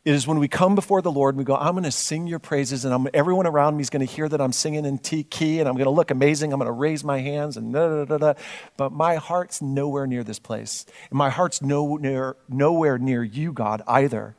It 0.07 0.15
is 0.15 0.25
when 0.25 0.39
we 0.39 0.47
come 0.47 0.77
before 0.77 1.03
the 1.03 1.11
Lord 1.11 1.35
and 1.35 1.39
we 1.39 1.45
go, 1.45 1.57
I'm 1.57 1.73
going 1.73 1.83
to 1.83 1.91
sing 1.91 2.29
your 2.29 2.39
praises, 2.39 2.85
and 2.85 2.95
I'm, 2.95 3.09
everyone 3.13 3.45
around 3.45 3.77
me 3.77 3.81
is 3.81 3.91
going 3.91 4.07
to 4.07 4.13
hear 4.13 4.29
that 4.29 4.41
I'm 4.41 4.53
singing 4.53 4.85
in 4.85 4.99
T 4.99 5.25
key, 5.25 5.59
and 5.59 5.69
I'm 5.69 5.75
going 5.75 5.87
to 5.87 5.91
look 5.91 6.13
amazing. 6.13 6.53
I'm 6.53 6.61
going 6.61 6.69
to 6.69 6.73
raise 6.73 7.03
my 7.03 7.19
hands, 7.19 7.57
and 7.57 7.73
da 7.73 7.89
da 7.89 8.05
da 8.05 8.19
da. 8.19 8.41
But 8.77 8.93
my 8.93 9.17
heart's 9.17 9.61
nowhere 9.61 10.07
near 10.07 10.23
this 10.23 10.39
place. 10.39 10.87
And 11.11 11.19
my 11.19 11.29
heart's 11.29 11.61
no, 11.61 11.97
near, 11.97 12.37
nowhere 12.49 12.99
near 12.99 13.25
you, 13.25 13.53
God, 13.53 13.83
either. 13.89 14.37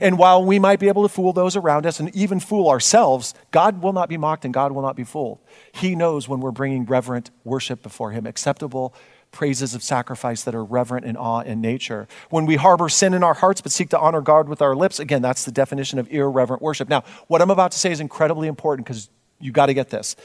And 0.00 0.18
while 0.18 0.44
we 0.44 0.58
might 0.58 0.80
be 0.80 0.88
able 0.88 1.04
to 1.04 1.08
fool 1.08 1.32
those 1.32 1.54
around 1.54 1.86
us 1.86 2.00
and 2.00 2.14
even 2.16 2.40
fool 2.40 2.68
ourselves, 2.68 3.32
God 3.52 3.82
will 3.82 3.92
not 3.92 4.08
be 4.08 4.16
mocked 4.16 4.44
and 4.44 4.52
God 4.52 4.72
will 4.72 4.82
not 4.82 4.96
be 4.96 5.04
fooled. 5.04 5.38
He 5.70 5.94
knows 5.94 6.28
when 6.28 6.40
we're 6.40 6.50
bringing 6.50 6.84
reverent 6.84 7.30
worship 7.44 7.80
before 7.80 8.10
Him, 8.10 8.26
acceptable 8.26 8.92
praises 9.36 9.74
of 9.74 9.82
sacrifice 9.82 10.44
that 10.44 10.54
are 10.54 10.64
reverent 10.64 11.04
in 11.04 11.14
awe 11.14 11.40
in 11.40 11.60
nature. 11.60 12.08
When 12.30 12.46
we 12.46 12.56
harbor 12.56 12.88
sin 12.88 13.12
in 13.12 13.22
our 13.22 13.34
hearts 13.34 13.60
but 13.60 13.70
seek 13.70 13.90
to 13.90 14.00
honor 14.00 14.22
God 14.22 14.48
with 14.48 14.62
our 14.62 14.74
lips, 14.74 14.98
again, 14.98 15.20
that's 15.20 15.44
the 15.44 15.52
definition 15.52 15.98
of 15.98 16.10
irreverent 16.10 16.62
worship. 16.62 16.88
Now, 16.88 17.04
what 17.26 17.42
I'm 17.42 17.50
about 17.50 17.72
to 17.72 17.78
say 17.78 17.92
is 17.92 18.00
incredibly 18.00 18.48
important 18.48 18.86
because 18.86 19.10
you 19.38 19.52
got 19.52 19.66
to 19.66 19.74
get 19.74 19.90
this. 19.90 20.16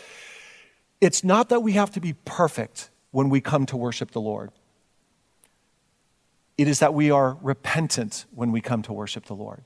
It's 1.02 1.26
not 1.26 1.50
that 1.50 1.60
we 1.60 1.74
have 1.74 1.91
to 1.91 2.00
be 2.00 2.13
perfect 2.24 2.89
when 3.12 3.30
we 3.30 3.41
come 3.41 3.65
to 3.65 3.76
worship 3.76 4.12
the 4.12 4.21
Lord. 4.21 4.50
It 6.58 6.69
is 6.69 6.80
that 6.80 6.93
we 6.93 7.12
are 7.12 7.38
repentant 7.41 8.24
when 8.34 8.54
we 8.54 8.62
come 8.62 8.82
to 8.84 8.93
worship 8.93 9.26
the 9.26 9.36
Lord. 9.36 9.63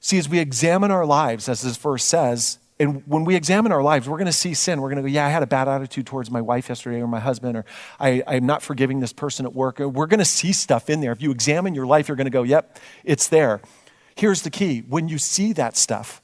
See, 0.00 0.18
as 0.18 0.28
we 0.28 0.38
examine 0.38 0.90
our 0.90 1.06
lives, 1.06 1.48
as 1.48 1.62
this 1.62 1.78
verse 1.78 2.04
says, 2.04 2.58
and 2.82 3.06
when 3.06 3.24
we 3.24 3.36
examine 3.36 3.70
our 3.70 3.82
lives, 3.82 4.08
we're 4.08 4.18
going 4.18 4.26
to 4.26 4.32
see 4.32 4.54
sin. 4.54 4.80
We're 4.80 4.88
going 4.88 4.96
to 4.96 5.08
go, 5.08 5.14
yeah, 5.14 5.24
I 5.24 5.28
had 5.28 5.44
a 5.44 5.46
bad 5.46 5.68
attitude 5.68 6.04
towards 6.04 6.32
my 6.32 6.40
wife 6.40 6.68
yesterday 6.68 7.00
or 7.00 7.06
my 7.06 7.20
husband, 7.20 7.56
or 7.56 7.64
I, 8.00 8.24
I'm 8.26 8.44
not 8.44 8.60
forgiving 8.60 8.98
this 8.98 9.12
person 9.12 9.46
at 9.46 9.54
work. 9.54 9.78
We're 9.78 10.08
going 10.08 10.18
to 10.18 10.24
see 10.24 10.52
stuff 10.52 10.90
in 10.90 11.00
there. 11.00 11.12
If 11.12 11.22
you 11.22 11.30
examine 11.30 11.76
your 11.76 11.86
life, 11.86 12.08
you're 12.08 12.16
going 12.16 12.24
to 12.24 12.30
go, 12.30 12.42
yep, 12.42 12.80
it's 13.04 13.28
there. 13.28 13.60
Here's 14.16 14.42
the 14.42 14.50
key 14.50 14.80
when 14.80 15.08
you 15.08 15.18
see 15.18 15.52
that 15.52 15.76
stuff, 15.76 16.20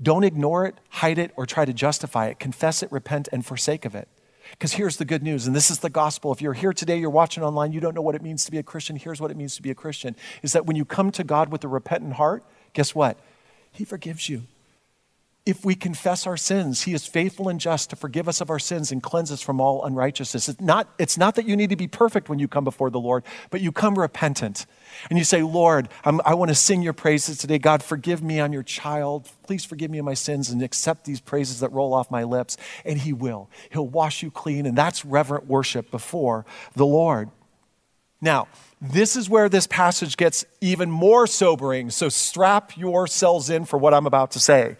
don't 0.00 0.24
ignore 0.24 0.64
it, 0.64 0.76
hide 0.88 1.18
it, 1.18 1.32
or 1.36 1.44
try 1.44 1.66
to 1.66 1.74
justify 1.74 2.28
it. 2.28 2.38
Confess 2.38 2.82
it, 2.82 2.90
repent, 2.90 3.28
and 3.30 3.44
forsake 3.44 3.84
of 3.84 3.94
it. 3.94 4.08
Because 4.52 4.72
here's 4.72 4.96
the 4.96 5.04
good 5.04 5.22
news, 5.22 5.46
and 5.46 5.54
this 5.54 5.70
is 5.70 5.80
the 5.80 5.90
gospel. 5.90 6.32
If 6.32 6.40
you're 6.40 6.54
here 6.54 6.72
today, 6.72 6.96
you're 6.96 7.10
watching 7.10 7.42
online, 7.42 7.72
you 7.72 7.80
don't 7.80 7.94
know 7.94 8.02
what 8.02 8.14
it 8.14 8.22
means 8.22 8.46
to 8.46 8.50
be 8.50 8.58
a 8.58 8.62
Christian, 8.62 8.96
here's 8.96 9.20
what 9.20 9.30
it 9.30 9.36
means 9.36 9.54
to 9.56 9.62
be 9.62 9.70
a 9.70 9.74
Christian 9.74 10.16
is 10.42 10.54
that 10.54 10.64
when 10.64 10.76
you 10.76 10.86
come 10.86 11.10
to 11.12 11.24
God 11.24 11.50
with 11.50 11.62
a 11.62 11.68
repentant 11.68 12.14
heart, 12.14 12.42
guess 12.72 12.94
what? 12.94 13.18
He 13.70 13.84
forgives 13.84 14.30
you 14.30 14.44
if 15.46 15.62
we 15.62 15.74
confess 15.74 16.26
our 16.26 16.38
sins, 16.38 16.82
He 16.82 16.94
is 16.94 17.06
faithful 17.06 17.50
and 17.50 17.60
just 17.60 17.90
to 17.90 17.96
forgive 17.96 18.28
us 18.28 18.40
of 18.40 18.48
our 18.48 18.58
sins 18.58 18.90
and 18.90 19.02
cleanse 19.02 19.30
us 19.30 19.42
from 19.42 19.60
all 19.60 19.84
unrighteousness. 19.84 20.48
It's 20.48 20.60
not, 20.60 20.88
it's 20.98 21.18
not 21.18 21.34
that 21.34 21.46
you 21.46 21.54
need 21.54 21.68
to 21.68 21.76
be 21.76 21.86
perfect 21.86 22.30
when 22.30 22.38
you 22.38 22.48
come 22.48 22.64
before 22.64 22.88
the 22.88 22.98
Lord, 22.98 23.24
but 23.50 23.60
you 23.60 23.70
come 23.70 23.98
repentant. 23.98 24.64
And 25.10 25.18
you 25.18 25.24
say, 25.24 25.42
Lord, 25.42 25.90
I'm, 26.02 26.22
i 26.24 26.32
want 26.32 26.48
to 26.48 26.54
sing 26.54 26.80
your 26.80 26.94
praises 26.94 27.36
today. 27.36 27.58
God, 27.58 27.82
forgive 27.82 28.22
me. 28.22 28.40
I'm 28.40 28.54
your 28.54 28.62
child. 28.62 29.28
Please 29.42 29.66
forgive 29.66 29.90
me 29.90 29.98
of 29.98 30.06
my 30.06 30.14
sins 30.14 30.48
and 30.48 30.62
accept 30.62 31.04
these 31.04 31.20
praises 31.20 31.60
that 31.60 31.72
roll 31.72 31.92
off 31.92 32.10
my 32.10 32.24
lips. 32.24 32.56
And 32.86 32.98
He 32.98 33.12
will. 33.12 33.50
He'll 33.70 33.86
wash 33.86 34.22
you 34.22 34.30
clean. 34.30 34.64
And 34.64 34.78
that's 34.78 35.04
reverent 35.04 35.46
worship 35.46 35.90
before 35.90 36.46
the 36.74 36.86
Lord. 36.86 37.28
Now, 38.22 38.48
this 38.92 39.16
is 39.16 39.30
where 39.30 39.48
this 39.48 39.66
passage 39.66 40.18
gets 40.18 40.44
even 40.60 40.90
more 40.90 41.26
sobering. 41.26 41.88
So 41.88 42.10
strap 42.10 42.76
yourselves 42.76 43.48
in 43.48 43.64
for 43.64 43.78
what 43.78 43.94
I'm 43.94 44.06
about 44.06 44.32
to 44.32 44.40
say. 44.40 44.76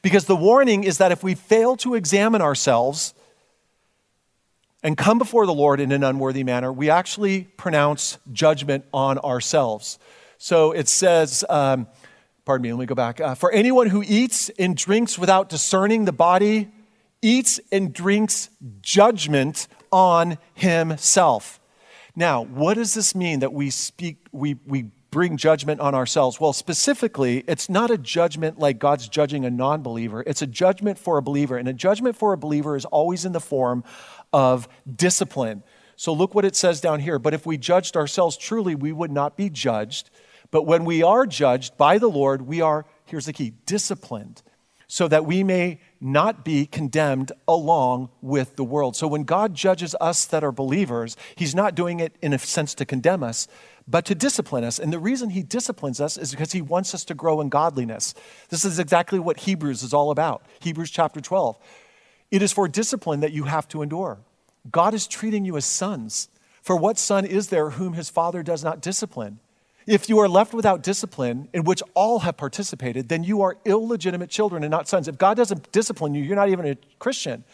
Because 0.00 0.24
the 0.24 0.36
warning 0.36 0.84
is 0.84 0.98
that 0.98 1.12
if 1.12 1.22
we 1.22 1.34
fail 1.34 1.76
to 1.78 1.94
examine 1.94 2.40
ourselves 2.40 3.12
and 4.82 4.96
come 4.96 5.18
before 5.18 5.44
the 5.44 5.52
Lord 5.52 5.80
in 5.80 5.92
an 5.92 6.02
unworthy 6.02 6.44
manner, 6.44 6.72
we 6.72 6.88
actually 6.88 7.42
pronounce 7.58 8.18
judgment 8.32 8.86
on 8.92 9.18
ourselves. 9.18 9.98
So 10.38 10.72
it 10.72 10.88
says, 10.88 11.44
um, 11.50 11.88
pardon 12.46 12.62
me, 12.62 12.72
let 12.72 12.80
me 12.80 12.86
go 12.86 12.94
back. 12.94 13.20
Uh, 13.20 13.34
for 13.34 13.52
anyone 13.52 13.88
who 13.88 14.02
eats 14.06 14.48
and 14.58 14.74
drinks 14.74 15.18
without 15.18 15.50
discerning 15.50 16.06
the 16.06 16.12
body, 16.12 16.70
eats 17.20 17.60
and 17.70 17.92
drinks 17.92 18.48
judgment 18.80 19.68
on 19.92 20.38
himself. 20.54 21.60
Now, 22.14 22.42
what 22.42 22.74
does 22.74 22.94
this 22.94 23.14
mean 23.14 23.40
that 23.40 23.52
we 23.52 23.70
speak, 23.70 24.26
we, 24.32 24.56
we 24.66 24.86
bring 25.10 25.36
judgment 25.36 25.80
on 25.80 25.94
ourselves? 25.94 26.38
Well, 26.40 26.52
specifically, 26.52 27.44
it's 27.46 27.68
not 27.68 27.90
a 27.90 27.98
judgment 27.98 28.58
like 28.58 28.78
God's 28.78 29.08
judging 29.08 29.44
a 29.44 29.50
non 29.50 29.82
believer, 29.82 30.22
it's 30.26 30.42
a 30.42 30.46
judgment 30.46 30.98
for 30.98 31.18
a 31.18 31.22
believer. 31.22 31.56
And 31.56 31.68
a 31.68 31.72
judgment 31.72 32.16
for 32.16 32.32
a 32.32 32.38
believer 32.38 32.76
is 32.76 32.84
always 32.84 33.24
in 33.24 33.32
the 33.32 33.40
form 33.40 33.84
of 34.32 34.68
discipline. 34.94 35.62
So 35.96 36.12
look 36.12 36.34
what 36.34 36.44
it 36.44 36.56
says 36.56 36.80
down 36.80 37.00
here. 37.00 37.18
But 37.18 37.34
if 37.34 37.46
we 37.46 37.56
judged 37.56 37.96
ourselves 37.96 38.36
truly, 38.36 38.74
we 38.74 38.92
would 38.92 39.12
not 39.12 39.36
be 39.36 39.48
judged. 39.48 40.10
But 40.50 40.64
when 40.64 40.84
we 40.84 41.02
are 41.02 41.26
judged 41.26 41.76
by 41.76 41.98
the 41.98 42.08
Lord, 42.08 42.42
we 42.42 42.60
are, 42.60 42.84
here's 43.04 43.26
the 43.26 43.32
key, 43.32 43.54
disciplined, 43.66 44.42
so 44.92 45.08
that 45.08 45.24
we 45.24 45.42
may 45.42 45.80
not 46.02 46.44
be 46.44 46.66
condemned 46.66 47.32
along 47.48 48.10
with 48.20 48.56
the 48.56 48.62
world. 48.62 48.94
So 48.94 49.08
when 49.08 49.24
God 49.24 49.54
judges 49.54 49.96
us 50.02 50.26
that 50.26 50.44
are 50.44 50.52
believers, 50.52 51.16
He's 51.34 51.54
not 51.54 51.74
doing 51.74 51.98
it 51.98 52.14
in 52.20 52.34
a 52.34 52.38
sense 52.38 52.74
to 52.74 52.84
condemn 52.84 53.22
us, 53.22 53.48
but 53.88 54.04
to 54.04 54.14
discipline 54.14 54.64
us. 54.64 54.78
And 54.78 54.92
the 54.92 54.98
reason 54.98 55.30
He 55.30 55.42
disciplines 55.42 55.98
us 55.98 56.18
is 56.18 56.32
because 56.32 56.52
He 56.52 56.60
wants 56.60 56.94
us 56.94 57.06
to 57.06 57.14
grow 57.14 57.40
in 57.40 57.48
godliness. 57.48 58.12
This 58.50 58.66
is 58.66 58.78
exactly 58.78 59.18
what 59.18 59.38
Hebrews 59.38 59.82
is 59.82 59.94
all 59.94 60.10
about. 60.10 60.44
Hebrews 60.60 60.90
chapter 60.90 61.22
12. 61.22 61.58
It 62.30 62.42
is 62.42 62.52
for 62.52 62.68
discipline 62.68 63.20
that 63.20 63.32
you 63.32 63.44
have 63.44 63.66
to 63.68 63.80
endure. 63.80 64.18
God 64.70 64.92
is 64.92 65.06
treating 65.06 65.46
you 65.46 65.56
as 65.56 65.64
sons. 65.64 66.28
For 66.60 66.76
what 66.76 66.98
son 66.98 67.24
is 67.24 67.48
there 67.48 67.70
whom 67.70 67.94
his 67.94 68.10
father 68.10 68.42
does 68.42 68.62
not 68.62 68.82
discipline? 68.82 69.38
If 69.86 70.08
you 70.08 70.18
are 70.20 70.28
left 70.28 70.54
without 70.54 70.82
discipline, 70.82 71.48
in 71.52 71.64
which 71.64 71.82
all 71.94 72.20
have 72.20 72.36
participated, 72.36 73.08
then 73.08 73.24
you 73.24 73.42
are 73.42 73.56
illegitimate 73.64 74.30
children 74.30 74.62
and 74.62 74.70
not 74.70 74.88
sons. 74.88 75.08
If 75.08 75.18
God 75.18 75.36
doesn't 75.36 75.72
discipline 75.72 76.14
you, 76.14 76.22
you're 76.22 76.36
not 76.36 76.50
even 76.50 76.66
a 76.66 76.76
Christian. 76.98 77.44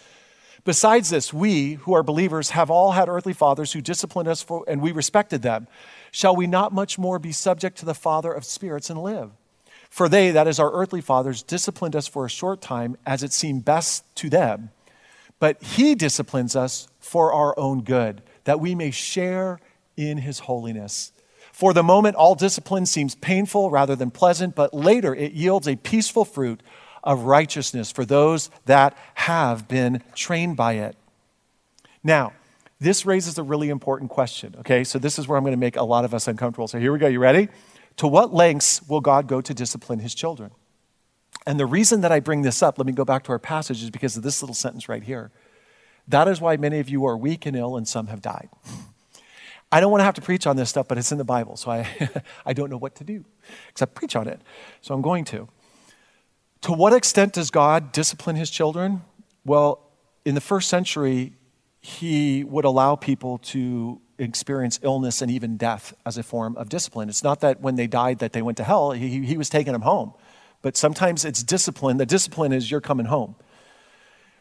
Besides 0.64 1.08
this, 1.08 1.32
we 1.32 1.74
who 1.74 1.94
are 1.94 2.02
believers 2.02 2.50
have 2.50 2.70
all 2.70 2.92
had 2.92 3.08
earthly 3.08 3.32
fathers 3.32 3.72
who 3.72 3.80
disciplined 3.80 4.28
us 4.28 4.42
for, 4.42 4.64
and 4.68 4.82
we 4.82 4.92
respected 4.92 5.40
them. 5.40 5.66
Shall 6.10 6.36
we 6.36 6.46
not 6.46 6.72
much 6.72 6.98
more 6.98 7.18
be 7.18 7.32
subject 7.32 7.78
to 7.78 7.86
the 7.86 7.94
Father 7.94 8.32
of 8.32 8.44
spirits 8.44 8.90
and 8.90 9.02
live? 9.02 9.30
For 9.88 10.08
they, 10.08 10.30
that 10.30 10.46
is 10.46 10.60
our 10.60 10.70
earthly 10.72 11.00
fathers, 11.00 11.42
disciplined 11.42 11.96
us 11.96 12.06
for 12.06 12.26
a 12.26 12.30
short 12.30 12.60
time 12.60 12.98
as 13.06 13.22
it 13.22 13.32
seemed 13.32 13.64
best 13.64 14.04
to 14.16 14.28
them. 14.28 14.70
But 15.38 15.62
he 15.62 15.94
disciplines 15.94 16.54
us 16.54 16.88
for 17.00 17.32
our 17.32 17.58
own 17.58 17.82
good, 17.82 18.22
that 18.44 18.60
we 18.60 18.74
may 18.74 18.90
share 18.90 19.60
in 19.96 20.18
his 20.18 20.40
holiness. 20.40 21.12
For 21.58 21.72
the 21.72 21.82
moment, 21.82 22.14
all 22.14 22.36
discipline 22.36 22.86
seems 22.86 23.16
painful 23.16 23.68
rather 23.68 23.96
than 23.96 24.12
pleasant, 24.12 24.54
but 24.54 24.72
later 24.72 25.12
it 25.12 25.32
yields 25.32 25.66
a 25.66 25.74
peaceful 25.74 26.24
fruit 26.24 26.62
of 27.02 27.22
righteousness 27.22 27.90
for 27.90 28.04
those 28.04 28.48
that 28.66 28.96
have 29.14 29.66
been 29.66 30.04
trained 30.14 30.56
by 30.56 30.74
it. 30.74 30.96
Now, 32.04 32.32
this 32.78 33.04
raises 33.04 33.38
a 33.38 33.42
really 33.42 33.70
important 33.70 34.08
question, 34.08 34.54
okay? 34.60 34.84
So, 34.84 35.00
this 35.00 35.18
is 35.18 35.26
where 35.26 35.36
I'm 35.36 35.42
going 35.42 35.50
to 35.50 35.58
make 35.58 35.74
a 35.74 35.82
lot 35.82 36.04
of 36.04 36.14
us 36.14 36.28
uncomfortable. 36.28 36.68
So, 36.68 36.78
here 36.78 36.92
we 36.92 37.00
go. 37.00 37.08
You 37.08 37.18
ready? 37.18 37.48
To 37.96 38.06
what 38.06 38.32
lengths 38.32 38.80
will 38.88 39.00
God 39.00 39.26
go 39.26 39.40
to 39.40 39.52
discipline 39.52 39.98
his 39.98 40.14
children? 40.14 40.52
And 41.44 41.58
the 41.58 41.66
reason 41.66 42.02
that 42.02 42.12
I 42.12 42.20
bring 42.20 42.42
this 42.42 42.62
up, 42.62 42.78
let 42.78 42.86
me 42.86 42.92
go 42.92 43.04
back 43.04 43.24
to 43.24 43.32
our 43.32 43.40
passage, 43.40 43.82
is 43.82 43.90
because 43.90 44.16
of 44.16 44.22
this 44.22 44.42
little 44.42 44.54
sentence 44.54 44.88
right 44.88 45.02
here. 45.02 45.32
That 46.06 46.28
is 46.28 46.40
why 46.40 46.56
many 46.56 46.78
of 46.78 46.88
you 46.88 47.04
are 47.04 47.16
weak 47.16 47.46
and 47.46 47.56
ill, 47.56 47.76
and 47.76 47.88
some 47.88 48.06
have 48.06 48.22
died. 48.22 48.48
I 49.70 49.80
don't 49.80 49.90
want 49.90 50.00
to 50.00 50.04
have 50.04 50.14
to 50.14 50.22
preach 50.22 50.46
on 50.46 50.56
this 50.56 50.70
stuff, 50.70 50.88
but 50.88 50.96
it's 50.96 51.12
in 51.12 51.18
the 51.18 51.24
Bible, 51.24 51.56
so 51.56 51.70
I, 51.70 51.86
I 52.46 52.52
don't 52.52 52.70
know 52.70 52.78
what 52.78 52.94
to 52.96 53.04
do 53.04 53.24
except 53.68 53.94
preach 53.94 54.16
on 54.16 54.26
it. 54.26 54.40
So 54.80 54.94
I'm 54.94 55.02
going 55.02 55.24
to. 55.26 55.48
To 56.62 56.72
what 56.72 56.92
extent 56.92 57.34
does 57.34 57.50
God 57.50 57.92
discipline 57.92 58.36
his 58.36 58.50
children? 58.50 59.02
Well, 59.44 59.80
in 60.24 60.34
the 60.34 60.40
first 60.40 60.68
century, 60.68 61.34
he 61.80 62.44
would 62.44 62.64
allow 62.64 62.96
people 62.96 63.38
to 63.38 64.00
experience 64.18 64.80
illness 64.82 65.22
and 65.22 65.30
even 65.30 65.56
death 65.56 65.94
as 66.04 66.18
a 66.18 66.22
form 66.22 66.56
of 66.56 66.68
discipline. 66.68 67.08
It's 67.08 67.22
not 67.22 67.40
that 67.40 67.60
when 67.60 67.76
they 67.76 67.86
died 67.86 68.18
that 68.18 68.32
they 68.32 68.42
went 68.42 68.56
to 68.56 68.64
hell, 68.64 68.90
he, 68.90 69.24
he 69.24 69.36
was 69.36 69.48
taking 69.48 69.72
them 69.72 69.82
home. 69.82 70.12
But 70.60 70.76
sometimes 70.76 71.24
it's 71.24 71.42
discipline. 71.42 71.98
The 71.98 72.06
discipline 72.06 72.52
is 72.52 72.70
you're 72.70 72.80
coming 72.80 73.06
home. 73.06 73.36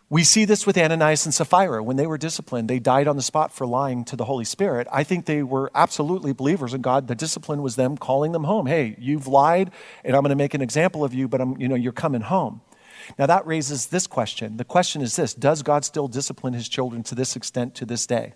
We 0.10 0.24
see 0.24 0.46
this 0.46 0.66
with 0.66 0.78
Ananias 0.78 1.26
and 1.26 1.34
Sapphira. 1.34 1.84
When 1.84 1.98
they 1.98 2.08
were 2.08 2.18
disciplined, 2.18 2.70
they 2.70 2.80
died 2.80 3.10
on 3.10 3.18
the 3.18 3.22
spot 3.22 3.52
for 3.52 3.68
lying 3.68 4.06
to 4.06 4.16
the 4.16 4.24
Holy 4.24 4.46
Spirit. 4.46 4.88
I 4.90 5.04
think 5.04 5.26
they 5.26 5.44
were 5.44 5.70
absolutely 5.76 6.32
believers 6.32 6.74
in 6.74 6.82
God. 6.82 7.10
The 7.10 7.16
discipline 7.16 7.62
was 7.62 7.76
them 7.76 7.98
calling 7.98 8.32
them 8.32 8.46
home. 8.46 8.68
Hey, 8.68 8.96
you've 8.98 9.28
lied, 9.28 9.72
and 10.06 10.16
I'm 10.16 10.22
going 10.22 10.30
to 10.30 10.38
make 10.38 10.54
an 10.54 10.62
example 10.62 11.04
of 11.04 11.14
you, 11.14 11.28
but 11.28 11.42
I'm, 11.42 11.60
you 11.60 11.68
know, 11.68 11.76
you're 11.76 11.92
coming 11.92 12.22
home. 12.22 12.62
Now 13.20 13.26
that 13.26 13.46
raises 13.46 13.88
this 13.88 14.08
question. 14.08 14.58
The 14.58 14.66
question 14.66 15.02
is 15.02 15.16
this 15.16 15.34
Does 15.34 15.62
God 15.62 15.84
still 15.84 16.08
discipline 16.08 16.54
his 16.54 16.70
children 16.70 17.04
to 17.04 17.16
this 17.16 17.36
extent 17.36 17.76
to 17.76 17.86
this 17.86 18.08
day? 18.08 18.34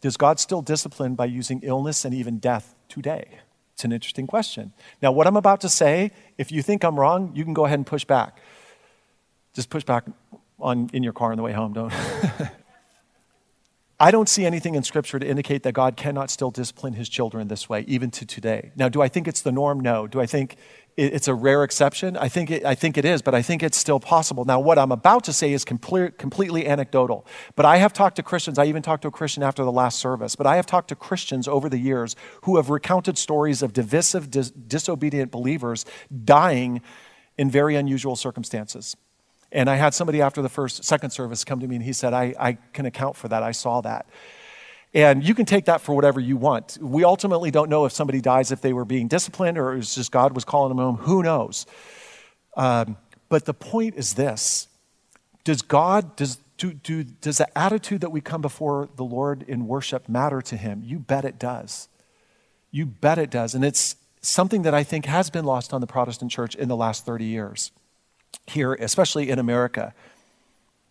Does 0.00 0.16
God 0.16 0.38
still 0.38 0.62
discipline 0.62 1.14
by 1.14 1.24
using 1.24 1.60
illness 1.62 2.04
and 2.04 2.14
even 2.14 2.38
death 2.38 2.74
today? 2.88 3.40
It's 3.74 3.84
an 3.84 3.92
interesting 3.92 4.26
question. 4.26 4.72
Now, 5.00 5.12
what 5.12 5.26
I'm 5.26 5.36
about 5.36 5.60
to 5.62 5.68
say, 5.68 6.12
if 6.36 6.52
you 6.52 6.62
think 6.62 6.84
I'm 6.84 6.98
wrong, 6.98 7.32
you 7.34 7.44
can 7.44 7.54
go 7.54 7.64
ahead 7.64 7.78
and 7.78 7.86
push 7.86 8.04
back. 8.04 8.38
Just 9.54 9.70
push 9.70 9.84
back 9.84 10.04
on 10.60 10.90
in 10.92 11.02
your 11.02 11.12
car 11.12 11.30
on 11.30 11.36
the 11.36 11.42
way 11.42 11.52
home, 11.52 11.72
don't. 11.72 11.92
I 14.00 14.12
don't 14.12 14.28
see 14.28 14.46
anything 14.46 14.76
in 14.76 14.84
Scripture 14.84 15.18
to 15.18 15.26
indicate 15.26 15.64
that 15.64 15.72
God 15.72 15.96
cannot 15.96 16.30
still 16.30 16.52
discipline 16.52 16.92
his 16.92 17.08
children 17.08 17.48
this 17.48 17.68
way, 17.68 17.84
even 17.88 18.12
to 18.12 18.24
today. 18.24 18.70
Now, 18.76 18.88
do 18.88 19.02
I 19.02 19.08
think 19.08 19.26
it's 19.26 19.42
the 19.42 19.50
norm? 19.50 19.80
No. 19.80 20.06
Do 20.06 20.20
I 20.20 20.26
think 20.26 20.54
it's 20.96 21.26
a 21.26 21.34
rare 21.34 21.64
exception? 21.64 22.16
I 22.16 22.28
think 22.28 22.48
it, 22.52 22.64
I 22.64 22.76
think 22.76 22.96
it 22.96 23.04
is, 23.04 23.22
but 23.22 23.34
I 23.34 23.42
think 23.42 23.60
it's 23.60 23.76
still 23.76 23.98
possible. 23.98 24.44
Now, 24.44 24.60
what 24.60 24.78
I'm 24.78 24.92
about 24.92 25.24
to 25.24 25.32
say 25.32 25.52
is 25.52 25.64
complete, 25.64 26.16
completely 26.16 26.68
anecdotal, 26.68 27.26
but 27.56 27.66
I 27.66 27.78
have 27.78 27.92
talked 27.92 28.14
to 28.16 28.22
Christians. 28.22 28.56
I 28.56 28.66
even 28.66 28.82
talked 28.82 29.02
to 29.02 29.08
a 29.08 29.12
Christian 29.12 29.42
after 29.42 29.64
the 29.64 29.72
last 29.72 29.98
service, 29.98 30.36
but 30.36 30.46
I 30.46 30.54
have 30.56 30.66
talked 30.66 30.88
to 30.88 30.94
Christians 30.94 31.48
over 31.48 31.68
the 31.68 31.78
years 31.78 32.14
who 32.42 32.54
have 32.54 32.70
recounted 32.70 33.18
stories 33.18 33.62
of 33.62 33.72
divisive, 33.72 34.30
dis- 34.30 34.52
disobedient 34.52 35.32
believers 35.32 35.84
dying 36.24 36.82
in 37.36 37.50
very 37.50 37.74
unusual 37.74 38.14
circumstances. 38.14 38.96
And 39.50 39.70
I 39.70 39.76
had 39.76 39.94
somebody 39.94 40.20
after 40.20 40.42
the 40.42 40.48
first, 40.48 40.84
second 40.84 41.10
service 41.10 41.44
come 41.44 41.60
to 41.60 41.66
me 41.66 41.76
and 41.76 41.84
he 41.84 41.92
said, 41.92 42.12
I, 42.12 42.34
I 42.38 42.58
can 42.72 42.86
account 42.86 43.16
for 43.16 43.28
that. 43.28 43.42
I 43.42 43.52
saw 43.52 43.80
that. 43.80 44.06
And 44.94 45.22
you 45.22 45.34
can 45.34 45.46
take 45.46 45.66
that 45.66 45.80
for 45.80 45.94
whatever 45.94 46.20
you 46.20 46.36
want. 46.36 46.78
We 46.80 47.04
ultimately 47.04 47.50
don't 47.50 47.68
know 47.68 47.84
if 47.84 47.92
somebody 47.92 48.20
dies 48.20 48.52
if 48.52 48.60
they 48.60 48.72
were 48.72 48.84
being 48.84 49.08
disciplined 49.08 49.58
or 49.58 49.72
it 49.72 49.76
was 49.76 49.94
just 49.94 50.10
God 50.10 50.34
was 50.34 50.44
calling 50.44 50.70
them 50.70 50.78
home. 50.78 50.96
Who 50.96 51.22
knows? 51.22 51.66
Um, 52.56 52.96
but 53.28 53.44
the 53.44 53.54
point 53.54 53.96
is 53.96 54.14
this 54.14 54.68
Does 55.44 55.62
God, 55.62 56.16
does, 56.16 56.38
do, 56.56 56.72
do, 56.72 57.04
does 57.04 57.38
the 57.38 57.58
attitude 57.58 58.00
that 58.00 58.10
we 58.10 58.20
come 58.20 58.40
before 58.40 58.88
the 58.96 59.04
Lord 59.04 59.44
in 59.46 59.66
worship 59.66 60.08
matter 60.08 60.40
to 60.42 60.56
Him? 60.56 60.82
You 60.84 60.98
bet 60.98 61.24
it 61.24 61.38
does. 61.38 61.88
You 62.70 62.86
bet 62.86 63.18
it 63.18 63.30
does. 63.30 63.54
And 63.54 63.64
it's 63.64 63.96
something 64.20 64.62
that 64.62 64.74
I 64.74 64.82
think 64.82 65.04
has 65.06 65.30
been 65.30 65.44
lost 65.44 65.72
on 65.72 65.80
the 65.80 65.86
Protestant 65.86 66.30
church 66.30 66.54
in 66.54 66.68
the 66.68 66.76
last 66.76 67.06
30 67.06 67.24
years 67.24 67.70
here, 68.46 68.74
especially 68.74 69.30
in 69.30 69.38
America. 69.38 69.94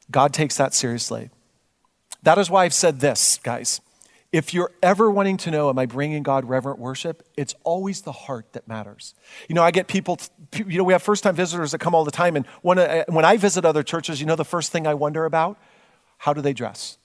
God 0.10 0.34
takes 0.34 0.58
that 0.58 0.74
seriously. 0.74 1.30
That 2.24 2.38
is 2.38 2.50
why 2.50 2.66
I've 2.66 2.74
said 2.74 3.00
this, 3.00 3.40
guys. 3.44 3.82
If 4.32 4.54
you're 4.54 4.72
ever 4.84 5.10
wanting 5.10 5.38
to 5.38 5.52
know, 5.52 5.70
am 5.70 5.80
I 5.80 5.86
bringing 5.86 6.22
God 6.22 6.46
reverent 6.46 6.80
worship? 6.80 7.26
It's 7.38 7.56
always 7.64 8.02
the 8.02 8.12
heart 8.12 8.52
that 8.54 8.68
matters. 8.68 9.14
You 9.48 9.56
know, 9.56 9.64
I 9.64 9.72
get 9.72 9.88
people, 9.88 10.20
you 10.54 10.78
know, 10.78 10.84
we 10.84 10.94
have 10.94 11.02
first 11.02 11.24
time 11.24 11.36
visitors 11.36 11.72
that 11.72 11.80
come 11.80 11.96
all 11.96 12.04
the 12.04 12.12
time. 12.12 12.36
And 12.36 12.46
when, 12.62 12.78
I, 12.78 13.06
when 13.08 13.24
I 13.24 13.38
visit 13.38 13.64
other 13.64 13.84
churches, 13.84 14.20
you 14.20 14.26
know, 14.26 14.36
the 14.36 14.44
first 14.44 14.72
thing 14.72 14.86
I 14.86 14.94
wonder 14.94 15.24
about? 15.24 15.58
How 16.18 16.34
do 16.34 16.42
they 16.42 16.54
dress? 16.54 16.98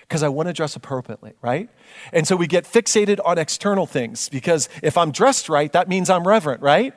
Because 0.00 0.22
I 0.22 0.28
want 0.28 0.48
to 0.48 0.52
dress 0.52 0.74
appropriately, 0.74 1.34
right? 1.42 1.68
And 2.12 2.26
so 2.26 2.36
we 2.36 2.46
get 2.46 2.64
fixated 2.64 3.18
on 3.24 3.38
external 3.38 3.86
things 3.86 4.28
because 4.28 4.68
if 4.82 4.96
I'm 4.96 5.10
dressed 5.10 5.48
right, 5.48 5.70
that 5.72 5.88
means 5.88 6.08
I'm 6.08 6.26
reverent, 6.26 6.62
right? 6.62 6.94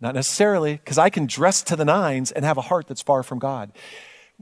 Not 0.00 0.14
necessarily, 0.14 0.74
because 0.74 0.98
I 0.98 1.10
can 1.10 1.26
dress 1.26 1.62
to 1.62 1.76
the 1.76 1.84
nines 1.84 2.32
and 2.32 2.44
have 2.44 2.56
a 2.56 2.62
heart 2.62 2.86
that's 2.88 3.02
far 3.02 3.22
from 3.22 3.38
God. 3.38 3.72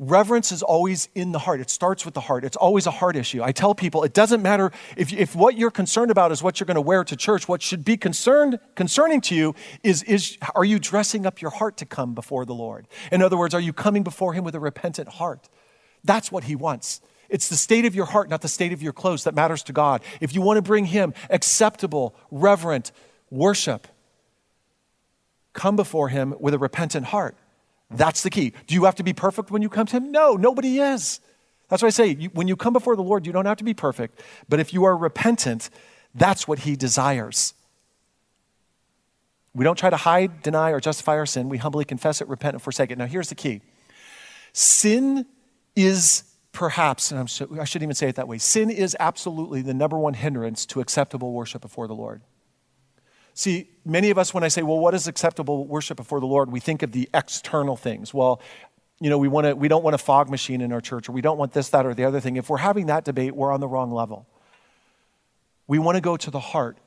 Reverence 0.01 0.53
is 0.53 0.63
always 0.63 1.09
in 1.17 1.33
the 1.33 1.41
heart. 1.41 1.61
It 1.61 1.69
starts 1.71 2.05
with 2.05 2.15
the 2.15 2.21
heart. 2.21 2.45
It's 2.45 2.57
always 2.57 2.87
a 2.87 2.93
heart 2.93 3.17
issue. 3.17 3.43
I 3.43 3.51
tell 3.51 3.75
people 3.75 4.05
it 4.05 4.15
doesn't 4.15 4.43
matter 4.43 4.71
if, 4.97 5.13
if 5.13 5.35
what 5.35 5.59
you're 5.59 5.73
concerned 5.73 6.13
about 6.13 6.31
is 6.31 6.41
what 6.41 6.61
you're 6.61 6.67
going 6.67 6.77
to 6.77 6.81
wear 6.81 7.03
to 7.03 7.17
church. 7.17 7.49
What 7.49 7.63
should 7.63 7.85
be 7.85 7.97
concerned, 7.97 8.61
concerning 8.77 9.21
to 9.23 9.35
you 9.35 9.57
is, 9.83 10.05
is 10.05 10.39
are 10.55 10.65
you 10.65 10.79
dressing 10.79 11.27
up 11.27 11.43
your 11.43 11.51
heart 11.51 11.77
to 11.79 11.85
come 11.85 12.15
before 12.15 12.45
the 12.45 12.55
Lord? 12.55 12.87
In 13.11 13.23
other 13.23 13.37
words, 13.37 13.55
are 13.55 13.61
you 13.61 13.73
coming 13.73 14.05
before 14.05 14.35
Him 14.35 14.45
with 14.45 14.55
a 14.55 14.61
repentant 14.61 15.09
heart? 15.09 15.49
That's 16.05 16.31
what 16.31 16.45
He 16.45 16.55
wants. 16.55 17.01
It's 17.29 17.49
the 17.49 17.57
state 17.57 17.85
of 17.85 17.97
your 17.97 18.07
heart, 18.07 18.31
not 18.31 18.41
the 18.41 18.49
state 18.49 18.73
of 18.73 18.81
your 18.81 18.93
clothes, 18.93 19.25
that 19.25 19.35
matters 19.35 19.65
to 19.65 19.73
God. 19.73 20.05
If 20.21 20.33
you 20.33 20.43
want 20.43 20.59
to 20.59 20.63
bring 20.63 20.85
Him 20.85 21.13
acceptable, 21.29 22.15
reverent 22.31 22.93
worship, 23.31 23.89
come 25.59 25.77
before 25.77 26.09
Him 26.09 26.35
with 26.39 26.55
a 26.55 26.59
repentant 26.59 27.07
heart. 27.07 27.37
That's 27.91 28.23
the 28.23 28.31
key. 28.31 28.53
Do 28.67 28.75
you 28.75 28.85
have 28.85 28.95
to 28.95 29.03
be 29.03 29.13
perfect 29.13 29.51
when 29.51 29.61
you 29.61 29.69
come 29.69 29.87
to 29.87 29.97
Him? 29.97 30.13
No, 30.13 30.35
nobody 30.37 30.79
is. 30.79 31.21
That's 31.69 31.83
why 31.83 31.89
I 31.89 31.91
say 31.91 32.15
when 32.33 32.49
you 32.49 32.57
come 32.57 32.73
before 32.73 32.97
the 32.97 33.03
Lord, 33.03 33.27
you 33.27 33.33
don't 33.33 33.45
have 33.45 33.59
to 33.59 33.65
be 33.65 33.75
perfect. 33.75 34.23
But 34.49 34.61
if 34.61 34.73
you 34.73 34.85
are 34.85 34.97
repentant, 34.97 35.69
that's 36.15 36.47
what 36.47 36.61
He 36.61 36.77
desires. 36.77 37.55
We 39.55 39.65
don't 39.65 39.77
try 39.77 39.91
to 39.91 39.97
hide, 39.97 40.43
deny, 40.43 40.71
or 40.71 40.81
justify 40.81 41.17
our 41.17 41.27
sin. 41.27 41.49
We 41.49 41.59
humbly 41.59 41.85
confess 41.85 42.21
it, 42.21 42.29
repent, 42.29 42.55
and 42.55 42.63
forsake 42.63 42.93
it. 42.93 42.99
Now, 42.99 43.07
here's 43.07 43.29
the 43.29 43.35
key 43.35 43.61
sin 44.53 45.27
is 45.75 46.25
perhaps, 46.53 47.13
and 47.13 47.29
so, 47.29 47.49
I 47.61 47.65
shouldn't 47.65 47.87
even 47.87 47.95
say 47.95 48.09
it 48.09 48.17
that 48.17 48.29
way, 48.29 48.39
sin 48.39 48.71
is 48.71 48.97
absolutely 48.99 49.63
the 49.63 49.75
number 49.75 49.99
one 49.99 50.15
hindrance 50.15 50.67
to 50.67 50.81
acceptable 50.81 51.33
worship 51.33 51.63
before 51.63 51.87
the 51.87 51.95
Lord. 51.95 52.23
See, 53.35 53.71
many 53.89 54.11
of 54.11 54.19
us, 54.19 54.35
when 54.35 54.45
I 54.45 54.49
say, 54.49 54.63
well, 54.63 54.79
what 54.79 54.95
is 54.95 55.09
acceptable 55.09 55.67
worship 55.67 55.97
before 55.97 56.21
the 56.21 56.27
Lord, 56.27 56.53
we 56.53 56.61
think 56.61 56.83
of 56.83 56.93
the 56.93 57.09
external 57.15 57.77
things. 57.77 58.13
Well, 58.13 58.41
you 59.01 59.09
know, 59.09 59.19
we, 59.19 59.29
want 59.29 59.47
to, 59.47 59.55
we 59.55 59.69
don't 59.69 59.83
want 59.83 59.95
a 59.95 59.99
fog 59.99 60.29
machine 60.29 60.61
in 60.61 60.73
our 60.73 60.81
church, 60.81 61.09
or 61.09 61.13
we 61.13 61.23
don't 61.23 61.39
want 61.39 61.53
this, 61.53 61.71
that, 61.71 61.87
or 61.87 61.95
the 61.95 62.05
other 62.05 62.21
thing. 62.21 62.37
If 62.37 62.51
we're 62.51 62.59
having 62.59 62.87
that 62.87 63.05
debate, 63.05 63.35
we're 63.35 63.53
on 63.53 63.61
the 63.61 63.69
wrong 63.69 63.91
level. 63.91 64.27
We 65.67 65.79
want 65.79 65.97
to 65.97 66.01
go 66.01 66.17
to 66.17 66.31
the 66.31 66.41
heart. 66.41 66.79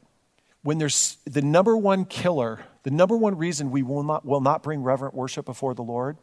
When 0.64 0.78
there's 0.78 1.18
the 1.26 1.42
number 1.42 1.76
one 1.76 2.06
killer, 2.06 2.60
the 2.84 2.92
number 2.92 3.18
one 3.18 3.38
reason 3.38 3.72
we 3.72 3.82
will 3.82 4.04
not, 4.04 4.26
will 4.26 4.42
not 4.42 4.62
bring 4.62 4.84
reverent 4.84 5.16
worship 5.16 5.46
before 5.46 5.74
the 5.74 5.82
Lord 5.82 6.18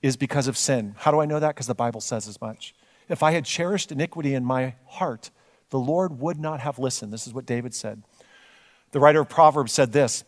is 0.00 0.16
because 0.16 0.48
of 0.48 0.56
sin. 0.56 0.94
How 0.98 1.10
do 1.10 1.20
I 1.20 1.26
know 1.26 1.40
that? 1.40 1.54
Because 1.54 1.66
the 1.66 1.74
Bible 1.74 2.00
says 2.00 2.28
as 2.28 2.40
much. 2.40 2.74
If 3.08 3.22
I 3.22 3.32
had 3.32 3.44
cherished 3.44 3.92
iniquity 3.92 4.34
in 4.34 4.44
my 4.44 4.74
heart, 4.86 5.30
the 5.70 5.78
Lord 5.78 6.20
would 6.20 6.38
not 6.38 6.60
have 6.60 6.78
listened. 6.78 7.12
This 7.12 7.26
is 7.26 7.34
what 7.34 7.44
David 7.44 7.74
said. 7.74 8.02
The 8.94 9.00
writer 9.00 9.20
of 9.20 9.28
Proverbs 9.28 9.72
said 9.72 9.90
this 9.90 10.22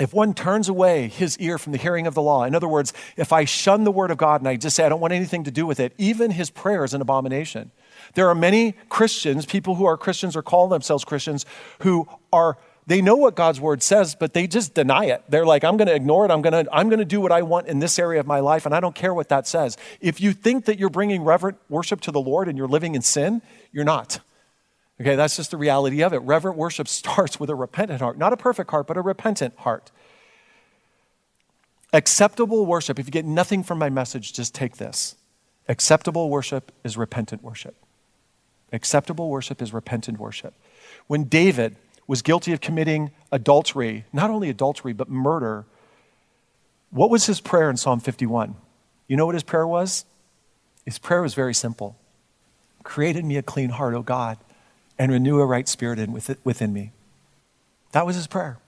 if 0.00 0.14
one 0.14 0.32
turns 0.32 0.70
away 0.70 1.08
his 1.08 1.36
ear 1.36 1.58
from 1.58 1.72
the 1.72 1.78
hearing 1.78 2.06
of 2.06 2.14
the 2.14 2.22
law, 2.22 2.44
in 2.44 2.54
other 2.54 2.66
words, 2.66 2.94
if 3.18 3.34
I 3.34 3.44
shun 3.44 3.84
the 3.84 3.90
word 3.90 4.10
of 4.10 4.16
God 4.16 4.40
and 4.40 4.48
I 4.48 4.56
just 4.56 4.74
say 4.76 4.86
I 4.86 4.88
don't 4.88 5.00
want 5.00 5.12
anything 5.12 5.44
to 5.44 5.50
do 5.50 5.66
with 5.66 5.78
it, 5.78 5.92
even 5.98 6.30
his 6.30 6.48
prayer 6.48 6.84
is 6.84 6.94
an 6.94 7.02
abomination. 7.02 7.70
There 8.14 8.26
are 8.30 8.34
many 8.34 8.72
Christians, 8.88 9.44
people 9.44 9.74
who 9.74 9.84
are 9.84 9.98
Christians 9.98 10.36
or 10.36 10.42
call 10.42 10.68
themselves 10.68 11.04
Christians, 11.04 11.44
who 11.80 12.08
are 12.32 12.56
they 12.86 13.02
know 13.02 13.16
what 13.16 13.34
God's 13.34 13.60
word 13.60 13.82
says, 13.82 14.14
but 14.14 14.32
they 14.32 14.46
just 14.46 14.72
deny 14.72 15.04
it. 15.04 15.22
They're 15.28 15.44
like, 15.44 15.62
I'm 15.62 15.76
going 15.76 15.88
to 15.88 15.94
ignore 15.94 16.24
it. 16.24 16.30
I'm 16.30 16.40
going 16.40 16.64
to 16.64 16.74
I'm 16.74 16.88
going 16.88 17.00
to 17.00 17.04
do 17.04 17.20
what 17.20 17.30
I 17.30 17.42
want 17.42 17.66
in 17.66 17.78
this 17.78 17.98
area 17.98 18.20
of 18.20 18.26
my 18.26 18.40
life, 18.40 18.64
and 18.64 18.74
I 18.74 18.80
don't 18.80 18.94
care 18.94 19.12
what 19.12 19.28
that 19.28 19.46
says. 19.46 19.76
If 20.00 20.18
you 20.18 20.32
think 20.32 20.64
that 20.64 20.78
you're 20.78 20.88
bringing 20.88 21.24
reverent 21.24 21.58
worship 21.68 22.00
to 22.02 22.10
the 22.10 22.22
Lord 22.22 22.48
and 22.48 22.56
you're 22.56 22.68
living 22.68 22.94
in 22.94 23.02
sin, 23.02 23.42
you're 23.70 23.84
not. 23.84 24.20
Okay, 25.00 25.14
that's 25.14 25.36
just 25.36 25.50
the 25.50 25.56
reality 25.56 26.02
of 26.02 26.12
it. 26.12 26.18
Reverent 26.18 26.56
worship 26.56 26.88
starts 26.88 27.38
with 27.38 27.50
a 27.50 27.54
repentant 27.54 28.00
heart, 28.00 28.18
not 28.18 28.32
a 28.32 28.36
perfect 28.36 28.70
heart, 28.70 28.86
but 28.86 28.96
a 28.96 29.02
repentant 29.02 29.56
heart. 29.58 29.90
Acceptable 31.92 32.66
worship, 32.66 32.98
if 32.98 33.06
you 33.06 33.12
get 33.12 33.24
nothing 33.24 33.62
from 33.62 33.78
my 33.78 33.88
message, 33.88 34.32
just 34.32 34.54
take 34.54 34.76
this. 34.76 35.16
Acceptable 35.68 36.28
worship 36.28 36.72
is 36.84 36.96
repentant 36.96 37.42
worship. 37.42 37.74
Acceptable 38.72 39.30
worship 39.30 39.62
is 39.62 39.72
repentant 39.72 40.18
worship. 40.18 40.54
When 41.06 41.24
David 41.24 41.76
was 42.06 42.20
guilty 42.20 42.52
of 42.52 42.60
committing 42.60 43.10
adultery, 43.32 44.04
not 44.12 44.30
only 44.30 44.50
adultery, 44.50 44.92
but 44.92 45.08
murder, 45.08 45.64
what 46.90 47.10
was 47.10 47.26
his 47.26 47.40
prayer 47.40 47.70
in 47.70 47.76
Psalm 47.76 48.00
51? 48.00 48.54
You 49.06 49.16
know 49.16 49.26
what 49.26 49.34
his 49.34 49.42
prayer 49.42 49.66
was? 49.66 50.04
His 50.84 50.98
prayer 50.98 51.22
was 51.22 51.34
very 51.34 51.54
simple 51.54 51.96
Create 52.82 53.16
in 53.16 53.28
me 53.28 53.36
a 53.36 53.42
clean 53.42 53.70
heart, 53.70 53.94
O 53.94 54.02
God, 54.02 54.38
and 54.98 55.12
renew 55.12 55.40
a 55.40 55.46
right 55.46 55.68
spirit 55.68 55.98
in 55.98 56.12
within 56.44 56.72
me. 56.72 56.92
That 57.92 58.06
was 58.06 58.16
his 58.16 58.26
prayer. 58.26 58.58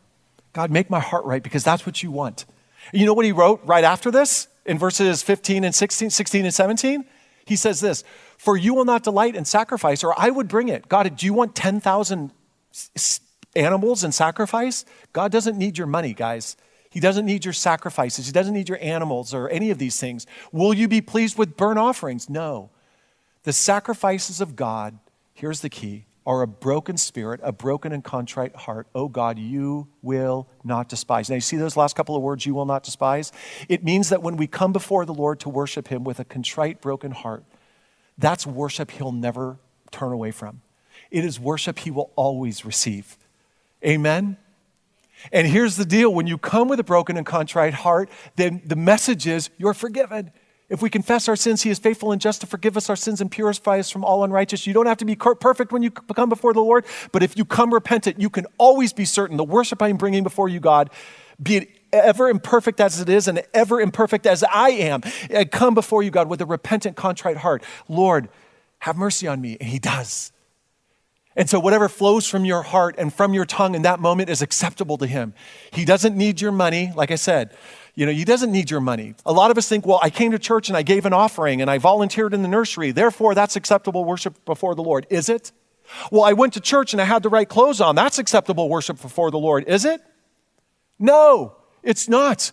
God, 0.52 0.70
make 0.70 0.90
my 0.90 1.00
heart 1.00 1.24
right 1.24 1.42
because 1.42 1.64
that's 1.64 1.86
what 1.86 2.02
you 2.02 2.10
want. 2.10 2.44
You 2.92 3.06
know 3.06 3.14
what 3.14 3.24
he 3.24 3.32
wrote 3.32 3.60
right 3.64 3.84
after 3.84 4.10
this 4.10 4.48
in 4.64 4.78
verses 4.78 5.22
15 5.22 5.64
and 5.64 5.74
16, 5.74 6.10
16 6.10 6.44
and 6.44 6.54
17? 6.54 7.04
He 7.44 7.56
says 7.56 7.80
this 7.80 8.04
For 8.38 8.56
you 8.56 8.74
will 8.74 8.84
not 8.84 9.02
delight 9.02 9.36
in 9.36 9.44
sacrifice, 9.44 10.02
or 10.02 10.14
I 10.18 10.30
would 10.30 10.48
bring 10.48 10.68
it. 10.68 10.88
God, 10.88 11.14
do 11.16 11.26
you 11.26 11.34
want 11.34 11.54
10,000 11.54 12.32
animals 13.54 14.04
in 14.04 14.12
sacrifice? 14.12 14.84
God 15.12 15.32
doesn't 15.32 15.58
need 15.58 15.78
your 15.78 15.86
money, 15.86 16.14
guys. 16.14 16.56
He 16.90 16.98
doesn't 16.98 17.26
need 17.26 17.44
your 17.44 17.54
sacrifices. 17.54 18.26
He 18.26 18.32
doesn't 18.32 18.54
need 18.54 18.68
your 18.68 18.78
animals 18.80 19.32
or 19.32 19.48
any 19.48 19.70
of 19.70 19.78
these 19.78 20.00
things. 20.00 20.26
Will 20.50 20.74
you 20.74 20.88
be 20.88 21.00
pleased 21.00 21.38
with 21.38 21.56
burnt 21.56 21.78
offerings? 21.78 22.28
No. 22.28 22.70
The 23.44 23.52
sacrifices 23.52 24.40
of 24.40 24.56
God, 24.56 24.98
here's 25.32 25.60
the 25.60 25.70
key, 25.70 26.06
are 26.30 26.42
a 26.42 26.46
broken 26.46 26.96
spirit, 26.96 27.40
a 27.42 27.50
broken 27.50 27.90
and 27.90 28.04
contrite 28.04 28.54
heart. 28.54 28.86
Oh 28.94 29.08
God, 29.08 29.36
you 29.36 29.88
will 30.00 30.48
not 30.62 30.88
despise. 30.88 31.28
Now, 31.28 31.34
you 31.34 31.40
see 31.40 31.56
those 31.56 31.76
last 31.76 31.96
couple 31.96 32.14
of 32.14 32.22
words, 32.22 32.46
you 32.46 32.54
will 32.54 32.66
not 32.66 32.84
despise? 32.84 33.32
It 33.68 33.82
means 33.82 34.10
that 34.10 34.22
when 34.22 34.36
we 34.36 34.46
come 34.46 34.72
before 34.72 35.04
the 35.04 35.12
Lord 35.12 35.40
to 35.40 35.48
worship 35.48 35.88
Him 35.88 36.04
with 36.04 36.20
a 36.20 36.24
contrite, 36.24 36.80
broken 36.80 37.10
heart, 37.10 37.42
that's 38.16 38.46
worship 38.46 38.92
He'll 38.92 39.10
never 39.10 39.58
turn 39.90 40.12
away 40.12 40.30
from. 40.30 40.60
It 41.10 41.24
is 41.24 41.40
worship 41.40 41.80
He 41.80 41.90
will 41.90 42.12
always 42.14 42.64
receive. 42.64 43.18
Amen? 43.84 44.36
And 45.32 45.48
here's 45.48 45.74
the 45.74 45.84
deal 45.84 46.14
when 46.14 46.28
you 46.28 46.38
come 46.38 46.68
with 46.68 46.78
a 46.78 46.84
broken 46.84 47.16
and 47.16 47.26
contrite 47.26 47.74
heart, 47.74 48.08
then 48.36 48.62
the 48.64 48.76
message 48.76 49.26
is 49.26 49.50
you're 49.58 49.74
forgiven. 49.74 50.30
If 50.70 50.80
we 50.80 50.88
confess 50.88 51.28
our 51.28 51.36
sins, 51.36 51.62
He 51.62 51.70
is 51.70 51.78
faithful 51.78 52.12
and 52.12 52.20
just 52.20 52.40
to 52.40 52.46
forgive 52.46 52.76
us 52.76 52.88
our 52.88 52.96
sins 52.96 53.20
and 53.20 53.30
purify 53.30 53.80
us 53.80 53.90
from 53.90 54.04
all 54.04 54.24
unrighteousness. 54.24 54.66
You 54.66 54.72
don't 54.72 54.86
have 54.86 54.98
to 54.98 55.04
be 55.04 55.16
perfect 55.16 55.72
when 55.72 55.82
you 55.82 55.90
come 55.90 56.28
before 56.28 56.54
the 56.54 56.62
Lord, 56.62 56.86
but 57.12 57.22
if 57.22 57.36
you 57.36 57.44
come 57.44 57.74
repentant, 57.74 58.20
you 58.20 58.30
can 58.30 58.46
always 58.56 58.92
be 58.92 59.04
certain 59.04 59.36
the 59.36 59.44
worship 59.44 59.82
I'm 59.82 59.96
bringing 59.96 60.22
before 60.22 60.48
you, 60.48 60.60
God, 60.60 60.90
be 61.42 61.56
it 61.56 61.68
ever 61.92 62.28
imperfect 62.28 62.80
as 62.80 63.00
it 63.00 63.08
is 63.08 63.26
and 63.26 63.42
ever 63.52 63.80
imperfect 63.80 64.26
as 64.26 64.44
I 64.44 64.70
am, 64.70 65.02
I 65.34 65.44
come 65.44 65.74
before 65.74 66.02
you, 66.02 66.10
God, 66.10 66.28
with 66.28 66.40
a 66.40 66.46
repentant, 66.46 66.96
contrite 66.96 67.38
heart. 67.38 67.64
Lord, 67.88 68.28
have 68.80 68.96
mercy 68.96 69.26
on 69.26 69.40
me. 69.40 69.56
And 69.60 69.68
He 69.68 69.78
does. 69.78 70.32
And 71.36 71.48
so, 71.48 71.60
whatever 71.60 71.88
flows 71.88 72.26
from 72.26 72.44
your 72.44 72.62
heart 72.62 72.96
and 72.98 73.12
from 73.12 73.34
your 73.34 73.44
tongue 73.44 73.74
in 73.74 73.82
that 73.82 74.00
moment 74.00 74.30
is 74.30 74.42
acceptable 74.42 74.98
to 74.98 75.06
Him. 75.06 75.32
He 75.72 75.84
doesn't 75.84 76.16
need 76.16 76.40
your 76.40 76.52
money, 76.52 76.92
like 76.94 77.10
I 77.10 77.14
said. 77.14 77.56
You 77.94 78.06
know, 78.06 78.12
He 78.12 78.24
doesn't 78.24 78.52
need 78.52 78.70
your 78.70 78.80
money. 78.80 79.14
A 79.26 79.32
lot 79.32 79.50
of 79.50 79.58
us 79.58 79.68
think, 79.68 79.86
well, 79.86 80.00
I 80.02 80.10
came 80.10 80.32
to 80.32 80.38
church 80.38 80.68
and 80.68 80.76
I 80.76 80.82
gave 80.82 81.06
an 81.06 81.12
offering 81.12 81.60
and 81.60 81.70
I 81.70 81.78
volunteered 81.78 82.34
in 82.34 82.42
the 82.42 82.48
nursery. 82.48 82.92
Therefore, 82.92 83.34
that's 83.34 83.56
acceptable 83.56 84.04
worship 84.04 84.44
before 84.44 84.74
the 84.74 84.82
Lord. 84.82 85.06
Is 85.10 85.28
it? 85.28 85.52
Well, 86.10 86.22
I 86.22 86.32
went 86.32 86.54
to 86.54 86.60
church 86.60 86.92
and 86.92 87.00
I 87.00 87.04
had 87.04 87.22
the 87.22 87.28
right 87.28 87.48
clothes 87.48 87.80
on. 87.80 87.94
That's 87.94 88.18
acceptable 88.18 88.68
worship 88.68 89.00
before 89.00 89.30
the 89.30 89.38
Lord. 89.38 89.64
Is 89.66 89.84
it? 89.84 90.00
No, 90.98 91.56
it's 91.82 92.08
not. 92.08 92.52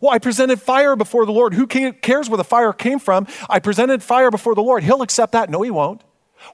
Well, 0.00 0.12
I 0.12 0.18
presented 0.18 0.60
fire 0.60 0.96
before 0.96 1.26
the 1.26 1.32
Lord. 1.32 1.54
Who 1.54 1.66
cares 1.66 2.30
where 2.30 2.36
the 2.36 2.44
fire 2.44 2.72
came 2.72 2.98
from? 2.98 3.26
I 3.48 3.58
presented 3.58 4.02
fire 4.02 4.30
before 4.30 4.54
the 4.54 4.62
Lord. 4.62 4.84
He'll 4.84 5.02
accept 5.02 5.32
that. 5.32 5.50
No, 5.50 5.62
He 5.62 5.70
won't. 5.70 6.02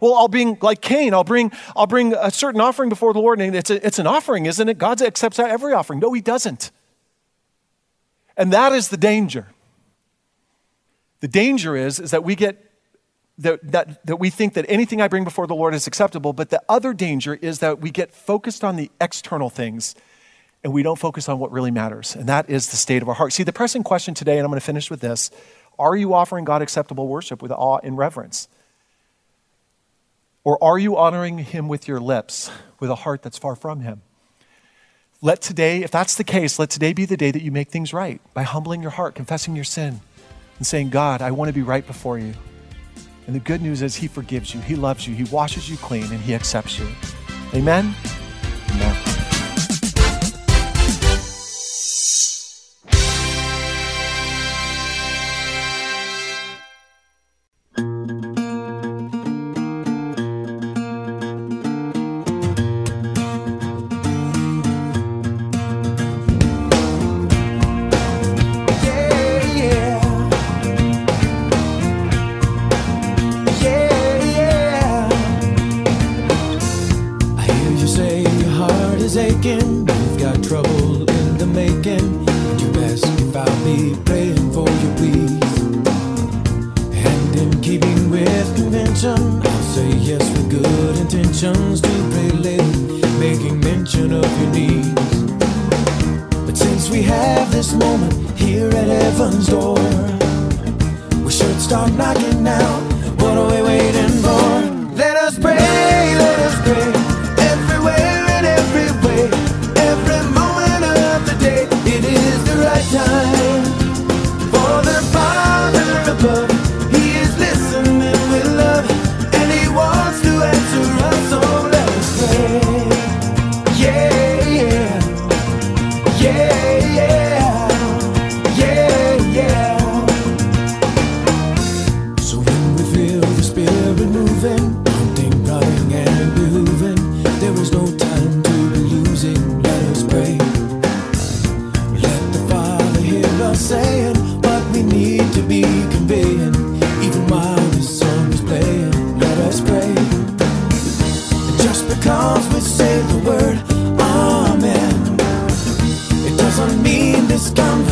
Well, 0.00 0.14
I'll 0.14 0.28
bring, 0.28 0.58
like 0.62 0.80
Cain, 0.80 1.14
I'll 1.14 1.22
bring, 1.22 1.52
I'll 1.76 1.86
bring 1.86 2.12
a 2.12 2.30
certain 2.30 2.60
offering 2.60 2.88
before 2.88 3.12
the 3.12 3.20
Lord, 3.20 3.40
and 3.40 3.54
it's, 3.54 3.70
a, 3.70 3.86
it's 3.86 4.00
an 4.00 4.06
offering, 4.06 4.46
isn't 4.46 4.68
it? 4.68 4.78
God 4.78 5.00
accepts 5.00 5.38
every 5.38 5.74
offering. 5.74 6.00
No, 6.00 6.12
He 6.12 6.20
doesn't. 6.20 6.72
And 8.37 8.53
that 8.53 8.72
is 8.72 8.89
the 8.89 8.97
danger. 8.97 9.47
The 11.20 11.28
danger 11.28 11.74
is, 11.74 11.99
is 11.99 12.11
that 12.11 12.24
we 12.24 12.34
get 12.34 12.62
that, 13.39 13.61
that, 13.72 14.07
that 14.07 14.16
we 14.16 14.30
think 14.30 14.55
that 14.55 14.64
anything 14.68 15.01
I 15.01 15.09
bring 15.09 15.24
before 15.24 15.47
the 15.47 15.55
Lord 15.55 15.74
is 15.74 15.87
acceptable, 15.87 16.32
but 16.32 16.49
the 16.51 16.62
other 16.68 16.95
danger 16.95 17.34
is 17.34 17.59
that 17.59 17.80
we 17.80 17.91
get 17.91 18.12
focused 18.12 18.64
on 18.64 18.76
the 18.76 18.91
external 19.01 19.51
things 19.51 19.95
and 20.64 20.72
we 20.72 20.82
don't 20.82 20.99
focus 20.99 21.28
on 21.28 21.39
what 21.39 21.53
really 21.53 21.70
matters, 21.70 22.16
and 22.16 22.28
that 22.28 22.51
is 22.51 22.70
the 22.70 22.76
state 22.76 23.03
of 23.03 23.09
our 23.09 23.14
heart. 23.14 23.32
See, 23.32 23.45
the 23.45 23.53
pressing 23.53 23.84
question 23.84 24.14
today, 24.14 24.39
and 24.39 24.45
I'm 24.45 24.51
going 24.51 24.59
to 24.59 24.64
finish 24.64 24.91
with 24.91 25.01
this 25.01 25.30
are 25.78 25.95
you 25.95 26.14
offering 26.14 26.45
God 26.45 26.62
acceptable 26.62 27.07
worship 27.07 27.43
with 27.43 27.53
awe 27.53 27.78
and 27.82 27.99
reverence? 27.99 28.49
Or 30.43 30.62
are 30.62 30.78
you 30.78 30.97
honoring 30.97 31.39
him 31.39 31.68
with 31.68 31.87
your 31.87 32.01
lips, 32.01 32.51
with 32.80 32.89
a 32.89 32.95
heart 32.95 33.22
that's 33.22 33.37
far 33.37 33.55
from 33.55 33.80
him? 33.80 34.03
Let 35.22 35.40
today, 35.40 35.82
if 35.82 35.90
that's 35.90 36.16
the 36.16 36.24
case, 36.24 36.58
let 36.58 36.68
today 36.68 36.92
be 36.92 37.06
the 37.06 37.16
day 37.16 37.30
that 37.30 37.42
you 37.42 37.50
make 37.50 37.70
things 37.70 37.94
right 37.94 38.20
by 38.34 38.42
humbling 38.42 38.82
your 38.82 38.90
heart, 38.90 39.14
confessing 39.14 39.56
your 39.56 39.64
sin, 39.64 40.00
and 40.58 40.66
saying, 40.66 40.90
God, 40.90 41.22
I 41.22 41.30
want 41.30 41.48
to 41.48 41.54
be 41.54 41.62
right 41.62 41.86
before 41.86 42.18
you. 42.18 42.34
And 43.26 43.34
the 43.34 43.40
good 43.40 43.62
news 43.62 43.80
is, 43.80 43.96
He 43.96 44.08
forgives 44.08 44.54
you, 44.54 44.60
He 44.60 44.76
loves 44.76 45.08
you, 45.08 45.14
He 45.14 45.24
washes 45.24 45.70
you 45.70 45.78
clean, 45.78 46.04
and 46.04 46.20
He 46.20 46.34
accepts 46.34 46.78
you. 46.78 46.86
Amen? 47.54 47.94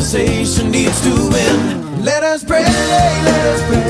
conversation 0.05 0.69
needs 0.69 1.01
to 1.01 1.09
end. 1.09 2.05
Let 2.05 2.21
us 2.21 2.43
pray, 2.43 2.61
let 2.61 3.45
us 3.47 3.67
pray. 3.67 3.84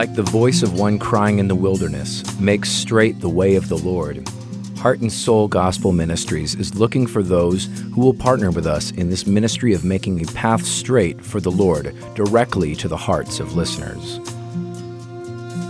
Like 0.00 0.14
the 0.14 0.22
voice 0.22 0.62
of 0.62 0.78
one 0.78 0.98
crying 0.98 1.40
in 1.40 1.48
the 1.48 1.54
wilderness, 1.54 2.24
make 2.40 2.64
straight 2.64 3.20
the 3.20 3.28
way 3.28 3.56
of 3.56 3.68
the 3.68 3.76
Lord. 3.76 4.26
Heart 4.78 5.00
and 5.00 5.12
Soul 5.12 5.46
Gospel 5.46 5.92
Ministries 5.92 6.54
is 6.54 6.74
looking 6.74 7.06
for 7.06 7.22
those 7.22 7.66
who 7.92 8.00
will 8.00 8.14
partner 8.14 8.50
with 8.50 8.66
us 8.66 8.92
in 8.92 9.10
this 9.10 9.26
ministry 9.26 9.74
of 9.74 9.84
making 9.84 10.22
a 10.22 10.32
path 10.32 10.64
straight 10.64 11.22
for 11.22 11.38
the 11.38 11.50
Lord 11.50 11.94
directly 12.14 12.74
to 12.76 12.88
the 12.88 12.96
hearts 12.96 13.40
of 13.40 13.56
listeners. 13.56 14.20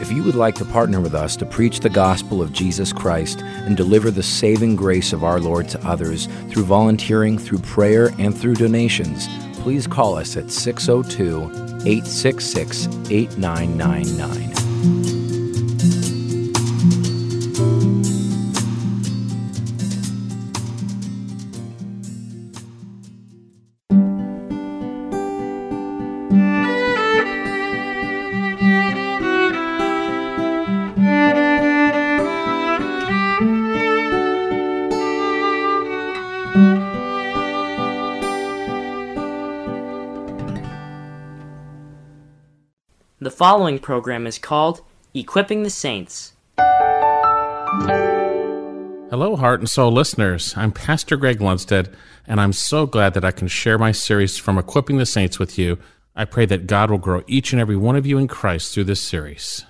If 0.01 0.13
you 0.13 0.23
would 0.23 0.37
like 0.37 0.55
to 0.59 0.65
partner 0.65 1.01
with 1.01 1.17
us 1.17 1.35
to 1.39 1.45
preach 1.45 1.81
the 1.81 1.91
gospel 1.91 2.41
of 2.41 2.53
Jesus 2.53 2.93
Christ 2.93 3.41
and 3.41 3.77
deliver 3.77 4.13
the 4.13 4.23
saving 4.23 4.77
grace 4.77 5.13
of 5.13 5.25
our 5.25 5.41
Lord 5.41 5.69
to 5.71 5.85
others 5.85 6.29
through 6.51 6.67
volunteering, 6.67 7.37
through 7.37 7.59
prayer, 7.59 8.13
and 8.17 8.39
through 8.39 8.55
donations, 8.55 9.27
please 9.55 9.89
call 9.89 10.15
us 10.15 10.37
at 10.37 10.53
602 10.53 11.70
866 11.85 12.89
8999. 13.09 15.20
Following 43.41 43.79
program 43.79 44.27
is 44.27 44.37
called 44.39 44.83
Equipping 45.15 45.63
the 45.63 45.71
Saints. 45.71 46.35
Hello, 49.09 49.35
Heart 49.35 49.61
and 49.61 49.71
Soul 49.71 49.93
listeners. 49.93 50.53
I'm 50.59 50.73
Pastor 50.73 51.17
Greg 51.17 51.39
Lundstead, 51.39 51.91
and 52.27 52.39
I'm 52.39 52.53
so 52.53 52.85
glad 52.85 53.15
that 53.15 53.25
I 53.25 53.31
can 53.31 53.49
share 53.49 53.79
my 53.79 53.93
series 53.93 54.37
from 54.37 54.59
Equipping 54.59 54.99
the 54.99 55.07
Saints 55.07 55.39
with 55.39 55.57
you. 55.59 55.79
I 56.15 56.27
pray 56.27 56.45
that 56.45 56.67
God 56.67 56.91
will 56.91 56.99
grow 56.99 57.23
each 57.27 57.55
and 57.55 57.63
every 57.63 57.77
one 57.77 57.97
of 57.97 58.05
you 58.05 58.19
in 58.19 58.29
Christ 58.29 58.75
through 58.75 58.85
this 58.85 59.01
series. 59.01 59.65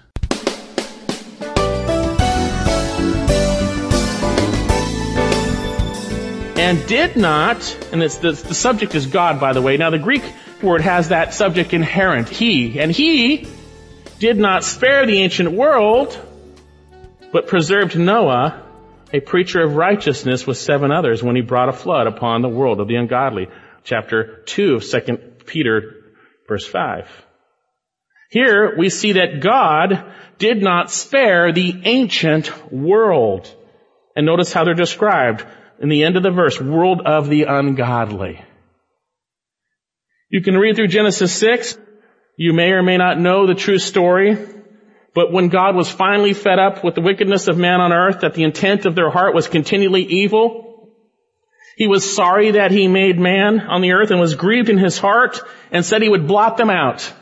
And 6.57 6.85
did 6.89 7.15
not, 7.17 7.79
and 7.93 8.03
it's 8.03 8.17
the, 8.17 8.33
the 8.33 8.55
subject 8.55 8.97
is 8.97 9.07
God, 9.07 9.39
by 9.39 9.53
the 9.53 9.63
way. 9.63 9.77
Now, 9.77 9.91
the 9.91 9.99
Greek 10.01 10.25
word 10.61 10.81
has 10.81 11.11
that 11.11 11.33
subject 11.33 11.73
inherent, 11.73 12.29
he. 12.29 12.81
And 12.81 12.91
he 12.91 13.47
did 14.21 14.37
not 14.37 14.65
spare 14.65 15.07
the 15.07 15.23
ancient 15.23 15.51
world, 15.51 16.17
but 17.33 17.49
preserved 17.49 17.99
Noah, 17.99 18.63
a 19.15 19.21
preacher 19.21 19.63
of 19.63 19.77
righteousness 19.77 20.47
with 20.47 20.59
seven 20.59 20.93
others 20.93 21.23
when 21.23 21.37
he 21.37 21.43
brought 21.43 21.71
a 21.71 21.73
flood 21.73 22.07
upon 22.07 22.43
the 22.43 22.49
world 22.49 22.81
of 22.81 22.87
the 22.87 22.97
ungodly. 22.97 23.49
Chapter 23.83 24.43
2 24.45 24.75
of 24.75 24.85
2 24.85 25.17
Peter, 25.47 26.13
verse 26.47 26.67
5. 26.67 27.09
Here 28.31 28.77
we 28.77 28.91
see 28.91 29.13
that 29.13 29.41
God 29.41 30.05
did 30.37 30.63
not 30.63 30.91
spare 30.91 31.51
the 31.53 31.81
ancient 31.85 32.71
world. 32.71 33.53
And 34.15 34.27
notice 34.27 34.53
how 34.53 34.65
they're 34.65 34.75
described 34.75 35.47
in 35.81 35.89
the 35.89 36.05
end 36.05 36.19
of 36.19 36.23
the 36.23 36.31
verse, 36.31 36.61
world 36.61 37.01
of 37.07 37.31
the 37.31 37.45
ungodly. 37.45 38.45
You 40.29 40.43
can 40.43 40.59
read 40.59 40.77
through 40.77 40.89
Genesis 40.89 41.33
6. 41.33 41.79
You 42.43 42.55
may 42.55 42.71
or 42.71 42.83
may 42.83 42.97
not 42.97 43.21
know 43.21 43.47
the 43.47 43.55
true 43.55 43.79
story. 43.79 44.35
But 45.15 45.31
when 45.31 45.51
God 45.51 45.77
was 45.77 45.91
finally 45.91 46.33
fed 46.33 46.59
up 46.59 46.83
with 46.83 46.95
the 46.95 47.03
wickedness 47.03 47.49
of 47.49 47.59
man 47.59 47.83
on 47.83 47.93
earth, 47.93 48.23
that 48.23 48.33
the 48.33 48.45
intent 48.45 48.87
of 48.87 48.95
their 48.95 49.11
heart 49.11 49.35
was 49.35 49.47
continually 49.47 50.05
evil, 50.05 50.89
he 51.77 51.87
was 51.87 52.17
sorry 52.17 52.53
that 52.53 52.71
he 52.71 52.89
made 52.89 53.19
man 53.19 53.61
on 53.61 53.83
the 53.83 53.93
earth 53.93 54.11
and 54.11 54.19
was 54.19 54.37
grieved 54.37 54.71
in 54.71 54.79
his 54.79 54.97
heart 54.97 55.39
and 55.71 55.85
said 55.85 56.01
he 56.01 56.09
would 56.09 56.27
blot 56.27 56.57
them 56.57 56.71
out. 56.71 57.13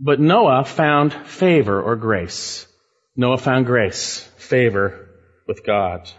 But 0.00 0.18
Noah 0.18 0.64
found 0.64 1.14
favor 1.14 1.80
or 1.80 1.94
grace. 1.94 2.66
Noah 3.14 3.38
found 3.38 3.64
grace, 3.64 4.28
favor 4.38 5.08
with 5.46 5.64
God. 5.64 6.10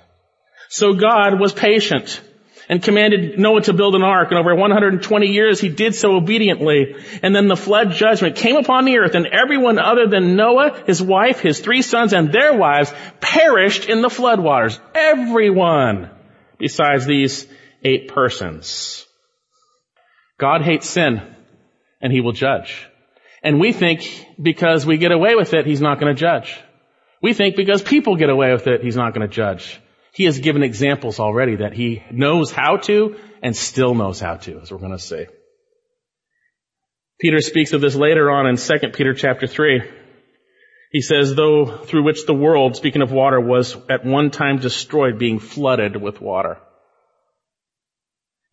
So 0.69 0.93
God 0.93 1.41
was 1.41 1.51
patient 1.51 2.21
and 2.67 2.81
commanded 2.81 3.37
Noah 3.37 3.61
to 3.61 3.73
build 3.73 3.95
an 3.95 4.03
ark. 4.03 4.29
And 4.31 4.39
over 4.39 4.55
120 4.55 5.27
years, 5.27 5.59
he 5.59 5.69
did 5.69 5.95
so 5.95 6.15
obediently. 6.15 6.95
And 7.21 7.35
then 7.35 7.47
the 7.47 7.55
flood 7.55 7.91
judgment 7.91 8.35
came 8.35 8.55
upon 8.55 8.85
the 8.85 8.97
earth 8.97 9.15
and 9.15 9.27
everyone 9.27 9.79
other 9.79 10.07
than 10.07 10.35
Noah, 10.35 10.83
his 10.85 11.01
wife, 11.01 11.39
his 11.39 11.59
three 11.59 11.81
sons, 11.81 12.13
and 12.13 12.31
their 12.31 12.55
wives 12.55 12.93
perished 13.21 13.87
in 13.87 14.01
the 14.01 14.09
flood 14.09 14.39
waters. 14.39 14.79
Everyone 14.93 16.09
besides 16.57 17.05
these 17.05 17.47
eight 17.83 18.07
persons. 18.07 19.05
God 20.37 20.61
hates 20.61 20.89
sin 20.89 21.21
and 22.01 22.11
he 22.11 22.21
will 22.21 22.33
judge. 22.33 22.87
And 23.43 23.59
we 23.59 23.73
think 23.73 24.27
because 24.41 24.85
we 24.85 24.97
get 24.97 25.11
away 25.11 25.35
with 25.35 25.53
it, 25.53 25.65
he's 25.65 25.81
not 25.81 25.99
going 25.99 26.13
to 26.13 26.19
judge. 26.19 26.57
We 27.21 27.33
think 27.33 27.55
because 27.55 27.81
people 27.81 28.15
get 28.15 28.29
away 28.29 28.51
with 28.51 28.67
it, 28.67 28.81
he's 28.81 28.95
not 28.95 29.13
going 29.13 29.27
to 29.27 29.33
judge. 29.33 29.79
He 30.15 30.23
has 30.23 30.39
given 30.39 30.63
examples 30.63 31.19
already 31.19 31.57
that 31.57 31.73
he 31.73 32.01
knows 32.09 32.49
how 32.49 32.77
to 32.77 33.17
and 33.43 33.53
still 33.53 33.93
knows 33.93 34.21
how 34.21 34.35
to, 34.37 34.61
as 34.61 34.71
we're 34.71 34.77
going 34.77 34.93
to 34.93 34.99
see. 34.99 35.25
Peter 37.19 37.41
speaks 37.41 37.73
of 37.73 37.81
this 37.81 37.95
later 37.95 38.31
on 38.31 38.47
in 38.47 38.55
2 38.55 38.89
Peter 38.93 39.13
chapter 39.13 39.45
3. 39.45 39.81
He 40.93 41.01
says, 41.01 41.35
though 41.35 41.65
through 41.65 42.03
which 42.03 42.25
the 42.25 42.33
world, 42.33 42.77
speaking 42.77 43.01
of 43.01 43.11
water, 43.11 43.41
was 43.41 43.75
at 43.89 44.05
one 44.05 44.31
time 44.31 44.59
destroyed, 44.59 45.19
being 45.19 45.39
flooded 45.39 46.01
with 46.01 46.21
water. 46.21 46.59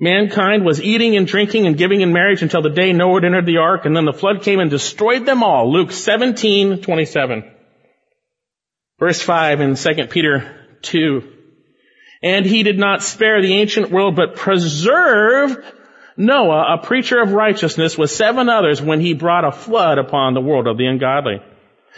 Mankind 0.00 0.64
was 0.64 0.82
eating 0.82 1.16
and 1.16 1.28
drinking 1.28 1.68
and 1.68 1.78
giving 1.78 2.00
in 2.00 2.12
marriage 2.12 2.42
until 2.42 2.62
the 2.62 2.70
day 2.70 2.92
Noah 2.92 3.24
entered 3.24 3.46
the 3.46 3.58
ark, 3.58 3.84
and 3.84 3.94
then 3.94 4.04
the 4.04 4.12
flood 4.12 4.42
came 4.42 4.58
and 4.58 4.68
destroyed 4.68 5.26
them 5.26 5.44
all. 5.44 5.72
Luke 5.72 5.92
17, 5.92 6.82
27. 6.82 7.52
Verse 8.98 9.22
5 9.22 9.60
in 9.60 9.76
2 9.76 10.06
Peter 10.08 10.66
2. 10.82 11.31
And 12.22 12.46
he 12.46 12.62
did 12.62 12.78
not 12.78 13.02
spare 13.02 13.42
the 13.42 13.54
ancient 13.54 13.90
world, 13.90 14.14
but 14.14 14.36
preserved 14.36 15.58
Noah, 16.16 16.74
a 16.74 16.78
preacher 16.78 17.20
of 17.20 17.32
righteousness, 17.32 17.96
with 17.96 18.10
seven 18.10 18.48
others 18.48 18.80
when 18.80 19.00
he 19.00 19.14
brought 19.14 19.44
a 19.44 19.52
flood 19.52 19.98
upon 19.98 20.34
the 20.34 20.40
world 20.40 20.66
of 20.66 20.76
the 20.76 20.86
ungodly. 20.86 21.42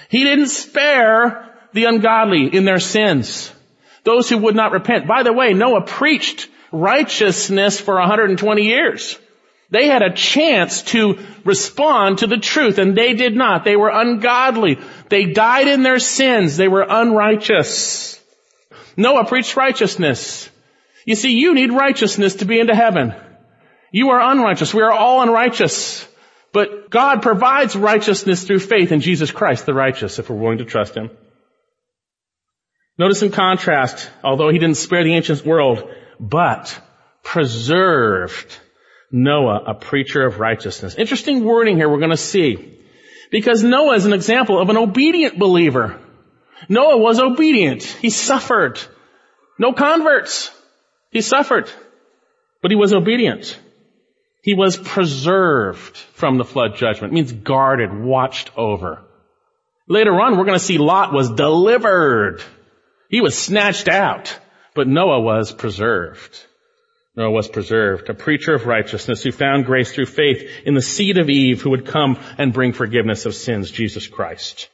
He 0.08 0.24
didn't 0.24 0.48
spare 0.48 1.50
the 1.72 1.84
ungodly 1.84 2.46
in 2.54 2.64
their 2.64 2.78
sins. 2.78 3.52
Those 4.04 4.28
who 4.28 4.38
would 4.38 4.54
not 4.54 4.72
repent. 4.72 5.06
By 5.06 5.22
the 5.22 5.32
way, 5.32 5.52
Noah 5.52 5.82
preached 5.82 6.48
righteousness 6.72 7.80
for 7.80 7.94
120 7.94 8.62
years. 8.62 9.18
They 9.70 9.88
had 9.88 10.02
a 10.02 10.14
chance 10.14 10.82
to 10.82 11.18
respond 11.44 12.18
to 12.18 12.26
the 12.26 12.36
truth 12.36 12.78
and 12.78 12.96
they 12.96 13.14
did 13.14 13.34
not. 13.34 13.64
They 13.64 13.76
were 13.76 13.88
ungodly. 13.88 14.78
They 15.08 15.26
died 15.26 15.68
in 15.68 15.82
their 15.82 15.98
sins. 15.98 16.56
They 16.56 16.68
were 16.68 16.86
unrighteous. 16.88 18.20
Noah 18.96 19.24
preached 19.24 19.56
righteousness. 19.56 20.48
You 21.04 21.14
see, 21.14 21.32
you 21.32 21.54
need 21.54 21.72
righteousness 21.72 22.36
to 22.36 22.44
be 22.44 22.60
into 22.60 22.74
heaven. 22.74 23.14
You 23.92 24.10
are 24.10 24.32
unrighteous. 24.32 24.74
We 24.74 24.82
are 24.82 24.92
all 24.92 25.22
unrighteous. 25.22 26.06
But 26.52 26.88
God 26.88 27.22
provides 27.22 27.74
righteousness 27.74 28.44
through 28.44 28.60
faith 28.60 28.92
in 28.92 29.00
Jesus 29.00 29.30
Christ, 29.30 29.66
the 29.66 29.74
righteous, 29.74 30.18
if 30.18 30.30
we're 30.30 30.36
willing 30.36 30.58
to 30.58 30.64
trust 30.64 30.96
Him. 30.96 31.10
Notice 32.96 33.22
in 33.22 33.32
contrast, 33.32 34.08
although 34.22 34.50
He 34.50 34.58
didn't 34.58 34.76
spare 34.76 35.02
the 35.02 35.14
ancient 35.14 35.44
world, 35.44 35.90
but 36.20 36.80
preserved 37.24 38.56
Noah, 39.10 39.64
a 39.66 39.74
preacher 39.74 40.24
of 40.24 40.38
righteousness. 40.38 40.94
Interesting 40.94 41.44
wording 41.44 41.76
here 41.76 41.88
we're 41.88 41.98
going 41.98 42.10
to 42.10 42.16
see. 42.16 42.78
Because 43.30 43.64
Noah 43.64 43.96
is 43.96 44.06
an 44.06 44.12
example 44.12 44.60
of 44.60 44.70
an 44.70 44.76
obedient 44.76 45.38
believer. 45.38 46.00
Noah 46.68 46.98
was 46.98 47.20
obedient. 47.20 47.82
He 47.82 48.10
suffered. 48.10 48.80
No 49.58 49.72
converts. 49.72 50.50
He 51.10 51.20
suffered. 51.20 51.70
But 52.62 52.70
he 52.70 52.76
was 52.76 52.92
obedient. 52.92 53.58
He 54.42 54.54
was 54.54 54.76
preserved 54.76 55.96
from 55.96 56.36
the 56.36 56.44
flood 56.44 56.76
judgment. 56.76 57.12
It 57.12 57.14
means 57.14 57.32
guarded, 57.32 57.92
watched 57.94 58.50
over. 58.56 59.02
Later 59.88 60.18
on, 60.20 60.36
we're 60.36 60.44
going 60.44 60.58
to 60.58 60.64
see 60.64 60.78
Lot 60.78 61.12
was 61.12 61.30
delivered. 61.30 62.42
He 63.08 63.20
was 63.20 63.38
snatched 63.38 63.88
out, 63.88 64.38
but 64.74 64.88
Noah 64.88 65.20
was 65.20 65.52
preserved. 65.52 66.44
Noah 67.16 67.30
was 67.30 67.48
preserved, 67.48 68.08
a 68.08 68.14
preacher 68.14 68.54
of 68.54 68.66
righteousness 68.66 69.22
who 69.22 69.30
found 69.30 69.66
grace 69.66 69.92
through 69.92 70.06
faith 70.06 70.42
in 70.66 70.74
the 70.74 70.82
seed 70.82 71.16
of 71.16 71.30
Eve 71.30 71.62
who 71.62 71.70
would 71.70 71.86
come 71.86 72.18
and 72.38 72.52
bring 72.52 72.72
forgiveness 72.72 73.24
of 73.24 73.34
sins, 73.34 73.70
Jesus 73.70 74.08
Christ. 74.08 74.68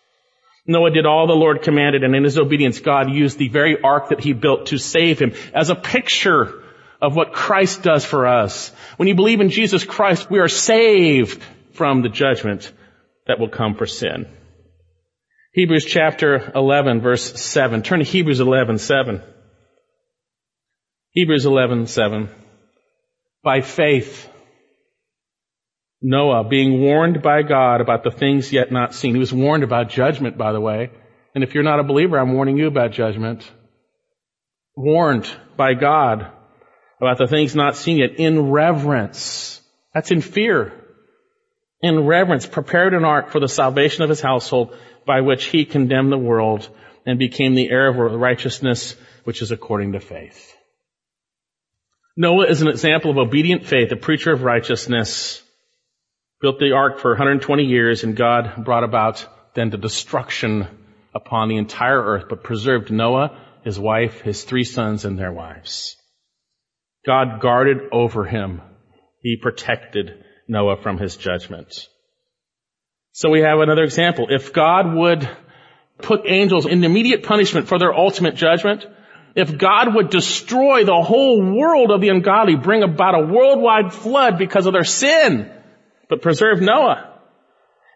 Noah 0.67 0.91
did 0.91 1.07
all 1.07 1.27
the 1.27 1.33
Lord 1.33 1.63
commanded 1.63 2.05
and 2.05 2.15
in 2.15 2.25
his 2.25 2.39
obedience 2.39 2.81
God 2.81 3.11
used 3.11 3.39
the 3.39 3.49
very 3.49 3.81
ark 3.83 4.11
that 4.11 4.21
he 4.21 4.33
built 4.33 4.67
to 4.67 4.79
save 4.79 5.19
him 5.19 5.33
as 5.55 5.71
a 5.71 5.75
picture 5.75 6.63
of 7.01 7.17
what 7.17 7.33
Christ 7.33 7.83
does 7.83 8.05
for 8.05 8.27
us. 8.27 8.71
When 8.97 9.09
you 9.09 9.15
believe 9.15 9.41
in 9.41 9.51
Jesus 9.51 9.85
Christ, 9.85 10.31
we 10.31 10.39
are 10.39 10.49
saved 10.49 11.43
from 11.73 12.03
the 12.03 12.09
judgment 12.09 12.71
that 13.27 13.39
will 13.39 13.49
come 13.49 13.75
for 13.75 13.87
sin. 13.87 14.27
Hebrews 15.53 15.87
chapter 15.87 16.53
11 16.55 17.01
verse 17.01 17.41
7. 17.41 17.83
Turn 17.83 17.99
to 18.01 18.05
Hebrews 18.05 18.41
11, 18.41 18.79
7. 18.79 19.23
Hebrews 21.13 21.45
11:7. 21.45 22.29
By 23.43 23.63
faith, 23.63 24.30
Noah, 26.03 26.45
being 26.45 26.81
warned 26.81 27.23
by 27.23 27.43
God 27.43 27.81
about 27.81 28.05
the 28.05 28.11
things 28.11 28.53
yet 28.53 28.73
not 28.73 28.95
seen. 28.95 29.15
He 29.15 29.19
was 29.19 29.33
warned 29.33 29.65
about 29.65 29.91
judgment, 29.91 30.39
by 30.39 30.53
the 30.53 30.61
way. 30.61 30.91
And 31.35 31.45
if 31.45 31.55
you're 31.55 31.63
not 31.63 31.81
a 31.81 31.85
believer, 31.85 32.19
I'm 32.19 32.33
warning 32.33 32.57
you 32.57 32.67
about 32.67 32.93
judgment. 32.93 33.49
Warned 34.75 35.29
by 35.57 35.75
God 35.75 36.27
about 37.01 37.19
the 37.19 37.27
things 37.27 37.55
not 37.55 37.77
seen 37.77 37.99
yet 37.99 38.19
in 38.19 38.51
reverence. 38.51 39.61
That's 39.95 40.11
in 40.11 40.23
fear. 40.23 40.73
In 41.83 42.07
reverence, 42.07 42.47
prepared 42.47 42.95
an 42.95 43.05
ark 43.05 43.31
for 43.31 43.41
the 43.41 43.49
salvation 43.49 44.03
of 44.03 44.11
his 44.11 44.21
household 44.21 44.77
by 45.07 45.21
which 45.21 45.45
he 45.47 45.65
condemned 45.65 46.13
the 46.13 46.19
world 46.19 46.69
and 47.07 47.19
became 47.19 47.55
the 47.55 47.71
heir 47.71 47.89
of 47.89 48.13
righteousness, 48.13 48.97
which 49.25 49.43
is 49.43 49.51
according 49.51 49.93
to 49.93 50.01
faith. 50.01 50.55
Noah 52.17 52.47
is 52.47 52.61
an 52.61 52.69
example 52.69 53.11
of 53.11 53.19
obedient 53.19 53.67
faith, 53.67 53.91
a 53.93 53.97
preacher 53.97 54.33
of 54.33 54.43
righteousness, 54.43 55.43
built 56.41 56.59
the 56.59 56.73
ark 56.73 57.01
for 57.01 57.11
120 57.11 57.65
years 57.65 58.03
and 58.03 58.17
God 58.17 58.65
brought 58.65 58.85
about 58.85 59.27
then 59.55 59.71
the 59.71 59.77
destruction 59.77 60.67
upon 61.15 61.49
the 61.49 61.57
entire 61.57 62.01
earth, 62.01 62.27
but 62.29 62.45
preserved 62.45 62.91
Noah, 62.91 63.37
his 63.65 63.79
wife, 63.79 64.21
his 64.21 64.45
three 64.45 64.65
sons, 64.65 65.05
and 65.05 65.19
their 65.19 65.33
wives. 65.33 65.97
God 67.05 67.41
guarded 67.41 67.79
over 67.93 68.25
him. 68.25 68.63
He 69.23 69.37
protected 69.37 70.25
Noah 70.49 70.81
from 70.83 70.99
his 70.99 71.17
judgment. 71.17 71.89
So 73.13 73.29
we 73.29 73.41
have 73.41 73.59
another 73.59 73.83
example. 73.83 74.29
If 74.31 74.53
God 74.53 74.95
would 74.95 75.29
put 75.99 76.23
angels 76.27 76.67
in 76.67 76.85
immediate 76.85 77.25
punishment 77.25 77.69
for 77.69 77.79
their 77.79 77.95
ultimate 77.95 78.37
judgment, 78.37 78.87
if 79.35 79.57
God 79.59 79.95
would 79.95 80.11
destroy 80.11 80.85
the 80.85 81.03
whole 81.03 81.43
world 81.43 81.91
of 81.91 82.01
the 82.01 82.09
ungodly, 82.09 82.57
bring 82.57 82.83
about 82.83 83.15
a 83.15 83.27
worldwide 83.27 83.93
flood 83.93 84.39
because 84.39 84.67
of 84.67 84.73
their 84.73 84.85
sin, 84.85 85.51
but 86.11 86.21
preserve 86.21 86.61
Noah. 86.61 87.07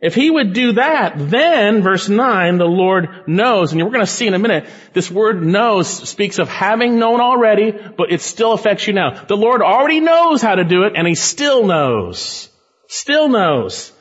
If 0.01 0.15
he 0.15 0.31
would 0.31 0.53
do 0.53 0.73
that, 0.73 1.15
then, 1.17 1.83
verse 1.83 2.09
9, 2.09 2.59
the 2.59 2.67
Lord 2.67 3.27
knows, 3.27 3.73
and 3.73 3.83
we're 3.83 3.89
going 3.89 4.01
to 4.01 4.07
see 4.07 4.27
in 4.27 4.35
a 4.35 4.39
minute, 4.39 4.67
this 4.93 5.11
word 5.11 5.43
knows 5.43 5.89
speaks 5.89 6.39
of 6.39 6.49
having 6.49 6.99
known 6.99 7.21
already, 7.21 7.71
but 7.73 8.13
it 8.13 8.21
still 8.21 8.53
affects 8.53 8.87
you 8.87 8.93
now. 8.93 9.25
The 9.25 9.37
Lord 9.37 9.63
already 9.63 10.01
knows 10.01 10.43
how 10.43 10.57
to 10.57 10.65
do 10.65 10.83
it, 10.83 10.93
and 10.95 11.07
he 11.07 11.15
still 11.15 11.65
knows. 11.65 12.51
Still 12.87 13.29
knows 13.29 13.93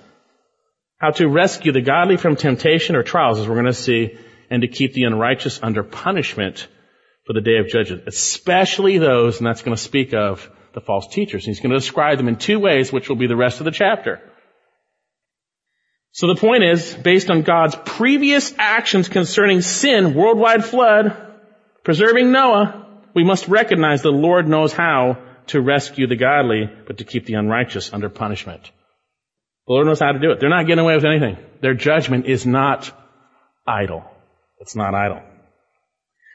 how 0.97 1.11
to 1.11 1.27
rescue 1.27 1.71
the 1.71 1.81
godly 1.81 2.17
from 2.17 2.35
temptation 2.35 2.95
or 2.95 3.03
trials, 3.03 3.39
as 3.39 3.47
we're 3.47 3.55
going 3.55 3.65
to 3.67 3.73
see, 3.73 4.17
and 4.49 4.61
to 4.61 4.67
keep 4.67 4.93
the 4.93 5.03
unrighteous 5.03 5.61
under 5.63 5.83
punishment 5.83 6.67
for 7.25 7.33
the 7.33 7.41
day 7.41 7.57
of 7.59 7.69
judgment, 7.69 8.03
especially 8.07 8.97
those, 8.97 9.37
and 9.37 9.47
that's 9.47 9.61
going 9.61 9.75
to 9.75 9.81
speak 9.81 10.13
of 10.13 10.49
the 10.73 10.81
false 10.81 11.07
teachers. 11.07 11.45
He's 11.45 11.59
going 11.59 11.71
to 11.71 11.79
describe 11.79 12.17
them 12.17 12.27
in 12.27 12.35
two 12.35 12.59
ways, 12.59 12.91
which 12.91 13.09
will 13.09 13.15
be 13.15 13.27
the 13.27 13.35
rest 13.35 13.59
of 13.59 13.65
the 13.65 13.71
chapter. 13.71 14.21
So 16.11 16.27
the 16.27 16.35
point 16.35 16.63
is, 16.63 16.93
based 16.93 17.31
on 17.31 17.41
God's 17.41 17.75
previous 17.85 18.53
actions 18.57 19.09
concerning 19.09 19.61
sin, 19.61 20.13
worldwide 20.13 20.63
flood, 20.63 21.15
preserving 21.83 22.31
Noah, 22.31 22.87
we 23.15 23.23
must 23.23 23.47
recognize 23.47 24.01
the 24.01 24.09
Lord 24.11 24.47
knows 24.47 24.73
how 24.73 25.17
to 25.47 25.61
rescue 25.61 26.07
the 26.07 26.15
godly, 26.15 26.69
but 26.87 26.99
to 26.99 27.03
keep 27.03 27.25
the 27.25 27.33
unrighteous 27.33 27.91
under 27.93 28.09
punishment. 28.09 28.71
The 29.67 29.73
Lord 29.73 29.87
knows 29.87 29.99
how 29.99 30.11
to 30.11 30.19
do 30.19 30.31
it. 30.31 30.39
They're 30.39 30.49
not 30.49 30.67
getting 30.67 30.83
away 30.83 30.95
with 30.95 31.05
anything. 31.05 31.37
Their 31.61 31.73
judgment 31.73 32.27
is 32.27 32.45
not 32.45 32.91
idle. 33.65 34.03
It's 34.59 34.75
not 34.75 34.93
idle. 34.93 35.21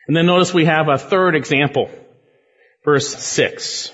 And 0.06 0.16
then 0.16 0.26
notice 0.26 0.52
we 0.52 0.64
have 0.64 0.88
a 0.88 0.98
third 0.98 1.36
example. 1.36 1.90
Verse 2.84 3.14
6. 3.14 3.92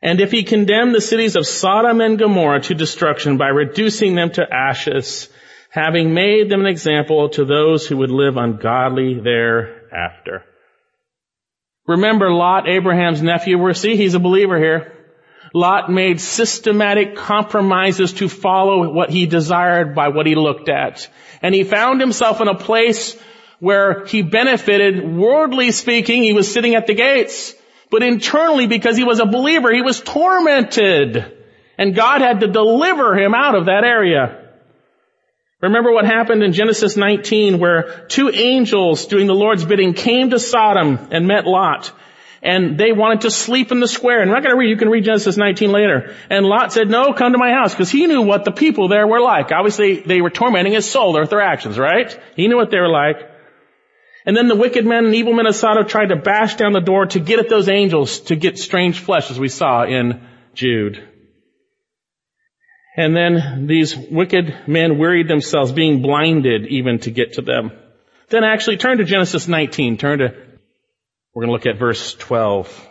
And 0.00 0.20
if 0.20 0.30
he 0.30 0.44
condemned 0.44 0.94
the 0.94 1.00
cities 1.00 1.36
of 1.36 1.46
Sodom 1.46 2.00
and 2.00 2.18
Gomorrah 2.18 2.60
to 2.62 2.74
destruction 2.74 3.36
by 3.36 3.48
reducing 3.48 4.14
them 4.14 4.30
to 4.32 4.46
ashes, 4.52 5.28
having 5.70 6.14
made 6.14 6.48
them 6.48 6.60
an 6.60 6.66
example 6.66 7.28
to 7.30 7.44
those 7.44 7.86
who 7.86 7.96
would 7.98 8.10
live 8.10 8.36
ungodly 8.36 9.20
thereafter. 9.20 10.44
Remember 11.86 12.30
Lot, 12.30 12.68
Abraham's 12.68 13.22
nephew, 13.22 13.58
we 13.58 13.74
see 13.74 13.96
he's 13.96 14.14
a 14.14 14.20
believer 14.20 14.58
here. 14.58 14.92
Lot 15.54 15.90
made 15.90 16.20
systematic 16.20 17.16
compromises 17.16 18.12
to 18.14 18.28
follow 18.28 18.92
what 18.92 19.10
he 19.10 19.26
desired 19.26 19.94
by 19.94 20.08
what 20.08 20.26
he 20.26 20.34
looked 20.34 20.68
at. 20.68 21.08
And 21.40 21.54
he 21.54 21.64
found 21.64 22.00
himself 22.00 22.40
in 22.40 22.48
a 22.48 22.54
place 22.54 23.16
where 23.58 24.04
he 24.04 24.22
benefited, 24.22 25.16
worldly 25.16 25.72
speaking, 25.72 26.22
he 26.22 26.34
was 26.34 26.52
sitting 26.52 26.74
at 26.74 26.86
the 26.86 26.94
gates. 26.94 27.54
But 27.90 28.02
internally, 28.02 28.66
because 28.66 28.96
he 28.96 29.04
was 29.04 29.20
a 29.20 29.26
believer, 29.26 29.72
he 29.72 29.82
was 29.82 30.00
tormented. 30.00 31.36
And 31.78 31.94
God 31.94 32.20
had 32.20 32.40
to 32.40 32.48
deliver 32.48 33.16
him 33.16 33.34
out 33.34 33.54
of 33.54 33.66
that 33.66 33.84
area. 33.84 34.48
Remember 35.60 35.90
what 35.92 36.04
happened 36.04 36.42
in 36.42 36.52
Genesis 36.52 36.96
19 36.96 37.58
where 37.58 38.06
two 38.08 38.30
angels 38.30 39.06
doing 39.06 39.26
the 39.26 39.34
Lord's 39.34 39.64
bidding 39.64 39.94
came 39.94 40.30
to 40.30 40.38
Sodom 40.38 41.08
and 41.10 41.26
met 41.26 41.46
Lot. 41.46 41.92
And 42.40 42.78
they 42.78 42.92
wanted 42.92 43.22
to 43.22 43.32
sleep 43.32 43.72
in 43.72 43.80
the 43.80 43.88
square. 43.88 44.20
And 44.20 44.30
I'm 44.30 44.34
not 44.34 44.44
going 44.44 44.54
to 44.54 44.58
read, 44.58 44.70
you 44.70 44.76
can 44.76 44.88
read 44.88 45.02
Genesis 45.04 45.36
19 45.36 45.72
later. 45.72 46.14
And 46.30 46.46
Lot 46.46 46.72
said, 46.72 46.88
no, 46.88 47.12
come 47.12 47.32
to 47.32 47.38
my 47.38 47.50
house, 47.50 47.74
because 47.74 47.90
he 47.90 48.06
knew 48.06 48.22
what 48.22 48.44
the 48.44 48.52
people 48.52 48.86
there 48.86 49.08
were 49.08 49.20
like. 49.20 49.50
Obviously, 49.50 49.98
they 49.98 50.20
were 50.20 50.30
tormenting 50.30 50.74
his 50.74 50.88
soul 50.88 51.18
with 51.18 51.30
their 51.30 51.40
actions, 51.40 51.76
right? 51.76 52.16
He 52.36 52.46
knew 52.46 52.56
what 52.56 52.70
they 52.70 52.78
were 52.78 52.88
like. 52.88 53.28
And 54.28 54.36
then 54.36 54.46
the 54.46 54.56
wicked 54.56 54.84
men 54.84 55.06
and 55.06 55.14
evil 55.14 55.32
men 55.32 55.46
of 55.46 55.56
Sodom 55.56 55.88
tried 55.88 56.10
to 56.10 56.16
bash 56.16 56.56
down 56.56 56.74
the 56.74 56.82
door 56.82 57.06
to 57.06 57.18
get 57.18 57.38
at 57.38 57.48
those 57.48 57.70
angels 57.70 58.20
to 58.28 58.36
get 58.36 58.58
strange 58.58 58.98
flesh 58.98 59.30
as 59.30 59.40
we 59.40 59.48
saw 59.48 59.84
in 59.84 60.20
Jude. 60.52 61.02
And 62.94 63.16
then 63.16 63.66
these 63.66 63.96
wicked 63.96 64.54
men 64.66 64.98
wearied 64.98 65.28
themselves, 65.28 65.72
being 65.72 66.02
blinded 66.02 66.66
even 66.66 66.98
to 66.98 67.10
get 67.10 67.32
to 67.34 67.40
them. 67.40 67.70
Then 68.28 68.44
actually 68.44 68.76
turn 68.76 68.98
to 68.98 69.04
Genesis 69.04 69.48
19. 69.48 69.96
Turn 69.96 70.18
to, 70.18 70.34
we're 71.32 71.46
going 71.46 71.48
to 71.48 71.52
look 71.52 71.74
at 71.74 71.78
verse 71.78 72.12
12. 72.12 72.86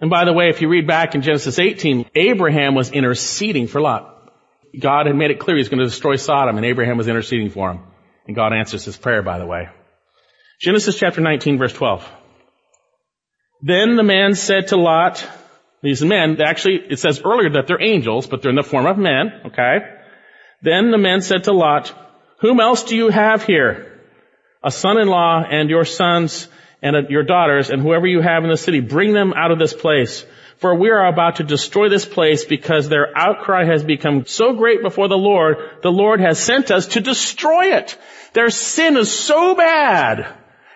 And 0.00 0.10
by 0.10 0.24
the 0.24 0.32
way, 0.32 0.48
if 0.48 0.60
you 0.60 0.66
read 0.66 0.88
back 0.88 1.14
in 1.14 1.22
Genesis 1.22 1.60
18, 1.60 2.06
Abraham 2.16 2.74
was 2.74 2.90
interceding 2.90 3.68
for 3.68 3.80
Lot. 3.80 4.28
God 4.76 5.06
had 5.06 5.14
made 5.14 5.30
it 5.30 5.38
clear 5.38 5.56
he's 5.56 5.68
going 5.68 5.78
to 5.78 5.84
destroy 5.84 6.16
Sodom 6.16 6.56
and 6.56 6.66
Abraham 6.66 6.98
was 6.98 7.06
interceding 7.06 7.50
for 7.50 7.70
him. 7.70 7.91
And 8.26 8.36
God 8.36 8.52
answers 8.52 8.84
his 8.84 8.96
prayer, 8.96 9.22
by 9.22 9.38
the 9.38 9.46
way. 9.46 9.68
Genesis 10.60 10.96
chapter 10.96 11.20
19 11.20 11.58
verse 11.58 11.72
12. 11.72 12.08
Then 13.62 13.96
the 13.96 14.02
man 14.02 14.34
said 14.34 14.68
to 14.68 14.76
Lot, 14.76 15.26
These 15.82 16.02
men, 16.04 16.40
actually, 16.40 16.80
it 16.90 16.98
says 16.98 17.20
earlier 17.24 17.50
that 17.50 17.66
they're 17.66 17.82
angels, 17.82 18.26
but 18.26 18.42
they're 18.42 18.50
in 18.50 18.56
the 18.56 18.62
form 18.62 18.86
of 18.86 18.98
men, 18.98 19.32
okay? 19.46 19.78
Then 20.62 20.90
the 20.90 20.98
man 20.98 21.20
said 21.20 21.44
to 21.44 21.52
Lot, 21.52 21.92
whom 22.42 22.58
else 22.58 22.82
do 22.82 22.96
you 22.96 23.08
have 23.08 23.44
here? 23.44 24.00
A 24.64 24.70
son-in-law 24.70 25.44
and 25.48 25.70
your 25.70 25.84
sons 25.84 26.48
and 26.82 27.08
your 27.08 27.22
daughters 27.22 27.70
and 27.70 27.80
whoever 27.80 28.06
you 28.06 28.20
have 28.20 28.42
in 28.42 28.50
the 28.50 28.56
city, 28.56 28.80
bring 28.80 29.12
them 29.12 29.32
out 29.32 29.52
of 29.52 29.60
this 29.60 29.72
place. 29.72 30.24
For 30.58 30.74
we 30.74 30.90
are 30.90 31.06
about 31.06 31.36
to 31.36 31.44
destroy 31.44 31.88
this 31.88 32.04
place 32.04 32.44
because 32.44 32.88
their 32.88 33.16
outcry 33.16 33.64
has 33.64 33.84
become 33.84 34.26
so 34.26 34.54
great 34.54 34.82
before 34.82 35.08
the 35.08 35.16
Lord, 35.16 35.56
the 35.82 35.92
Lord 35.92 36.20
has 36.20 36.38
sent 36.38 36.70
us 36.70 36.88
to 36.88 37.00
destroy 37.00 37.76
it. 37.76 37.96
Their 38.32 38.50
sin 38.50 38.96
is 38.96 39.10
so 39.10 39.54
bad. 39.54 40.26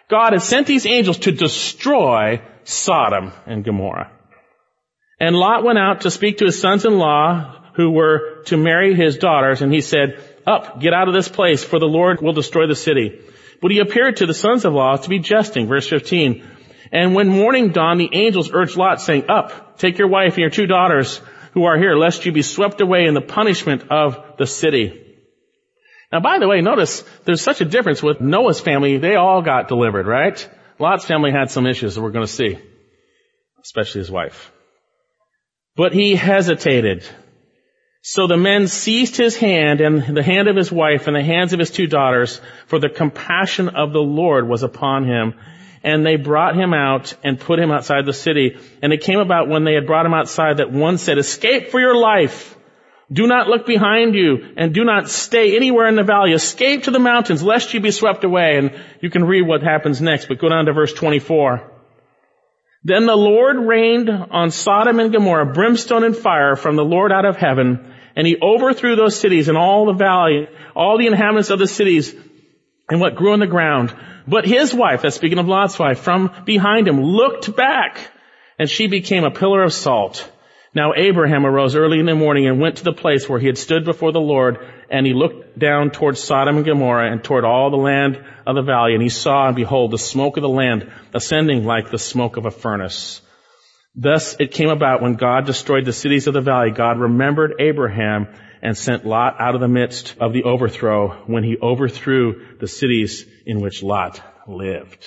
God 0.08 0.32
has 0.32 0.44
sent 0.44 0.66
these 0.66 0.86
angels 0.86 1.18
to 1.20 1.32
destroy 1.32 2.42
Sodom 2.64 3.32
and 3.46 3.64
Gomorrah. 3.64 4.10
And 5.18 5.34
Lot 5.34 5.64
went 5.64 5.78
out 5.78 6.02
to 6.02 6.10
speak 6.10 6.38
to 6.38 6.44
his 6.44 6.60
sons-in-law 6.60 7.72
who 7.74 7.90
were 7.90 8.42
to 8.46 8.56
marry 8.56 8.94
his 8.94 9.18
daughters, 9.18 9.62
and 9.62 9.72
he 9.72 9.80
said, 9.80 10.22
Up, 10.46 10.80
get 10.80 10.92
out 10.92 11.08
of 11.08 11.14
this 11.14 11.28
place, 11.28 11.64
for 11.64 11.78
the 11.78 11.86
Lord 11.86 12.20
will 12.20 12.32
destroy 12.32 12.66
the 12.66 12.74
city. 12.74 13.20
But 13.62 13.70
he 13.70 13.78
appeared 13.78 14.16
to 14.16 14.26
the 14.26 14.34
sons-in-law 14.34 14.98
to 14.98 15.08
be 15.08 15.18
jesting, 15.18 15.66
verse 15.66 15.88
15. 15.88 16.46
And 16.92 17.14
when 17.14 17.28
morning 17.28 17.70
dawned, 17.70 18.00
the 18.00 18.10
angels 18.12 18.50
urged 18.52 18.76
Lot, 18.76 19.00
saying, 19.00 19.24
Up, 19.28 19.78
take 19.78 19.98
your 19.98 20.08
wife 20.08 20.34
and 20.34 20.42
your 20.42 20.50
two 20.50 20.66
daughters 20.66 21.20
who 21.52 21.64
are 21.64 21.78
here, 21.78 21.96
lest 21.96 22.26
you 22.26 22.32
be 22.32 22.42
swept 22.42 22.80
away 22.80 23.06
in 23.06 23.14
the 23.14 23.20
punishment 23.20 23.90
of 23.90 24.36
the 24.38 24.46
city. 24.46 25.05
Now, 26.16 26.20
by 26.20 26.38
the 26.38 26.48
way, 26.48 26.62
notice 26.62 27.04
there's 27.26 27.42
such 27.42 27.60
a 27.60 27.66
difference 27.66 28.02
with 28.02 28.22
Noah's 28.22 28.58
family. 28.58 28.96
They 28.96 29.16
all 29.16 29.42
got 29.42 29.68
delivered, 29.68 30.06
right? 30.06 30.48
Lot's 30.78 31.04
family 31.04 31.30
had 31.30 31.50
some 31.50 31.66
issues 31.66 31.94
that 31.94 32.00
we're 32.00 32.10
going 32.10 32.24
to 32.24 32.32
see, 32.32 32.58
especially 33.62 33.98
his 33.98 34.10
wife. 34.10 34.50
But 35.74 35.92
he 35.92 36.14
hesitated. 36.14 37.04
So 38.00 38.26
the 38.26 38.38
men 38.38 38.66
seized 38.66 39.18
his 39.18 39.36
hand 39.36 39.82
and 39.82 40.16
the 40.16 40.22
hand 40.22 40.48
of 40.48 40.56
his 40.56 40.72
wife 40.72 41.06
and 41.06 41.14
the 41.14 41.22
hands 41.22 41.52
of 41.52 41.58
his 41.58 41.70
two 41.70 41.86
daughters, 41.86 42.40
for 42.66 42.78
the 42.78 42.88
compassion 42.88 43.68
of 43.68 43.92
the 43.92 44.00
Lord 44.00 44.48
was 44.48 44.62
upon 44.62 45.04
him. 45.04 45.34
And 45.82 46.06
they 46.06 46.16
brought 46.16 46.56
him 46.56 46.72
out 46.72 47.12
and 47.24 47.38
put 47.38 47.58
him 47.58 47.70
outside 47.70 48.06
the 48.06 48.14
city. 48.14 48.56
And 48.82 48.90
it 48.90 49.02
came 49.02 49.18
about 49.18 49.50
when 49.50 49.64
they 49.64 49.74
had 49.74 49.86
brought 49.86 50.06
him 50.06 50.14
outside 50.14 50.56
that 50.56 50.72
one 50.72 50.96
said, 50.96 51.18
escape 51.18 51.68
for 51.68 51.78
your 51.78 51.94
life. 51.94 52.55
Do 53.12 53.26
not 53.26 53.46
look 53.46 53.66
behind 53.66 54.14
you 54.14 54.54
and 54.56 54.74
do 54.74 54.84
not 54.84 55.08
stay 55.08 55.54
anywhere 55.54 55.86
in 55.86 55.94
the 55.94 56.02
valley. 56.02 56.32
Escape 56.32 56.84
to 56.84 56.90
the 56.90 56.98
mountains 56.98 57.42
lest 57.42 57.72
you 57.72 57.80
be 57.80 57.92
swept 57.92 58.24
away. 58.24 58.56
And 58.56 58.82
you 59.00 59.10
can 59.10 59.24
read 59.24 59.46
what 59.46 59.62
happens 59.62 60.00
next, 60.00 60.26
but 60.26 60.40
go 60.40 60.48
down 60.48 60.66
to 60.66 60.72
verse 60.72 60.92
24. 60.92 61.72
Then 62.82 63.06
the 63.06 63.16
Lord 63.16 63.56
rained 63.58 64.10
on 64.10 64.50
Sodom 64.50 65.00
and 65.00 65.12
Gomorrah 65.12 65.52
brimstone 65.52 66.04
and 66.04 66.16
fire 66.16 66.54
from 66.54 66.76
the 66.76 66.84
Lord 66.84 67.10
out 67.10 67.24
of 67.24 67.36
heaven, 67.36 67.92
and 68.14 68.26
he 68.26 68.36
overthrew 68.40 68.94
those 68.94 69.18
cities 69.18 69.48
and 69.48 69.58
all 69.58 69.86
the 69.86 69.92
valley, 69.92 70.48
all 70.74 70.96
the 70.96 71.08
inhabitants 71.08 71.50
of 71.50 71.58
the 71.58 71.66
cities, 71.66 72.14
and 72.88 73.00
what 73.00 73.16
grew 73.16 73.32
on 73.32 73.40
the 73.40 73.48
ground. 73.48 73.92
But 74.28 74.46
his 74.46 74.72
wife, 74.72 75.02
that's 75.02 75.16
speaking 75.16 75.38
of 75.38 75.48
Lot's 75.48 75.78
wife, 75.78 75.98
from 75.98 76.30
behind 76.44 76.86
him 76.86 77.02
looked 77.02 77.56
back, 77.56 77.98
and 78.56 78.70
she 78.70 78.86
became 78.86 79.24
a 79.24 79.32
pillar 79.32 79.64
of 79.64 79.72
salt. 79.72 80.30
Now 80.76 80.92
Abraham 80.94 81.46
arose 81.46 81.74
early 81.74 82.00
in 82.00 82.04
the 82.04 82.14
morning 82.14 82.46
and 82.46 82.60
went 82.60 82.76
to 82.76 82.84
the 82.84 82.92
place 82.92 83.26
where 83.26 83.38
he 83.38 83.46
had 83.46 83.56
stood 83.56 83.86
before 83.86 84.12
the 84.12 84.20
Lord, 84.20 84.58
and 84.90 85.06
he 85.06 85.14
looked 85.14 85.58
down 85.58 85.90
toward 85.90 86.18
Sodom 86.18 86.56
and 86.56 86.66
Gomorrah 86.66 87.10
and 87.10 87.24
toward 87.24 87.46
all 87.46 87.70
the 87.70 87.78
land 87.78 88.22
of 88.46 88.56
the 88.56 88.60
valley, 88.60 88.92
and 88.92 89.02
he 89.02 89.08
saw 89.08 89.46
and 89.46 89.56
behold 89.56 89.90
the 89.90 89.98
smoke 89.98 90.36
of 90.36 90.42
the 90.42 90.50
land 90.50 90.92
ascending 91.14 91.64
like 91.64 91.90
the 91.90 91.98
smoke 91.98 92.36
of 92.36 92.44
a 92.44 92.50
furnace. 92.50 93.22
Thus 93.94 94.36
it 94.38 94.50
came 94.52 94.68
about 94.68 95.00
when 95.00 95.14
God 95.14 95.46
destroyed 95.46 95.86
the 95.86 95.94
cities 95.94 96.26
of 96.26 96.34
the 96.34 96.42
valley, 96.42 96.72
God 96.72 97.00
remembered 97.00 97.54
Abraham 97.58 98.28
and 98.60 98.76
sent 98.76 99.06
Lot 99.06 99.36
out 99.40 99.54
of 99.54 99.62
the 99.62 99.68
midst 99.68 100.16
of 100.20 100.34
the 100.34 100.42
overthrow 100.42 101.24
when 101.26 101.42
he 101.42 101.56
overthrew 101.56 102.58
the 102.60 102.68
cities 102.68 103.24
in 103.46 103.62
which 103.62 103.82
Lot 103.82 104.20
lived. 104.46 105.06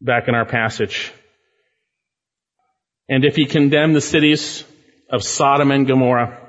Back 0.00 0.28
in 0.28 0.34
our 0.34 0.46
passage, 0.46 1.12
and 3.08 3.24
if 3.24 3.36
he 3.36 3.46
condemned 3.46 3.94
the 3.94 4.00
cities 4.00 4.64
of 5.10 5.22
Sodom 5.22 5.70
and 5.70 5.86
Gomorrah 5.86 6.40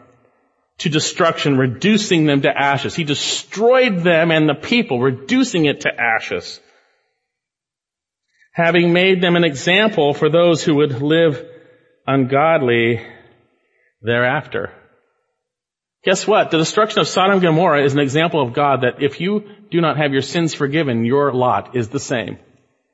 to 0.80 0.90
destruction, 0.90 1.58
reducing 1.58 2.26
them 2.26 2.42
to 2.42 2.50
ashes, 2.50 2.96
he 2.96 3.04
destroyed 3.04 4.00
them 4.00 4.32
and 4.32 4.48
the 4.48 4.56
people, 4.56 5.00
reducing 5.00 5.66
it 5.66 5.82
to 5.82 5.92
ashes, 6.00 6.60
having 8.52 8.94
made 8.94 9.22
them 9.22 9.36
an 9.36 9.44
example 9.44 10.14
for 10.14 10.30
those 10.30 10.64
who 10.64 10.76
would 10.76 11.02
live 11.02 11.44
ungodly 12.06 13.06
thereafter. 14.02 14.72
Guess 16.04 16.28
what? 16.28 16.52
The 16.52 16.58
destruction 16.58 17.00
of 17.00 17.08
Sodom 17.08 17.34
and 17.34 17.42
Gomorrah 17.42 17.84
is 17.84 17.94
an 17.94 18.00
example 18.00 18.42
of 18.42 18.54
God 18.54 18.82
that 18.82 19.04
if 19.04 19.20
you 19.20 19.44
do 19.70 19.82
not 19.82 19.98
have 19.98 20.14
your 20.14 20.22
sins 20.22 20.54
forgiven, 20.54 21.06
your 21.06 21.34
lot 21.34 21.76
is 21.76 21.90
the 21.90 22.00
same. 22.00 22.38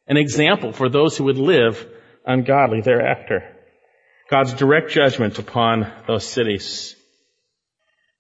An 0.07 0.17
example 0.17 0.73
for 0.73 0.89
those 0.89 1.17
who 1.17 1.25
would 1.25 1.37
live 1.37 1.85
ungodly 2.25 2.81
thereafter. 2.81 3.52
God's 4.29 4.53
direct 4.53 4.91
judgment 4.91 5.39
upon 5.39 5.91
those 6.07 6.25
cities. 6.25 6.95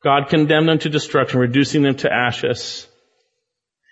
God 0.03 0.29
condemned 0.29 0.67
them 0.67 0.79
to 0.79 0.89
destruction, 0.89 1.39
reducing 1.39 1.81
them 1.81 1.95
to 1.97 2.11
ashes. 2.11 2.87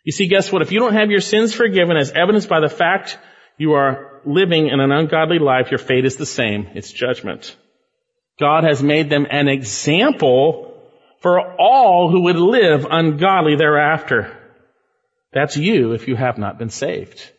You 0.04 0.12
see, 0.12 0.28
guess 0.28 0.52
what? 0.52 0.62
If 0.62 0.72
you 0.72 0.80
don't 0.80 0.94
have 0.94 1.10
your 1.10 1.22
sins 1.22 1.54
forgiven 1.54 1.96
as 1.96 2.12
evidenced 2.12 2.50
by 2.50 2.60
the 2.60 2.70
fact 2.70 3.18
you 3.58 3.74
are 3.74 4.22
living 4.26 4.68
in 4.68 4.80
an 4.80 4.92
ungodly 4.92 5.40
life, 5.40 5.72
your 5.72 5.78
fate 5.78 6.06
is 6.06 6.18
the 6.18 6.26
same. 6.26 6.68
It's 6.74 6.92
judgment. 6.92 7.56
God 8.40 8.64
has 8.64 8.82
made 8.82 9.10
them 9.10 9.26
an 9.30 9.48
example 9.48 10.74
for 11.22 11.40
all 11.60 12.10
who 12.10 12.24
would 12.24 12.36
live 12.36 12.88
ungodly 12.90 13.56
thereafter. 13.56 14.36
That's 15.32 15.56
you 15.56 15.94
if 15.94 16.08
you 16.08 16.16
have 16.16 16.38
not 16.38 16.58
been 16.58 16.72
saved. 16.72 17.32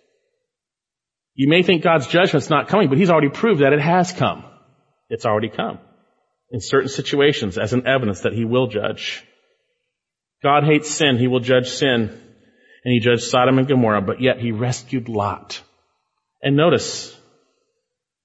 You 1.35 1.49
may 1.49 1.63
think 1.63 1.83
God's 1.83 2.07
judgment's 2.07 2.51
not 2.51 2.69
coming, 2.69 2.89
but 2.89 2.99
He's 2.99 3.11
already 3.11 3.29
proved 3.29 3.63
that 3.63 3.73
it 3.73 3.81
has 3.81 4.13
come. 4.13 4.45
It's 5.13 5.27
already 5.27 5.51
come. 5.51 5.79
In 6.51 6.61
certain 6.61 6.89
situations 6.89 7.59
as 7.59 7.75
an 7.75 7.87
evidence 7.87 8.21
that 8.23 8.33
He 8.33 8.47
will 8.47 8.67
judge. 8.67 9.23
God 10.43 10.65
hates 10.65 10.91
sin. 10.91 11.19
He 11.19 11.29
will 11.29 11.41
judge 11.41 11.69
sin. 11.69 12.09
And 12.85 12.93
He 12.95 12.99
judged 12.99 13.25
Sodom 13.25 13.59
and 13.59 13.69
Gomorrah, 13.69 14.01
but 14.01 14.23
yet 14.23 14.39
He 14.39 14.53
rescued 14.53 15.11
Lot. 15.11 15.61
And 16.43 16.57
notice 16.57 17.15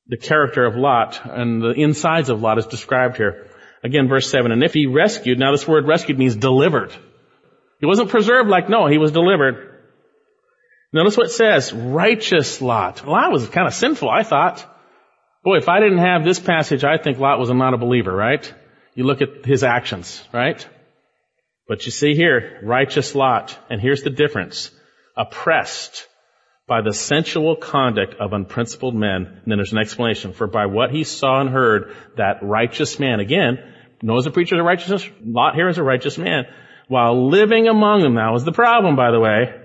the 0.08 0.16
character 0.16 0.66
of 0.66 0.78
Lot 0.78 1.20
and 1.26 1.62
the 1.62 1.74
insides 1.74 2.30
of 2.30 2.42
Lot 2.42 2.58
is 2.58 2.68
described 2.68 3.18
here. 3.18 3.48
Again, 3.84 4.08
verse 4.08 4.32
7. 4.32 4.54
And 4.54 4.64
if 4.64 4.74
he 4.74 4.86
rescued, 4.86 5.38
now 5.38 5.52
this 5.52 5.68
word 5.68 5.86
rescued 5.86 6.18
means 6.18 6.38
delivered. 6.38 6.94
He 7.82 7.86
wasn't 7.86 8.10
preserved 8.10 8.50
like 8.50 8.70
Noah, 8.70 8.90
he 8.90 8.98
was 8.98 9.12
delivered. 9.12 9.74
Notice 10.94 11.18
what 11.18 11.28
it 11.28 11.34
says, 11.34 11.74
righteous 11.74 12.62
Lot. 12.62 13.06
Lot 13.06 13.34
was 13.34 13.50
kind 13.50 13.68
of 13.68 13.74
sinful, 13.74 14.10
I 14.10 14.24
thought. 14.24 14.66
Boy, 15.48 15.60
if 15.60 15.70
I 15.70 15.80
didn't 15.80 16.00
have 16.00 16.26
this 16.26 16.42
passage, 16.42 16.84
I 16.84 16.98
think 16.98 17.20
Lot 17.20 17.40
was 17.40 17.50
not 17.50 17.74
a 17.74 17.78
believer, 17.78 18.14
right? 18.14 18.54
You 18.96 19.06
look 19.06 19.22
at 19.22 19.46
his 19.46 19.64
actions, 19.64 20.22
right? 20.34 20.68
But 21.70 21.86
you 21.86 21.92
see 21.94 22.16
here, 22.16 22.60
righteous 22.64 23.16
Lot, 23.16 23.58
and 23.70 23.80
here's 23.80 24.04
the 24.04 24.10
difference. 24.10 24.72
Oppressed 25.16 26.06
by 26.68 26.82
the 26.82 26.92
sensual 26.92 27.56
conduct 27.56 28.16
of 28.16 28.34
unprincipled 28.34 28.94
men. 28.94 29.26
And 29.26 29.44
then 29.46 29.58
there's 29.58 29.72
an 29.72 29.78
explanation. 29.78 30.34
For 30.34 30.48
by 30.48 30.66
what 30.66 30.92
he 30.92 31.06
saw 31.06 31.40
and 31.40 31.50
heard, 31.50 31.96
that 32.18 32.40
righteous 32.42 33.00
man, 33.00 33.22
again, 33.22 33.74
knows 34.02 34.28
a 34.28 34.32
preacher 34.32 34.60
of 34.60 34.66
righteousness, 34.66 35.10
Lot 35.24 35.56
here 35.56 35.70
is 35.70 35.78
a 35.78 35.84
righteous 35.84 36.18
man, 36.18 36.44
while 36.90 37.30
living 37.30 37.70
among 37.70 38.02
them, 38.02 38.16
that 38.16 38.34
was 38.34 38.44
the 38.44 38.52
problem, 38.52 38.98
by 38.98 39.12
the 39.12 39.20
way, 39.22 39.56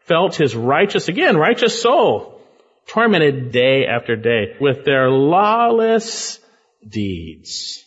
felt 0.00 0.36
his 0.36 0.54
righteous, 0.54 1.08
again, 1.08 1.38
righteous 1.38 1.80
soul, 1.80 2.41
tormented 2.88 3.52
day 3.52 3.86
after 3.86 4.16
day 4.16 4.56
with 4.60 4.84
their 4.84 5.10
lawless 5.10 6.38
deeds. 6.86 7.84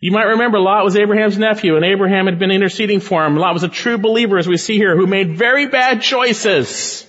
You 0.00 0.12
might 0.12 0.28
remember 0.28 0.58
Lot 0.58 0.84
was 0.84 0.96
Abraham's 0.96 1.36
nephew 1.36 1.76
and 1.76 1.84
Abraham 1.84 2.26
had 2.26 2.38
been 2.38 2.50
interceding 2.50 3.00
for 3.00 3.24
him. 3.24 3.36
Lot 3.36 3.52
was 3.52 3.64
a 3.64 3.68
true 3.68 3.98
believer 3.98 4.38
as 4.38 4.48
we 4.48 4.56
see 4.56 4.76
here 4.76 4.96
who 4.96 5.06
made 5.06 5.36
very 5.36 5.66
bad 5.66 6.00
choices. 6.00 7.06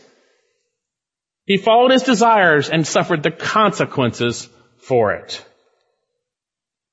He 1.45 1.57
followed 1.57 1.91
his 1.91 2.03
desires 2.03 2.69
and 2.69 2.85
suffered 2.85 3.23
the 3.23 3.31
consequences 3.31 4.47
for 4.79 5.13
it. 5.13 5.43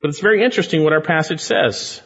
But 0.01 0.11
it's 0.11 0.21
very 0.21 0.45
interesting 0.45 0.85
what 0.85 0.93
our 0.93 1.01
passage 1.01 1.41
says. 1.41 2.01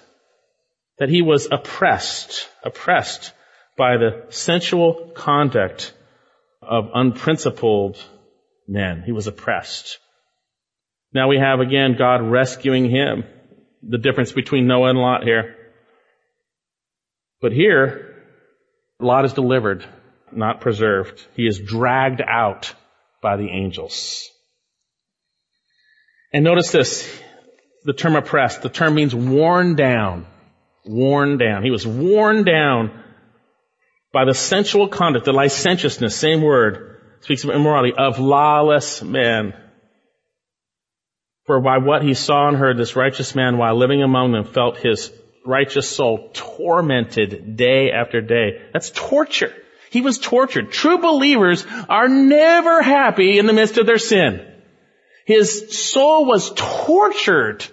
That 0.98 1.10
he 1.10 1.20
was 1.20 1.48
oppressed, 1.50 2.48
oppressed 2.64 3.32
by 3.76 3.96
the 3.96 4.26
sensual 4.30 5.12
conduct 5.14 5.92
of 6.62 6.90
unprincipled 6.94 7.98
men. 8.68 9.02
He 9.04 9.12
was 9.12 9.26
oppressed. 9.26 9.98
Now 11.12 11.28
we 11.28 11.38
have 11.38 11.60
again 11.60 11.96
God 11.98 12.22
rescuing 12.22 12.88
him. 12.88 13.24
The 13.82 13.98
difference 13.98 14.32
between 14.32 14.66
Noah 14.66 14.90
and 14.90 14.98
Lot 14.98 15.24
here. 15.24 15.56
But 17.40 17.52
here, 17.52 18.22
Lot 19.00 19.24
is 19.24 19.32
delivered, 19.32 19.84
not 20.30 20.60
preserved. 20.60 21.26
He 21.34 21.46
is 21.46 21.58
dragged 21.58 22.22
out 22.26 22.72
by 23.20 23.36
the 23.36 23.48
angels. 23.48 24.30
And 26.32 26.44
notice 26.44 26.70
this, 26.70 27.22
the 27.84 27.92
term 27.92 28.14
oppressed. 28.14 28.62
The 28.62 28.68
term 28.68 28.94
means 28.94 29.14
worn 29.14 29.74
down. 29.74 30.26
Worn 30.86 31.38
down. 31.38 31.64
He 31.64 31.70
was 31.70 31.86
worn 31.86 32.44
down 32.44 33.02
by 34.12 34.24
the 34.24 34.34
sensual 34.34 34.88
conduct, 34.88 35.24
the 35.24 35.32
licentiousness, 35.32 36.14
same 36.14 36.42
word, 36.42 37.00
speaks 37.20 37.44
of 37.44 37.50
immorality, 37.50 37.94
of 37.96 38.18
lawless 38.18 39.02
men. 39.02 39.54
For 41.46 41.60
by 41.60 41.78
what 41.78 42.02
he 42.02 42.14
saw 42.14 42.48
and 42.48 42.56
heard, 42.56 42.76
this 42.76 42.94
righteous 42.94 43.34
man, 43.34 43.58
while 43.58 43.76
living 43.76 44.02
among 44.02 44.32
them, 44.32 44.44
felt 44.44 44.76
his 44.76 45.10
righteous 45.44 45.88
soul 45.88 46.30
tormented 46.32 47.56
day 47.56 47.90
after 47.90 48.20
day. 48.20 48.62
That's 48.72 48.90
torture. 48.90 49.52
He 49.90 50.00
was 50.00 50.18
tortured. 50.18 50.70
True 50.70 50.98
believers 50.98 51.66
are 51.88 52.08
never 52.08 52.80
happy 52.80 53.38
in 53.38 53.46
the 53.46 53.52
midst 53.52 53.76
of 53.76 53.86
their 53.86 53.98
sin. 53.98 54.46
His 55.26 55.76
soul 55.76 56.24
was 56.24 56.52
tortured, 56.54 57.66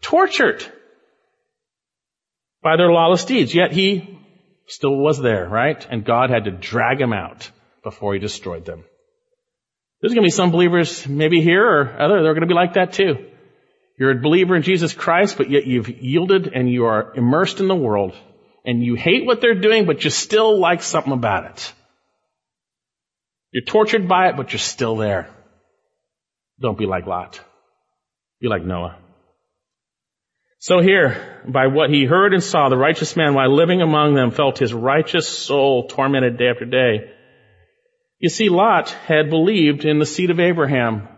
tortured 0.00 0.64
by 2.62 2.76
their 2.76 2.90
lawless 2.90 3.24
deeds. 3.24 3.54
Yet 3.54 3.72
he 3.72 4.19
still 4.70 4.96
was 4.96 5.20
there, 5.20 5.48
right? 5.48 5.86
And 5.90 6.04
God 6.04 6.30
had 6.30 6.44
to 6.44 6.50
drag 6.50 7.00
him 7.00 7.12
out 7.12 7.50
before 7.82 8.14
he 8.14 8.20
destroyed 8.20 8.64
them. 8.64 8.84
There's 10.00 10.14
going 10.14 10.22
to 10.22 10.26
be 10.26 10.30
some 10.30 10.50
believers, 10.50 11.06
maybe 11.06 11.40
here 11.40 11.66
or 11.66 12.00
other, 12.00 12.22
they're 12.22 12.34
going 12.34 12.48
to 12.48 12.54
be 12.54 12.54
like 12.54 12.74
that 12.74 12.92
too. 12.92 13.26
You're 13.98 14.12
a 14.12 14.20
believer 14.20 14.56
in 14.56 14.62
Jesus 14.62 14.94
Christ, 14.94 15.36
but 15.36 15.50
yet 15.50 15.66
you've 15.66 15.90
yielded 15.90 16.50
and 16.54 16.70
you 16.70 16.86
are 16.86 17.12
immersed 17.14 17.60
in 17.60 17.68
the 17.68 17.74
world 17.74 18.14
and 18.64 18.82
you 18.82 18.94
hate 18.94 19.26
what 19.26 19.40
they're 19.40 19.60
doing, 19.60 19.84
but 19.84 20.04
you 20.04 20.10
still 20.10 20.58
like 20.58 20.82
something 20.82 21.12
about 21.12 21.50
it. 21.50 21.72
You're 23.52 23.64
tortured 23.64 24.08
by 24.08 24.28
it, 24.28 24.36
but 24.36 24.52
you're 24.52 24.58
still 24.58 24.96
there. 24.96 25.28
Don't 26.60 26.78
be 26.78 26.86
like 26.86 27.06
Lot. 27.06 27.40
Be 28.40 28.48
like 28.48 28.64
Noah. 28.64 28.96
So 30.62 30.80
here, 30.80 31.42
by 31.48 31.68
what 31.68 31.88
he 31.88 32.04
heard 32.04 32.34
and 32.34 32.44
saw, 32.44 32.68
the 32.68 32.76
righteous 32.76 33.16
man, 33.16 33.32
while 33.32 33.50
living 33.54 33.80
among 33.80 34.14
them, 34.14 34.30
felt 34.30 34.58
his 34.58 34.74
righteous 34.74 35.26
soul 35.26 35.88
tormented 35.88 36.36
day 36.36 36.48
after 36.48 36.66
day. 36.66 37.12
You 38.18 38.28
see, 38.28 38.50
Lot 38.50 38.90
had 38.90 39.30
believed 39.30 39.86
in 39.86 39.98
the 39.98 40.04
seed 40.04 40.28
of 40.28 40.38
Abraham, 40.38 41.08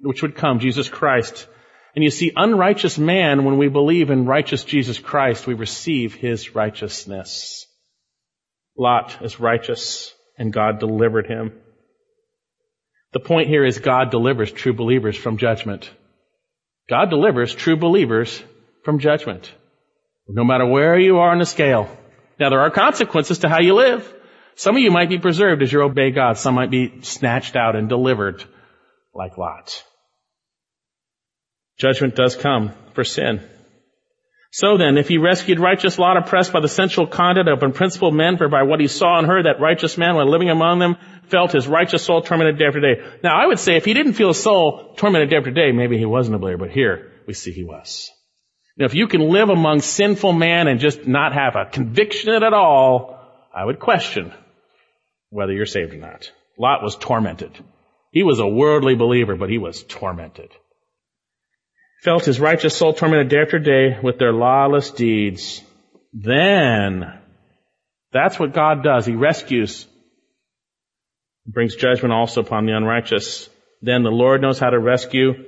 which 0.00 0.22
would 0.22 0.34
come, 0.34 0.58
Jesus 0.58 0.88
Christ. 0.88 1.46
And 1.94 2.02
you 2.02 2.10
see, 2.10 2.32
unrighteous 2.34 2.98
man, 2.98 3.44
when 3.44 3.58
we 3.58 3.68
believe 3.68 4.10
in 4.10 4.26
righteous 4.26 4.64
Jesus 4.64 4.98
Christ, 4.98 5.46
we 5.46 5.54
receive 5.54 6.14
his 6.14 6.56
righteousness. 6.56 7.66
Lot 8.76 9.18
is 9.22 9.38
righteous, 9.38 10.12
and 10.36 10.52
God 10.52 10.80
delivered 10.80 11.28
him. 11.28 11.52
The 13.12 13.20
point 13.20 13.46
here 13.46 13.64
is 13.64 13.78
God 13.78 14.10
delivers 14.10 14.50
true 14.50 14.72
believers 14.72 15.16
from 15.16 15.36
judgment. 15.36 15.88
God 16.88 17.08
delivers 17.08 17.54
true 17.54 17.76
believers 17.76 18.42
from 18.84 18.98
judgment. 18.98 19.52
No 20.28 20.44
matter 20.44 20.66
where 20.66 20.98
you 20.98 21.18
are 21.18 21.30
on 21.30 21.38
the 21.38 21.46
scale. 21.46 21.88
Now 22.38 22.50
there 22.50 22.60
are 22.60 22.70
consequences 22.70 23.40
to 23.40 23.48
how 23.48 23.60
you 23.60 23.74
live. 23.74 24.14
Some 24.54 24.76
of 24.76 24.82
you 24.82 24.90
might 24.90 25.08
be 25.08 25.18
preserved 25.18 25.62
as 25.62 25.72
you 25.72 25.82
obey 25.82 26.10
God. 26.10 26.38
Some 26.38 26.54
might 26.54 26.70
be 26.70 27.02
snatched 27.02 27.56
out 27.56 27.76
and 27.76 27.88
delivered 27.88 28.44
like 29.14 29.38
Lot. 29.38 29.82
Judgment 31.78 32.14
does 32.14 32.36
come 32.36 32.72
for 32.94 33.04
sin. 33.04 33.40
So 34.52 34.76
then, 34.76 34.98
if 34.98 35.06
he 35.06 35.18
rescued 35.18 35.60
righteous 35.60 35.98
Lot 35.98 36.16
oppressed 36.16 36.52
by 36.52 36.60
the 36.60 36.68
sensual 36.68 37.06
conduct 37.06 37.48
of 37.48 37.62
unprincipled 37.62 38.14
men, 38.14 38.36
for 38.36 38.48
by 38.48 38.64
what 38.64 38.80
he 38.80 38.88
saw 38.88 39.16
and 39.18 39.26
heard, 39.26 39.46
that 39.46 39.60
righteous 39.60 39.96
man, 39.96 40.16
while 40.16 40.28
living 40.28 40.50
among 40.50 40.80
them, 40.80 40.96
felt 41.28 41.52
his 41.52 41.68
righteous 41.68 42.04
soul 42.04 42.20
tormented 42.20 42.58
day 42.58 42.64
after 42.66 42.80
day. 42.80 43.00
Now, 43.22 43.40
I 43.40 43.46
would 43.46 43.60
say 43.60 43.76
if 43.76 43.84
he 43.84 43.94
didn't 43.94 44.14
feel 44.14 44.28
his 44.28 44.42
soul 44.42 44.94
tormented 44.96 45.30
day 45.30 45.36
after 45.36 45.52
day, 45.52 45.70
maybe 45.70 45.98
he 45.98 46.04
wasn't 46.04 46.34
a 46.34 46.38
believer, 46.40 46.58
but 46.58 46.70
here 46.70 47.12
we 47.28 47.32
see 47.32 47.52
he 47.52 47.62
was. 47.62 48.10
Now, 48.76 48.86
if 48.86 48.94
you 48.94 49.08
can 49.08 49.20
live 49.20 49.50
among 49.50 49.80
sinful 49.80 50.32
man 50.32 50.68
and 50.68 50.80
just 50.80 51.06
not 51.06 51.34
have 51.34 51.56
a 51.56 51.66
conviction 51.66 52.32
at 52.32 52.52
all, 52.52 53.18
I 53.54 53.64
would 53.64 53.78
question 53.78 54.32
whether 55.28 55.52
you're 55.52 55.66
saved 55.66 55.92
or 55.92 55.98
not. 55.98 56.30
Lot 56.58 56.82
was 56.82 56.96
tormented. 56.96 57.58
He 58.12 58.22
was 58.22 58.38
a 58.38 58.46
worldly 58.46 58.94
believer, 58.94 59.36
but 59.36 59.50
he 59.50 59.58
was 59.58 59.82
tormented 59.82 60.50
felt 62.00 62.24
his 62.24 62.40
righteous 62.40 62.76
soul 62.76 62.94
tormented 62.94 63.28
day 63.28 63.42
after 63.42 63.58
day 63.58 63.98
with 64.02 64.18
their 64.18 64.32
lawless 64.32 64.90
deeds. 64.90 65.62
Then, 66.12 67.18
that's 68.12 68.38
what 68.38 68.54
God 68.54 68.82
does. 68.82 69.06
He 69.06 69.14
rescues, 69.14 69.86
brings 71.46 71.76
judgment 71.76 72.12
also 72.12 72.40
upon 72.40 72.66
the 72.66 72.72
unrighteous. 72.72 73.48
Then 73.82 74.02
the 74.02 74.10
Lord 74.10 74.40
knows 74.40 74.58
how 74.58 74.70
to 74.70 74.78
rescue 74.78 75.44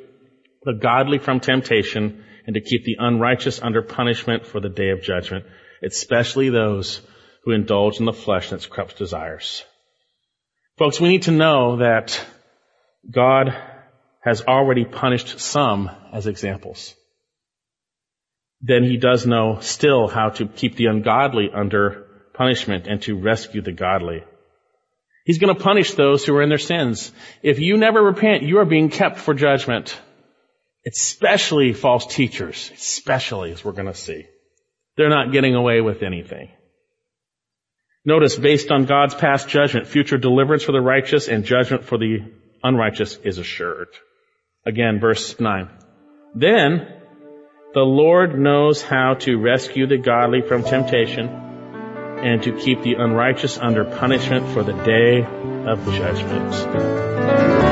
the 0.62 0.74
godly 0.74 1.18
from 1.18 1.40
temptation 1.40 2.24
and 2.46 2.54
to 2.54 2.60
keep 2.60 2.84
the 2.84 2.96
unrighteous 2.98 3.60
under 3.60 3.82
punishment 3.82 4.46
for 4.46 4.60
the 4.60 4.68
day 4.68 4.90
of 4.90 5.02
judgment, 5.02 5.44
especially 5.82 6.50
those 6.50 7.00
who 7.44 7.52
indulge 7.52 7.98
in 7.98 8.04
the 8.04 8.12
flesh 8.12 8.50
and 8.50 8.58
its 8.58 8.66
corrupt 8.66 8.96
desires. 8.98 9.64
Folks, 10.78 11.00
we 11.00 11.08
need 11.08 11.22
to 11.22 11.32
know 11.32 11.76
that 11.76 12.24
God 13.10 13.54
has 14.20 14.42
already 14.42 14.84
punished 14.84 15.40
some 15.40 15.90
as 16.12 16.26
examples. 16.26 16.94
Then 18.60 18.84
he 18.84 18.96
does 18.96 19.26
know 19.26 19.58
still 19.60 20.06
how 20.06 20.30
to 20.30 20.46
keep 20.46 20.76
the 20.76 20.86
ungodly 20.86 21.50
under 21.52 22.06
punishment 22.32 22.86
and 22.86 23.02
to 23.02 23.18
rescue 23.18 23.60
the 23.60 23.72
godly. 23.72 24.22
He's 25.24 25.38
going 25.38 25.54
to 25.54 25.62
punish 25.62 25.92
those 25.94 26.24
who 26.24 26.34
are 26.36 26.42
in 26.42 26.48
their 26.48 26.58
sins. 26.58 27.12
If 27.42 27.58
you 27.58 27.76
never 27.76 28.02
repent, 28.02 28.44
you 28.44 28.58
are 28.58 28.64
being 28.64 28.88
kept 28.88 29.18
for 29.18 29.34
judgment. 29.34 29.96
Especially 30.86 31.72
false 31.72 32.06
teachers, 32.06 32.70
especially 32.74 33.52
as 33.52 33.64
we're 33.64 33.72
going 33.72 33.86
to 33.86 33.94
see. 33.94 34.26
They're 34.96 35.08
not 35.08 35.32
getting 35.32 35.54
away 35.54 35.80
with 35.80 36.02
anything. 36.02 36.50
Notice, 38.04 38.36
based 38.36 38.70
on 38.72 38.86
God's 38.86 39.14
past 39.14 39.48
judgment, 39.48 39.86
future 39.86 40.18
deliverance 40.18 40.64
for 40.64 40.72
the 40.72 40.80
righteous 40.80 41.28
and 41.28 41.44
judgment 41.44 41.84
for 41.84 41.98
the 41.98 42.18
unrighteous 42.64 43.16
is 43.22 43.38
assured. 43.38 43.88
Again, 44.66 44.98
verse 44.98 45.38
9. 45.38 45.68
Then 46.34 46.88
the 47.74 47.80
Lord 47.80 48.38
knows 48.38 48.82
how 48.82 49.14
to 49.20 49.38
rescue 49.38 49.86
the 49.86 49.98
godly 49.98 50.42
from 50.42 50.64
temptation 50.64 51.28
and 51.28 52.42
to 52.42 52.52
keep 52.52 52.82
the 52.82 52.94
unrighteous 52.94 53.58
under 53.58 53.84
punishment 53.84 54.48
for 54.52 54.62
the 54.62 54.74
day 54.84 55.24
of 55.24 55.84
judgment. 55.86 57.71